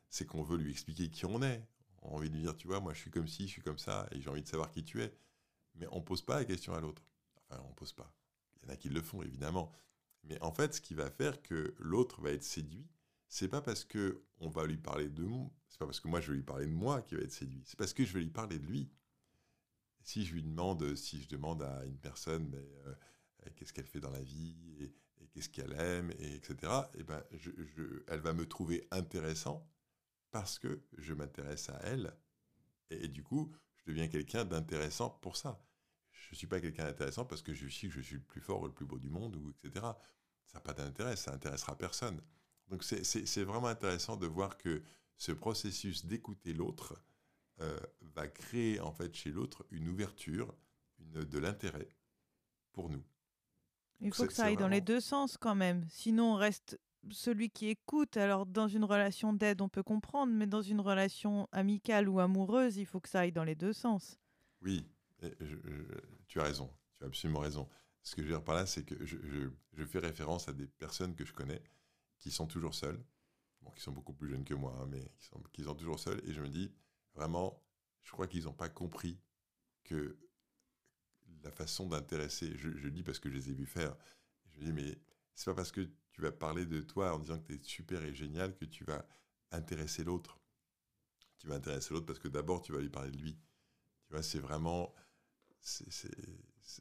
c'est 0.09 0.27
qu'on 0.27 0.43
veut 0.43 0.59
lui 0.59 0.71
expliquer 0.71 1.09
qui 1.11 1.27
on 1.27 1.43
est. 1.43 1.67
On 2.03 2.11
a 2.11 2.15
envie 2.15 2.31
de 2.31 2.37
lui 2.37 2.43
dire, 2.43 2.57
tu 2.57 2.69
vois, 2.69 2.79
moi 2.79 2.93
je 2.93 3.01
suis 3.01 3.11
comme 3.11 3.27
ci, 3.27 3.49
je 3.49 3.53
suis 3.55 3.63
comme 3.63 3.79
ça, 3.79 4.07
et 4.13 4.21
j'ai 4.21 4.31
envie 4.31 4.43
de 4.43 4.49
savoir 4.49 4.71
qui 4.71 4.85
tu 4.85 5.03
es. 5.03 5.13
Mais 5.79 5.87
on 5.91 5.97
ne 5.97 6.05
pose 6.05 6.23
pas 6.23 6.37
la 6.37 6.45
question 6.45 6.75
à 6.75 6.81
l'autre. 6.81 7.03
Enfin, 7.37 7.63
on 7.65 7.71
ne 7.71 7.75
pose 7.75 7.93
pas. 7.93 8.13
Il 8.57 8.63
y 8.63 8.71
en 8.71 8.75
a 8.75 8.77
qui 8.77 8.89
le 8.89 9.01
font, 9.01 9.23
évidemment. 9.23 9.73
Mais 10.25 10.41
en 10.43 10.53
fait, 10.53 10.75
ce 10.75 10.81
qui 10.81 10.95
va 10.95 11.11
faire 11.11 11.41
que 11.43 11.75
l'autre 11.79 12.21
va 12.21 12.33
être 12.33 12.45
séduit, 12.45 12.87
c'est 13.29 13.49
pas 13.49 13.61
parce 13.61 13.85
que 13.85 14.25
on 14.41 14.49
va 14.49 14.67
lui 14.67 14.79
parler 14.79 15.09
de 15.09 15.25
moi, 15.25 15.51
c'est 15.69 15.79
pas 15.79 15.87
parce 15.87 16.01
que 16.01 16.09
moi 16.09 16.21
je 16.21 16.31
vais 16.31 16.39
lui 16.39 16.45
parler 16.45 16.67
de 16.67 16.73
moi 16.73 17.03
qui 17.03 17.15
va 17.15 17.23
être 17.23 17.33
séduit, 17.33 17.63
c'est 17.67 17.79
parce 17.79 17.93
que 17.93 18.05
je 18.05 18.13
vais 18.15 18.21
lui 18.21 18.31
parler 18.31 18.59
de 18.59 18.67
lui. 18.67 18.91
Si 20.03 20.25
je 20.25 20.33
lui 20.33 20.43
demande, 20.43 20.95
si 20.95 21.21
je 21.21 21.29
demande 21.29 21.63
à 21.63 21.85
une 21.85 21.99
personne, 21.99 22.55
euh, 22.55 22.95
qu'est-ce 23.57 23.73
qu'elle 23.73 23.87
fait 23.87 24.01
dans 24.01 24.11
la 24.11 24.23
vie 24.23 24.57
et, 24.81 24.95
qu'est-ce 25.31 25.51
qu'elle 25.51 25.75
aime, 25.75 26.11
et 26.19 26.37
etc., 26.37 26.73
et 26.95 27.01
eh 27.01 27.03
ben, 27.03 27.23
elle 28.09 28.21
va 28.21 28.33
me 28.33 28.47
trouver 28.47 28.89
intéressant 28.91 29.69
parce 30.31 30.59
que 30.59 30.83
je 30.97 31.13
m'intéresse 31.13 31.69
à 31.69 31.79
elle, 31.85 32.17
et, 32.91 33.09
du 33.09 33.23
coup, 33.23 33.53
je 33.77 33.85
deviens 33.85 34.09
quelqu'un 34.09 34.47
d'intéressant 34.47 35.11
pour 35.21 35.37
ça. 35.37 35.63
Je 36.19 36.35
ne 36.35 36.37
suis 36.37 36.47
pas 36.47 36.61
quelqu'un 36.61 36.85
d'intéressant 36.85 37.25
parce 37.25 37.43
que 37.43 37.55
je 37.55 37.67
suis 37.69 37.89
que 37.89 37.95
je 37.95 38.01
suis 38.01 38.17
le 38.17 38.23
plus 38.23 38.41
fort 38.41 38.63
ou 38.63 38.67
le 38.67 38.73
plus 38.73 38.85
beau 38.85 38.99
du 38.99 39.09
monde, 39.09 39.37
ou 39.37 39.51
etc. 39.51 39.87
Ça 40.45 40.59
n'a 40.59 40.61
pas 40.61 40.75
d'intérêt, 40.75 41.17
ça 41.17 41.33
intéressera 41.33 41.77
personne. 41.77 42.21
Donc 42.69 42.85
c'est 42.85 43.45
vraiment 43.45 43.69
intéressant 43.69 44.17
de 44.17 44.27
voir 44.27 44.59
que 44.59 44.83
ce 45.17 45.33
processus 45.33 46.05
d'écouter 46.05 46.53
l'autre 46.53 47.03
euh, 47.61 47.79
va 48.01 48.29
créer 48.29 48.81
en 48.81 48.93
fait 48.93 49.15
chez 49.15 49.31
l'autre 49.31 49.67
une 49.71 49.89
ouverture, 49.89 50.55
une, 50.99 51.25
de 51.25 51.39
l'intérêt 51.39 51.89
pour 52.73 52.91
nous. 52.91 53.03
Il 54.01 54.15
faut 54.15 54.27
que 54.27 54.33
ça 54.33 54.47
aille 54.47 54.57
dans 54.57 54.69
les 54.69 54.81
deux 54.81 55.01
sens 55.01 55.37
quand 55.37 55.57
même. 55.57 55.87
Sinon, 55.91 56.35
on 56.35 56.37
reste 56.37 56.79
celui 57.11 57.51
qui 57.51 57.69
écoute. 57.69 58.17
Alors, 58.17 58.47
dans 58.47 58.69
une 58.69 58.85
relation 58.85 59.33
d'aide, 59.33 59.61
on 59.61 59.69
peut 59.69 59.83
comprendre, 59.83 60.33
mais 60.33 60.47
dans 60.47 60.63
une 60.63 60.81
relation 60.81 61.49
amicale 61.51 62.09
ou 62.09 62.21
amoureuse, 62.21 62.77
il 62.77 62.87
faut 62.87 63.01
que 63.01 63.09
ça 63.09 63.21
aille 63.21 63.33
dans 63.33 63.45
les 63.45 63.57
deux 63.57 63.73
sens. 63.73 64.19
Oui, 64.63 64.87
tu 66.27 66.41
as 66.41 66.45
raison. 66.45 66.71
Tu 66.97 67.05
as 67.05 67.07
absolument 67.07 67.41
raison. 67.41 67.69
Ce 68.03 68.15
que 68.15 68.23
je 68.23 68.29
veux 68.29 68.33
dire 68.35 68.45
par 68.45 68.55
là, 68.55 68.67
c'est 68.67 68.85
que 68.85 69.05
je, 69.05 69.85
fais 69.87 69.99
référence 69.99 70.49
à 70.49 70.53
des 70.53 70.67
personnes 70.67 71.15
que 71.15 71.25
je 71.25 71.33
connais 71.33 71.63
qui 72.19 72.31
sont 72.31 72.47
toujours 72.47 72.75
seules, 72.75 73.03
qui 73.75 73.83
sont 73.83 73.93
beaucoup 73.93 74.15
plus 74.15 74.31
jeunes 74.31 74.45
que 74.45 74.55
moi, 74.55 74.77
hein, 74.81 74.87
mais 74.89 75.05
qui 75.19 75.27
sont, 75.27 75.43
qui 75.53 75.65
sont 75.65 75.75
toujours 75.75 75.99
seules. 75.99 76.21
Et 76.29 76.33
je 76.33 76.41
me 76.41 76.49
dis, 76.49 76.73
vraiment, 77.15 77.63
je 78.03 78.13
crois 78.13 78.27
qu'ils 78.27 78.45
n'ont 78.45 78.53
pas 78.53 78.69
compris 78.69 79.21
que 79.85 80.19
la 81.43 81.51
façon 81.51 81.87
d'intéresser, 81.87 82.57
je, 82.57 82.77
je 82.77 82.89
dis 82.89 83.03
parce 83.03 83.19
que 83.19 83.29
je 83.29 83.35
les 83.35 83.51
ai 83.51 83.55
vus 83.55 83.67
faire, 83.67 83.97
je 84.51 84.61
me 84.61 84.65
dis, 84.65 84.73
mais 84.73 84.99
c'est 85.35 85.51
pas 85.51 85.55
parce 85.55 85.71
que 85.71 85.89
tu 86.11 86.23
vas 86.23 86.33
parler 86.33 86.67
de 86.67 86.81
toi 86.81 87.15
en 87.15 87.19
disant 87.21 87.39
que 87.39 87.47
tu 87.47 87.55
es 87.55 87.63
super 87.63 88.03
et 88.03 88.13
génial 88.13 88.57
que 88.57 88.65
tu 88.65 88.83
vas 88.85 89.07
intéresser 89.53 90.03
l'autre. 90.03 90.41
Tu 91.39 91.47
vas 91.47 91.55
intéresser 91.55 91.95
l'autre 91.95 92.07
parce 92.07 92.19
que 92.19 92.27
d'abord, 92.27 92.61
tu 92.61 92.73
vas 92.73 92.81
lui 92.81 92.91
parler 92.91 93.13
de 93.13 93.19
lui. 93.19 93.39
Tu 94.05 94.13
vois, 94.13 94.23
c'est 94.23 94.41
vraiment. 94.41 94.93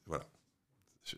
Voilà. 0.05 0.29
Je 1.03 1.15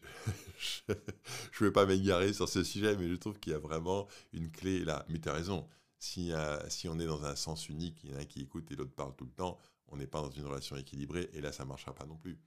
ne 0.89 1.65
vais 1.65 1.71
pas 1.71 1.85
m'égarer 1.85 2.31
sur 2.33 2.47
ce 2.47 2.63
sujet, 2.63 2.95
mais 2.95 3.09
je 3.09 3.15
trouve 3.15 3.39
qu'il 3.39 3.53
y 3.53 3.55
a 3.55 3.59
vraiment 3.59 4.07
une 4.33 4.51
clé 4.51 4.85
là. 4.85 5.05
Mais 5.09 5.19
tu 5.19 5.29
as 5.29 5.33
raison. 5.33 5.67
Si, 5.97 6.31
si 6.69 6.87
on 6.87 6.97
est 6.99 7.05
dans 7.05 7.25
un 7.25 7.35
sens 7.35 7.67
unique, 7.67 8.03
il 8.03 8.11
y 8.11 8.13
en 8.13 8.17
a 8.17 8.21
un 8.21 8.25
qui 8.25 8.41
écoute 8.41 8.71
et 8.71 8.75
l'autre 8.75 8.93
parle 8.93 9.13
tout 9.17 9.25
le 9.25 9.31
temps, 9.31 9.59
on 9.87 9.97
n'est 9.97 10.07
pas 10.07 10.21
dans 10.21 10.31
une 10.31 10.45
relation 10.45 10.77
équilibrée 10.77 11.29
et 11.33 11.41
là, 11.41 11.51
ça 11.51 11.63
ne 11.63 11.69
marchera 11.69 11.93
pas 11.93 12.05
non 12.05 12.15
plus. 12.15 12.39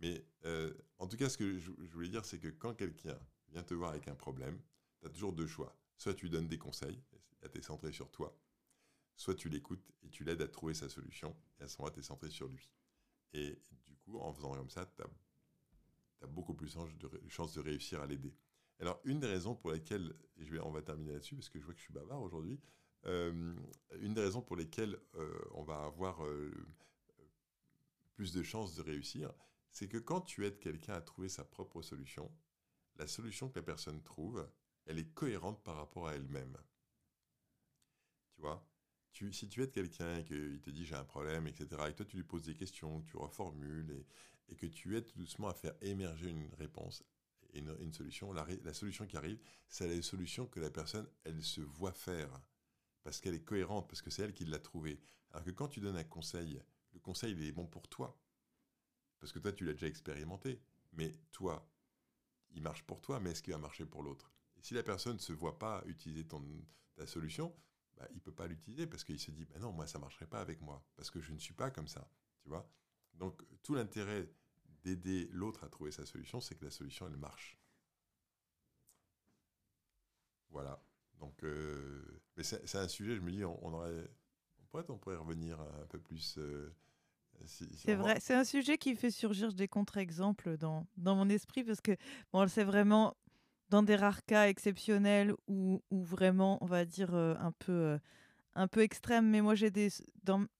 Mais 0.00 0.24
euh, 0.44 0.72
en 0.98 1.06
tout 1.06 1.16
cas, 1.16 1.28
ce 1.28 1.38
que 1.38 1.58
je, 1.58 1.70
voulais 1.92 2.08
dire, 2.08 2.24
c'est 2.24 2.38
que 2.38 2.48
quand 2.48 2.74
quelqu'un 2.74 3.18
vient 3.48 3.62
te 3.62 3.74
voir 3.74 3.90
avec 3.90 4.08
un 4.08 4.14
problème, 4.14 4.60
tu 5.00 5.06
as 5.06 5.10
toujours 5.10 5.32
deux 5.32 5.46
choix. 5.46 5.76
Soit 5.96 6.14
tu 6.14 6.26
lui 6.26 6.30
donnes 6.30 6.48
des 6.48 6.58
conseils, 6.58 7.02
et 7.42 7.48
tu 7.48 7.58
es 7.58 7.62
centré 7.62 7.90
sur 7.92 8.10
toi, 8.10 8.36
soit 9.16 9.34
tu 9.34 9.48
l'écoutes 9.48 9.90
et 10.02 10.10
tu 10.10 10.24
l'aides 10.24 10.42
à 10.42 10.48
trouver 10.48 10.74
sa 10.74 10.88
solution, 10.88 11.34
et 11.58 11.64
à 11.64 11.68
ce 11.68 11.78
moment-là, 11.78 11.94
tu 11.94 12.00
es 12.00 12.02
centré 12.02 12.28
sur 12.28 12.48
lui. 12.48 12.68
Et 13.36 13.58
du 13.84 13.94
coup, 13.96 14.18
en 14.18 14.32
faisant 14.32 14.54
comme 14.54 14.70
ça, 14.70 14.86
tu 14.96 15.02
as 15.02 16.26
beaucoup 16.26 16.54
plus 16.54 16.74
de 16.74 17.28
chances 17.28 17.52
de 17.54 17.60
réussir 17.60 18.00
à 18.00 18.06
l'aider. 18.06 18.34
Alors, 18.80 19.00
une 19.04 19.20
des 19.20 19.26
raisons 19.26 19.54
pour 19.54 19.72
lesquelles, 19.72 20.14
je 20.38 20.50
vais, 20.50 20.60
on 20.60 20.70
va 20.70 20.82
terminer 20.82 21.12
là-dessus 21.12 21.34
parce 21.34 21.50
que 21.50 21.58
je 21.58 21.64
vois 21.64 21.74
que 21.74 21.80
je 21.80 21.84
suis 21.84 21.92
bavard 21.92 22.22
aujourd'hui, 22.22 22.58
euh, 23.04 23.54
une 24.00 24.14
des 24.14 24.22
raisons 24.22 24.42
pour 24.42 24.56
lesquelles 24.56 24.98
euh, 25.14 25.38
on 25.52 25.62
va 25.62 25.84
avoir 25.84 26.24
euh, 26.24 26.50
plus 28.14 28.32
de 28.32 28.42
chances 28.42 28.74
de 28.74 28.82
réussir, 28.82 29.32
c'est 29.70 29.88
que 29.88 29.98
quand 29.98 30.22
tu 30.22 30.46
aides 30.46 30.58
quelqu'un 30.58 30.94
à 30.94 31.00
trouver 31.02 31.28
sa 31.28 31.44
propre 31.44 31.82
solution, 31.82 32.30
la 32.96 33.06
solution 33.06 33.50
que 33.50 33.58
la 33.58 33.64
personne 33.64 34.02
trouve, 34.02 34.48
elle 34.86 34.98
est 34.98 35.12
cohérente 35.12 35.62
par 35.62 35.76
rapport 35.76 36.08
à 36.08 36.14
elle-même. 36.14 36.56
Tu 38.34 38.40
vois? 38.40 38.66
Si 39.32 39.48
tu 39.48 39.62
aides 39.62 39.72
quelqu'un 39.72 40.18
et 40.18 40.24
qu'il 40.24 40.60
te 40.60 40.70
dit 40.70 40.84
j'ai 40.84 40.94
un 40.94 41.04
problème, 41.04 41.46
etc., 41.46 41.82
et 41.88 41.94
toi 41.94 42.04
tu 42.04 42.16
lui 42.16 42.24
poses 42.24 42.42
des 42.42 42.54
questions, 42.54 43.00
tu 43.02 43.16
reformules, 43.16 44.04
et, 44.48 44.56
que 44.56 44.66
tu 44.66 44.96
aides 44.96 45.10
doucement 45.16 45.48
à 45.48 45.54
faire 45.54 45.74
émerger 45.80 46.30
une 46.30 46.54
réponse 46.54 47.02
et 47.52 47.60
une, 47.60 47.92
solution, 47.92 48.32
la, 48.32 48.74
solution 48.74 49.06
qui 49.06 49.16
arrive, 49.16 49.40
c'est 49.68 49.88
la 49.88 50.02
solution 50.02 50.46
que 50.46 50.60
la 50.60 50.70
personne, 50.70 51.08
elle 51.24 51.42
se 51.42 51.62
voit 51.62 51.92
faire, 51.92 52.30
parce 53.02 53.20
qu'elle 53.20 53.34
est 53.34 53.44
cohérente, 53.44 53.88
parce 53.88 54.02
que 54.02 54.10
c'est 54.10 54.22
elle 54.22 54.34
qui 54.34 54.44
l'a 54.44 54.58
trouvée. 54.58 55.00
Alors 55.30 55.44
que 55.44 55.50
quand 55.50 55.68
tu 55.68 55.80
donnes 55.80 55.96
un 55.96 56.04
conseil, 56.04 56.60
le 56.92 57.00
conseil, 57.00 57.32
il 57.32 57.42
est 57.42 57.52
bon 57.52 57.66
pour 57.66 57.88
toi, 57.88 58.20
parce 59.18 59.32
que 59.32 59.38
toi, 59.38 59.52
tu 59.52 59.64
l'as 59.64 59.72
déjà 59.72 59.86
expérimenté, 59.86 60.60
mais 60.92 61.16
toi, 61.32 61.66
il 62.50 62.62
marche 62.62 62.82
pour 62.82 63.00
toi, 63.00 63.20
mais 63.20 63.30
est-ce 63.30 63.42
qu'il 63.42 63.54
va 63.54 63.58
marcher 63.58 63.86
pour 63.86 64.02
l'autre? 64.02 64.30
Si 64.60 64.74
la 64.74 64.82
personne 64.82 65.14
ne 65.14 65.20
se 65.20 65.32
voit 65.32 65.58
pas 65.58 65.82
utiliser 65.86 66.26
ton, 66.26 66.42
ta 66.96 67.06
solution, 67.06 67.54
bah, 67.96 68.06
il 68.10 68.16
ne 68.16 68.20
peut 68.20 68.32
pas 68.32 68.46
l'utiliser, 68.46 68.86
parce 68.86 69.04
qu'il 69.04 69.18
se 69.18 69.30
dit, 69.30 69.44
bah 69.44 69.58
non, 69.58 69.72
moi, 69.72 69.86
ça 69.86 69.98
ne 69.98 70.02
marcherait 70.02 70.26
pas 70.26 70.40
avec 70.40 70.60
moi, 70.60 70.84
parce 70.96 71.10
que 71.10 71.20
je 71.20 71.32
ne 71.32 71.38
suis 71.38 71.54
pas 71.54 71.70
comme 71.70 71.88
ça, 71.88 72.08
tu 72.42 72.48
vois 72.48 72.68
donc 73.18 73.42
tout 73.62 73.74
l'intérêt 73.74 74.28
d'aider 74.84 75.28
l'autre 75.32 75.64
à 75.64 75.68
trouver 75.68 75.90
sa 75.90 76.06
solution, 76.06 76.40
c'est 76.40 76.54
que 76.54 76.64
la 76.64 76.70
solution, 76.70 77.06
elle 77.06 77.16
marche. 77.16 77.58
Voilà. 80.50 80.82
Donc, 81.18 81.42
euh, 81.42 82.20
mais 82.36 82.42
c'est 82.44 82.76
un 82.76 82.88
sujet, 82.88 83.16
je 83.16 83.20
me 83.20 83.30
dis, 83.30 83.44
on, 83.44 83.72
aurait, 83.72 84.08
on 84.72 84.98
pourrait, 84.98 85.16
revenir 85.16 85.60
un 85.60 85.86
peu 85.86 85.98
plus. 85.98 86.38
Euh, 86.38 86.74
c'est 87.44 87.94
vrai, 87.94 88.18
c'est 88.20 88.34
un 88.34 88.44
sujet 88.44 88.78
qui 88.78 88.94
fait 88.96 89.10
surgir 89.10 89.52
des 89.52 89.68
contre-exemples 89.68 90.56
dans, 90.56 90.86
dans 90.96 91.14
mon 91.16 91.28
esprit 91.28 91.64
parce 91.64 91.82
que 91.82 91.96
bon, 92.32 92.48
c'est 92.48 92.64
vraiment 92.64 93.14
dans 93.68 93.82
des 93.82 93.96
rares 93.96 94.24
cas 94.24 94.48
exceptionnels 94.48 95.34
où 95.48 95.80
vraiment, 95.90 96.58
on 96.60 96.66
va 96.66 96.84
dire, 96.84 97.14
euh, 97.14 97.34
un 97.38 97.52
peu 97.52 97.98
un 98.56 98.68
peu 98.68 98.80
extrême, 98.80 99.28
mais 99.28 99.42
moi 99.42 99.54
j'ai 99.54 99.70
des, 99.70 99.90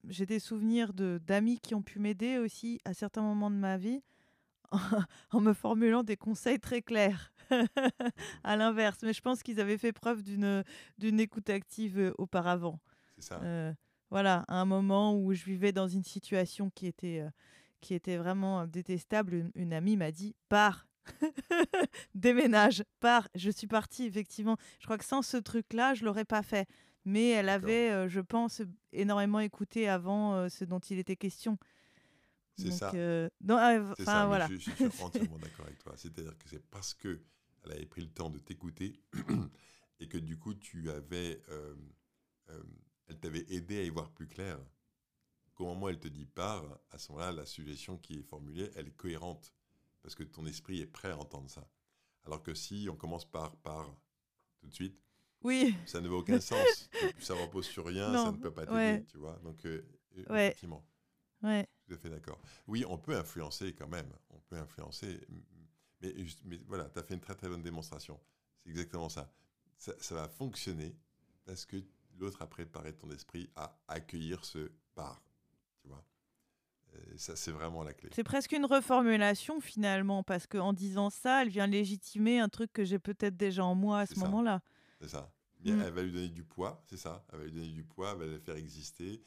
j'ai 0.08 0.26
des 0.26 0.38
souvenirs 0.38 0.92
de, 0.92 1.18
d'amis 1.24 1.58
qui 1.58 1.74
ont 1.74 1.82
pu 1.82 1.98
m'aider 1.98 2.38
aussi 2.38 2.78
à 2.84 2.92
certains 2.92 3.22
moments 3.22 3.50
de 3.50 3.56
ma 3.56 3.78
vie 3.78 4.02
en, 5.30 5.40
me 5.40 5.54
formulant 5.54 6.02
des 6.02 6.16
conseils 6.16 6.60
très 6.60 6.82
clairs, 6.82 7.32
à 8.44 8.56
l'inverse. 8.56 8.98
Mais 9.02 9.12
je 9.12 9.22
pense 9.22 9.42
qu'ils 9.42 9.60
avaient 9.60 9.78
fait 9.78 9.92
preuve 9.92 10.22
d'une, 10.22 10.62
d'une 10.98 11.20
écoute 11.20 11.48
active 11.48 11.98
euh, 11.98 12.12
auparavant. 12.18 12.80
C'est 13.16 13.28
ça. 13.28 13.40
Euh, 13.42 13.72
voilà, 14.10 14.44
à 14.48 14.60
un 14.60 14.64
moment 14.64 15.16
où 15.16 15.32
je 15.32 15.44
vivais 15.44 15.72
dans 15.72 15.88
une 15.88 16.04
situation 16.04 16.70
qui 16.70 16.86
était, 16.86 17.20
euh, 17.20 17.30
qui 17.80 17.94
était 17.94 18.16
vraiment 18.16 18.66
détestable, 18.66 19.34
une, 19.34 19.50
une 19.54 19.72
amie 19.72 19.96
m'a 19.96 20.12
dit 20.12 20.34
Pars, 20.48 20.85
déménage, 22.14 22.84
pars. 23.00 23.28
Je 23.34 23.50
suis 23.50 23.66
partie, 23.66 24.04
effectivement. 24.04 24.56
Je 24.80 24.84
crois 24.84 24.98
que 24.98 25.04
sans 25.04 25.22
ce 25.22 25.36
truc-là, 25.36 25.94
je 25.94 26.04
l'aurais 26.04 26.24
pas 26.24 26.42
fait 26.42 26.66
mais 27.06 27.30
elle 27.30 27.48
avait, 27.48 27.92
euh, 27.92 28.08
je 28.08 28.20
pense, 28.20 28.62
énormément 28.92 29.38
écouté 29.38 29.88
avant 29.88 30.34
euh, 30.34 30.48
ce 30.48 30.64
dont 30.64 30.80
il 30.80 30.98
était 30.98 31.16
question. 31.16 31.56
C'est 32.58 32.72
ça. 32.72 32.90
Euh, 32.94 33.28
ah, 33.48 33.94
ça 34.04 34.26
voilà. 34.26 34.48
Je, 34.48 34.56
suis 34.56 34.72
entièrement 35.02 35.38
d'accord 35.38 35.66
avec 35.66 35.78
toi. 35.78 35.92
C'est-à-dire 35.96 36.36
que 36.36 36.48
c'est 36.48 36.66
parce 36.68 36.94
que 36.94 37.22
elle 37.64 37.72
avait 37.72 37.86
pris 37.86 38.02
le 38.02 38.08
temps 38.08 38.28
de 38.28 38.38
t'écouter 38.38 39.00
et 40.00 40.08
que 40.08 40.18
du 40.18 40.36
coup 40.36 40.54
tu 40.54 40.90
avais, 40.90 41.40
elle 43.08 43.18
t'avait 43.20 43.44
aidé 43.50 43.78
à 43.78 43.82
y 43.82 43.88
voir 43.88 44.10
plus 44.10 44.26
clair. 44.26 44.58
Moment 45.58 45.86
où 45.86 45.88
elle 45.88 45.98
te 45.98 46.08
dit 46.08 46.26
part, 46.26 46.64
à 46.90 46.98
ce 46.98 47.12
moment-là, 47.12 47.32
la 47.32 47.46
suggestion 47.46 47.96
qui 47.96 48.18
est 48.18 48.22
formulée, 48.22 48.70
elle 48.74 48.88
est 48.88 48.96
cohérente 48.96 49.54
parce 50.06 50.14
que 50.14 50.22
ton 50.22 50.46
esprit 50.46 50.80
est 50.80 50.86
prêt 50.86 51.10
à 51.10 51.18
entendre 51.18 51.50
ça. 51.50 51.68
Alors 52.24 52.40
que 52.40 52.54
si 52.54 52.86
on 52.88 52.94
commence 52.94 53.24
par 53.24 53.56
par 53.56 53.92
tout 54.60 54.68
de 54.68 54.72
suite, 54.72 54.96
oui. 55.42 55.76
Ça 55.84 56.00
ne 56.00 56.06
veut 56.06 56.14
aucun 56.14 56.40
sens. 56.40 56.88
ça 57.18 57.34
repose 57.34 57.66
sur 57.66 57.84
rien, 57.86 58.12
ça 58.12 58.30
ne 58.30 58.36
peut 58.36 58.52
pas 58.52 58.66
t'aider, 58.66 59.04
tu 59.06 59.18
vois. 59.18 59.36
Donc, 59.42 59.64
euh, 59.66 59.84
effectivement. 60.14 60.86
Ouais. 61.42 61.68
Tout 61.86 61.94
à 61.94 61.98
fait 61.98 62.08
d'accord. 62.08 62.40
Oui, 62.68 62.84
on 62.88 62.98
peut 62.98 63.16
influencer 63.16 63.74
quand 63.74 63.88
même. 63.88 64.08
On 64.30 64.38
peut 64.38 64.56
influencer. 64.56 65.20
Mais, 66.00 66.14
mais 66.44 66.60
voilà, 66.68 66.88
tu 66.88 67.00
as 67.00 67.02
fait 67.02 67.14
une 67.14 67.20
très 67.20 67.34
très 67.34 67.48
bonne 67.48 67.62
démonstration. 67.62 68.20
C'est 68.62 68.70
exactement 68.70 69.08
ça. 69.08 69.32
ça. 69.76 69.92
ça. 69.98 70.14
va 70.14 70.28
fonctionner 70.28 70.96
parce 71.44 71.66
que 71.66 71.76
l'autre 72.16 72.42
a 72.42 72.46
préparé 72.46 72.92
ton 72.94 73.10
esprit 73.10 73.50
à 73.56 73.76
accueillir 73.88 74.44
ce 74.44 74.70
par. 74.94 75.20
Ça, 77.16 77.36
c'est 77.36 77.50
vraiment 77.50 77.82
la 77.82 77.92
clé. 77.92 78.10
C'est 78.12 78.24
presque 78.24 78.52
une 78.52 78.66
reformulation 78.66 79.60
finalement, 79.60 80.22
parce 80.22 80.46
qu'en 80.46 80.72
disant 80.72 81.10
ça, 81.10 81.42
elle 81.42 81.48
vient 81.48 81.66
légitimer 81.66 82.40
un 82.40 82.48
truc 82.48 82.72
que 82.72 82.84
j'ai 82.84 82.98
peut-être 82.98 83.36
déjà 83.36 83.64
en 83.64 83.74
moi 83.74 84.00
à 84.00 84.06
ce 84.06 84.18
moment-là. 84.18 84.60
C'est 85.00 85.08
ça. 85.08 85.30
Mais 85.64 85.72
mm. 85.72 85.82
elle 85.82 85.92
va 85.92 86.02
lui 86.02 86.12
donner 86.12 86.28
du 86.28 86.44
poids, 86.44 86.82
c'est 86.86 86.98
ça. 86.98 87.24
Elle 87.32 87.38
va 87.38 87.44
lui 87.44 87.52
donner 87.52 87.68
du 87.68 87.84
poids, 87.84 88.12
elle 88.12 88.18
va 88.18 88.26
le 88.26 88.38
faire 88.38 88.56
exister. 88.56 89.22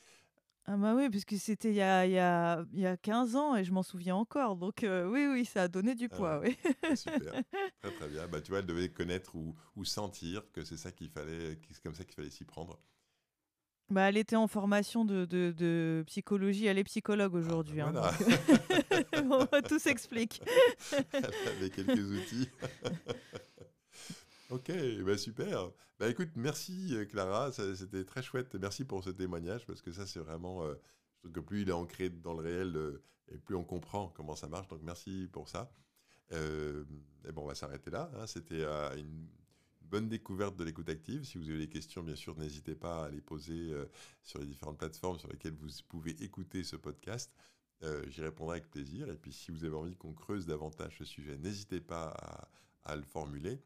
Ah 0.72 0.78
bah 0.78 0.94
oui, 0.96 1.10
puisque 1.10 1.36
c'était 1.40 1.70
il 1.70 1.76
y 1.76 1.82
a, 1.82 2.06
y, 2.06 2.20
a, 2.20 2.64
y 2.74 2.86
a 2.86 2.96
15 2.96 3.36
ans 3.36 3.56
et 3.56 3.64
je 3.64 3.72
m'en 3.72 3.82
souviens 3.82 4.16
encore. 4.16 4.56
Donc 4.56 4.84
euh, 4.84 5.10
oui, 5.10 5.26
oui, 5.26 5.44
ça 5.44 5.64
a 5.64 5.68
donné 5.68 5.96
du 5.96 6.10
poids. 6.10 6.40
oui. 6.42 6.58
Super, 6.96 7.44
très 7.82 7.92
très 7.92 8.08
bien. 8.08 8.28
Bah, 8.28 8.40
tu 8.40 8.52
vois, 8.52 8.60
elle 8.60 8.68
devait 8.68 8.90
connaître 8.90 9.36
ou, 9.36 9.56
ou 9.76 9.84
sentir 9.84 10.44
que 10.52 10.64
c'est 10.64 10.78
ça 10.78 10.92
qu'il 10.92 11.10
fallait, 11.10 11.58
c'est 11.72 11.82
comme 11.82 11.96
ça 11.96 12.04
qu'il 12.04 12.14
fallait 12.14 12.30
s'y 12.30 12.46
prendre. 12.46 12.80
Bah, 13.90 14.10
elle 14.10 14.18
était 14.18 14.36
en 14.36 14.48
formation 14.48 15.04
de, 15.04 15.26
de, 15.26 15.52
de 15.52 16.04
psychologie, 16.06 16.68
elle 16.68 16.78
est 16.78 16.84
psychologue 16.84 17.32
ah, 17.34 17.38
aujourd'hui. 17.38 17.82
Hein, 17.82 17.94
tout 19.68 19.80
s'explique. 19.80 20.42
elle 21.12 21.26
avait 21.48 21.70
quelques 21.72 22.12
outils. 22.12 22.50
ok, 24.52 24.72
bah 25.04 25.18
super. 25.18 25.72
Bah 26.00 26.08
écoute, 26.08 26.30
merci 26.36 26.96
euh, 26.96 27.06
Clara, 27.06 27.52
c'était 27.52 28.06
très 28.06 28.22
chouette. 28.22 28.54
Merci 28.56 28.86
pour 28.86 29.04
ce 29.04 29.10
témoignage 29.10 29.66
parce 29.66 29.82
que 29.82 29.92
ça 29.92 30.06
c'est 30.06 30.20
vraiment, 30.20 30.64
euh, 30.64 30.76
je 31.16 31.20
trouve 31.20 31.32
que 31.32 31.40
plus 31.40 31.64
il 31.64 31.70
est 31.70 31.74
ancré 31.74 32.10
dans 32.10 32.34
le 32.34 32.42
réel 32.42 32.76
euh, 32.78 33.04
et 33.30 33.40
plus 33.40 33.56
on 33.56 33.64
comprend 33.64 34.10
comment 34.10 34.36
ça 34.36 34.48
marche. 34.48 34.68
Donc 34.68 34.82
merci 34.84 35.28
pour 35.32 35.50
ça. 35.50 35.72
et 36.32 37.32
bon, 37.34 37.42
on 37.42 37.48
va 37.48 37.56
s'arrêter 37.56 37.90
là. 37.90 38.12
Hein. 38.16 38.28
C'était 38.28 38.64
une 38.98 39.28
bonne 39.90 40.08
découverte 40.08 40.56
de 40.56 40.64
l'écoute 40.64 40.90
active. 40.90 41.24
Si 41.24 41.38
vous 41.38 41.50
avez 41.50 41.60
des 41.60 41.70
questions, 41.70 42.04
bien 42.04 42.16
sûr, 42.16 42.38
n'hésitez 42.38 42.76
pas 42.76 43.06
à 43.06 43.10
les 43.10 43.22
poser 43.22 43.72
euh, 43.72 43.86
sur 44.24 44.40
les 44.40 44.46
différentes 44.46 44.78
plateformes 44.78 45.18
sur 45.18 45.30
lesquelles 45.30 45.56
vous 45.56 45.70
pouvez 45.88 46.12
écouter 46.24 46.64
ce 46.64 46.76
podcast. 46.76 47.34
Euh, 47.84 48.04
j'y 48.10 48.22
répondrai 48.22 48.58
avec 48.58 48.70
plaisir. 48.70 49.10
Et 49.10 49.16
puis, 49.16 49.34
si 49.34 49.52
vous 49.52 49.64
avez 49.64 49.76
envie 49.76 49.96
qu'on 49.96 50.14
creuse 50.14 50.46
davantage 50.46 50.98
ce 51.00 51.06
sujet, 51.06 51.38
n'hésitez 51.38 51.82
pas 51.82 52.16
à, 52.84 52.96
le 52.96 53.02
formuler. 53.02 53.62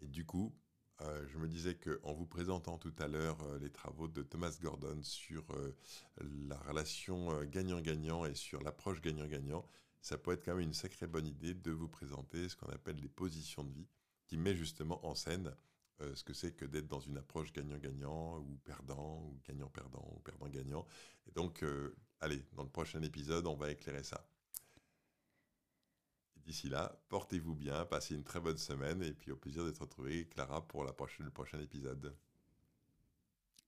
Et 0.00 0.08
du 0.08 0.24
coup, 0.24 0.54
euh, 1.02 1.26
je 1.28 1.38
me 1.38 1.48
disais 1.48 1.74
qu'en 1.74 2.14
vous 2.14 2.26
présentant 2.26 2.78
tout 2.78 2.94
à 2.98 3.06
l'heure 3.06 3.38
les 3.60 3.70
travaux 3.70 4.08
de 4.08 4.22
Thomas 4.22 4.56
Gordon 4.60 5.00
sur 5.02 5.44
la 6.20 6.58
relation 6.58 7.44
gagnant-gagnant 7.44 8.24
et 8.24 8.34
sur 8.34 8.62
l'approche 8.62 9.00
gagnant-gagnant, 9.00 9.66
ça 10.00 10.16
peut 10.18 10.32
être 10.32 10.44
quand 10.44 10.54
même 10.54 10.64
une 10.64 10.74
sacrée 10.74 11.06
bonne 11.06 11.26
idée 11.26 11.54
de 11.54 11.70
vous 11.70 11.88
présenter 11.88 12.48
ce 12.48 12.56
qu'on 12.56 12.70
appelle 12.70 12.96
les 12.96 13.08
positions 13.08 13.64
de 13.64 13.72
vie 13.72 13.88
qui 14.30 14.36
met 14.36 14.54
justement 14.54 15.04
en 15.04 15.16
scène 15.16 15.52
euh, 16.02 16.14
ce 16.14 16.22
que 16.22 16.32
c'est 16.32 16.52
que 16.52 16.64
d'être 16.64 16.86
dans 16.86 17.00
une 17.00 17.18
approche 17.18 17.52
gagnant-gagnant 17.52 18.38
ou 18.38 18.60
perdant 18.64 19.24
ou 19.24 19.40
gagnant-perdant 19.44 20.08
ou 20.14 20.20
perdant-gagnant. 20.20 20.86
Et 21.26 21.32
donc, 21.32 21.64
euh, 21.64 21.96
allez, 22.20 22.44
dans 22.52 22.62
le 22.62 22.68
prochain 22.68 23.02
épisode, 23.02 23.48
on 23.48 23.56
va 23.56 23.72
éclairer 23.72 24.04
ça. 24.04 24.24
D'ici 26.36 26.68
là, 26.68 26.96
portez-vous 27.08 27.56
bien, 27.56 27.84
passez 27.86 28.14
une 28.14 28.22
très 28.22 28.38
bonne 28.38 28.56
semaine 28.56 29.02
et 29.02 29.12
puis 29.12 29.32
au 29.32 29.36
plaisir 29.36 29.64
d'être 29.64 29.80
retrouvé, 29.80 30.28
Clara, 30.28 30.64
pour 30.64 30.84
la 30.84 30.92
prochaine, 30.92 31.26
le 31.26 31.32
prochain 31.32 31.58
épisode. 31.58 32.16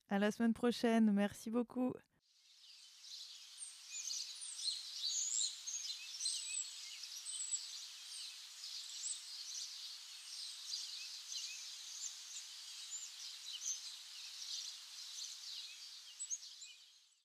À 0.07 0.17
la 0.17 0.31
semaine 0.31 0.53
prochaine, 0.53 1.11
merci 1.11 1.49
beaucoup. 1.49 1.93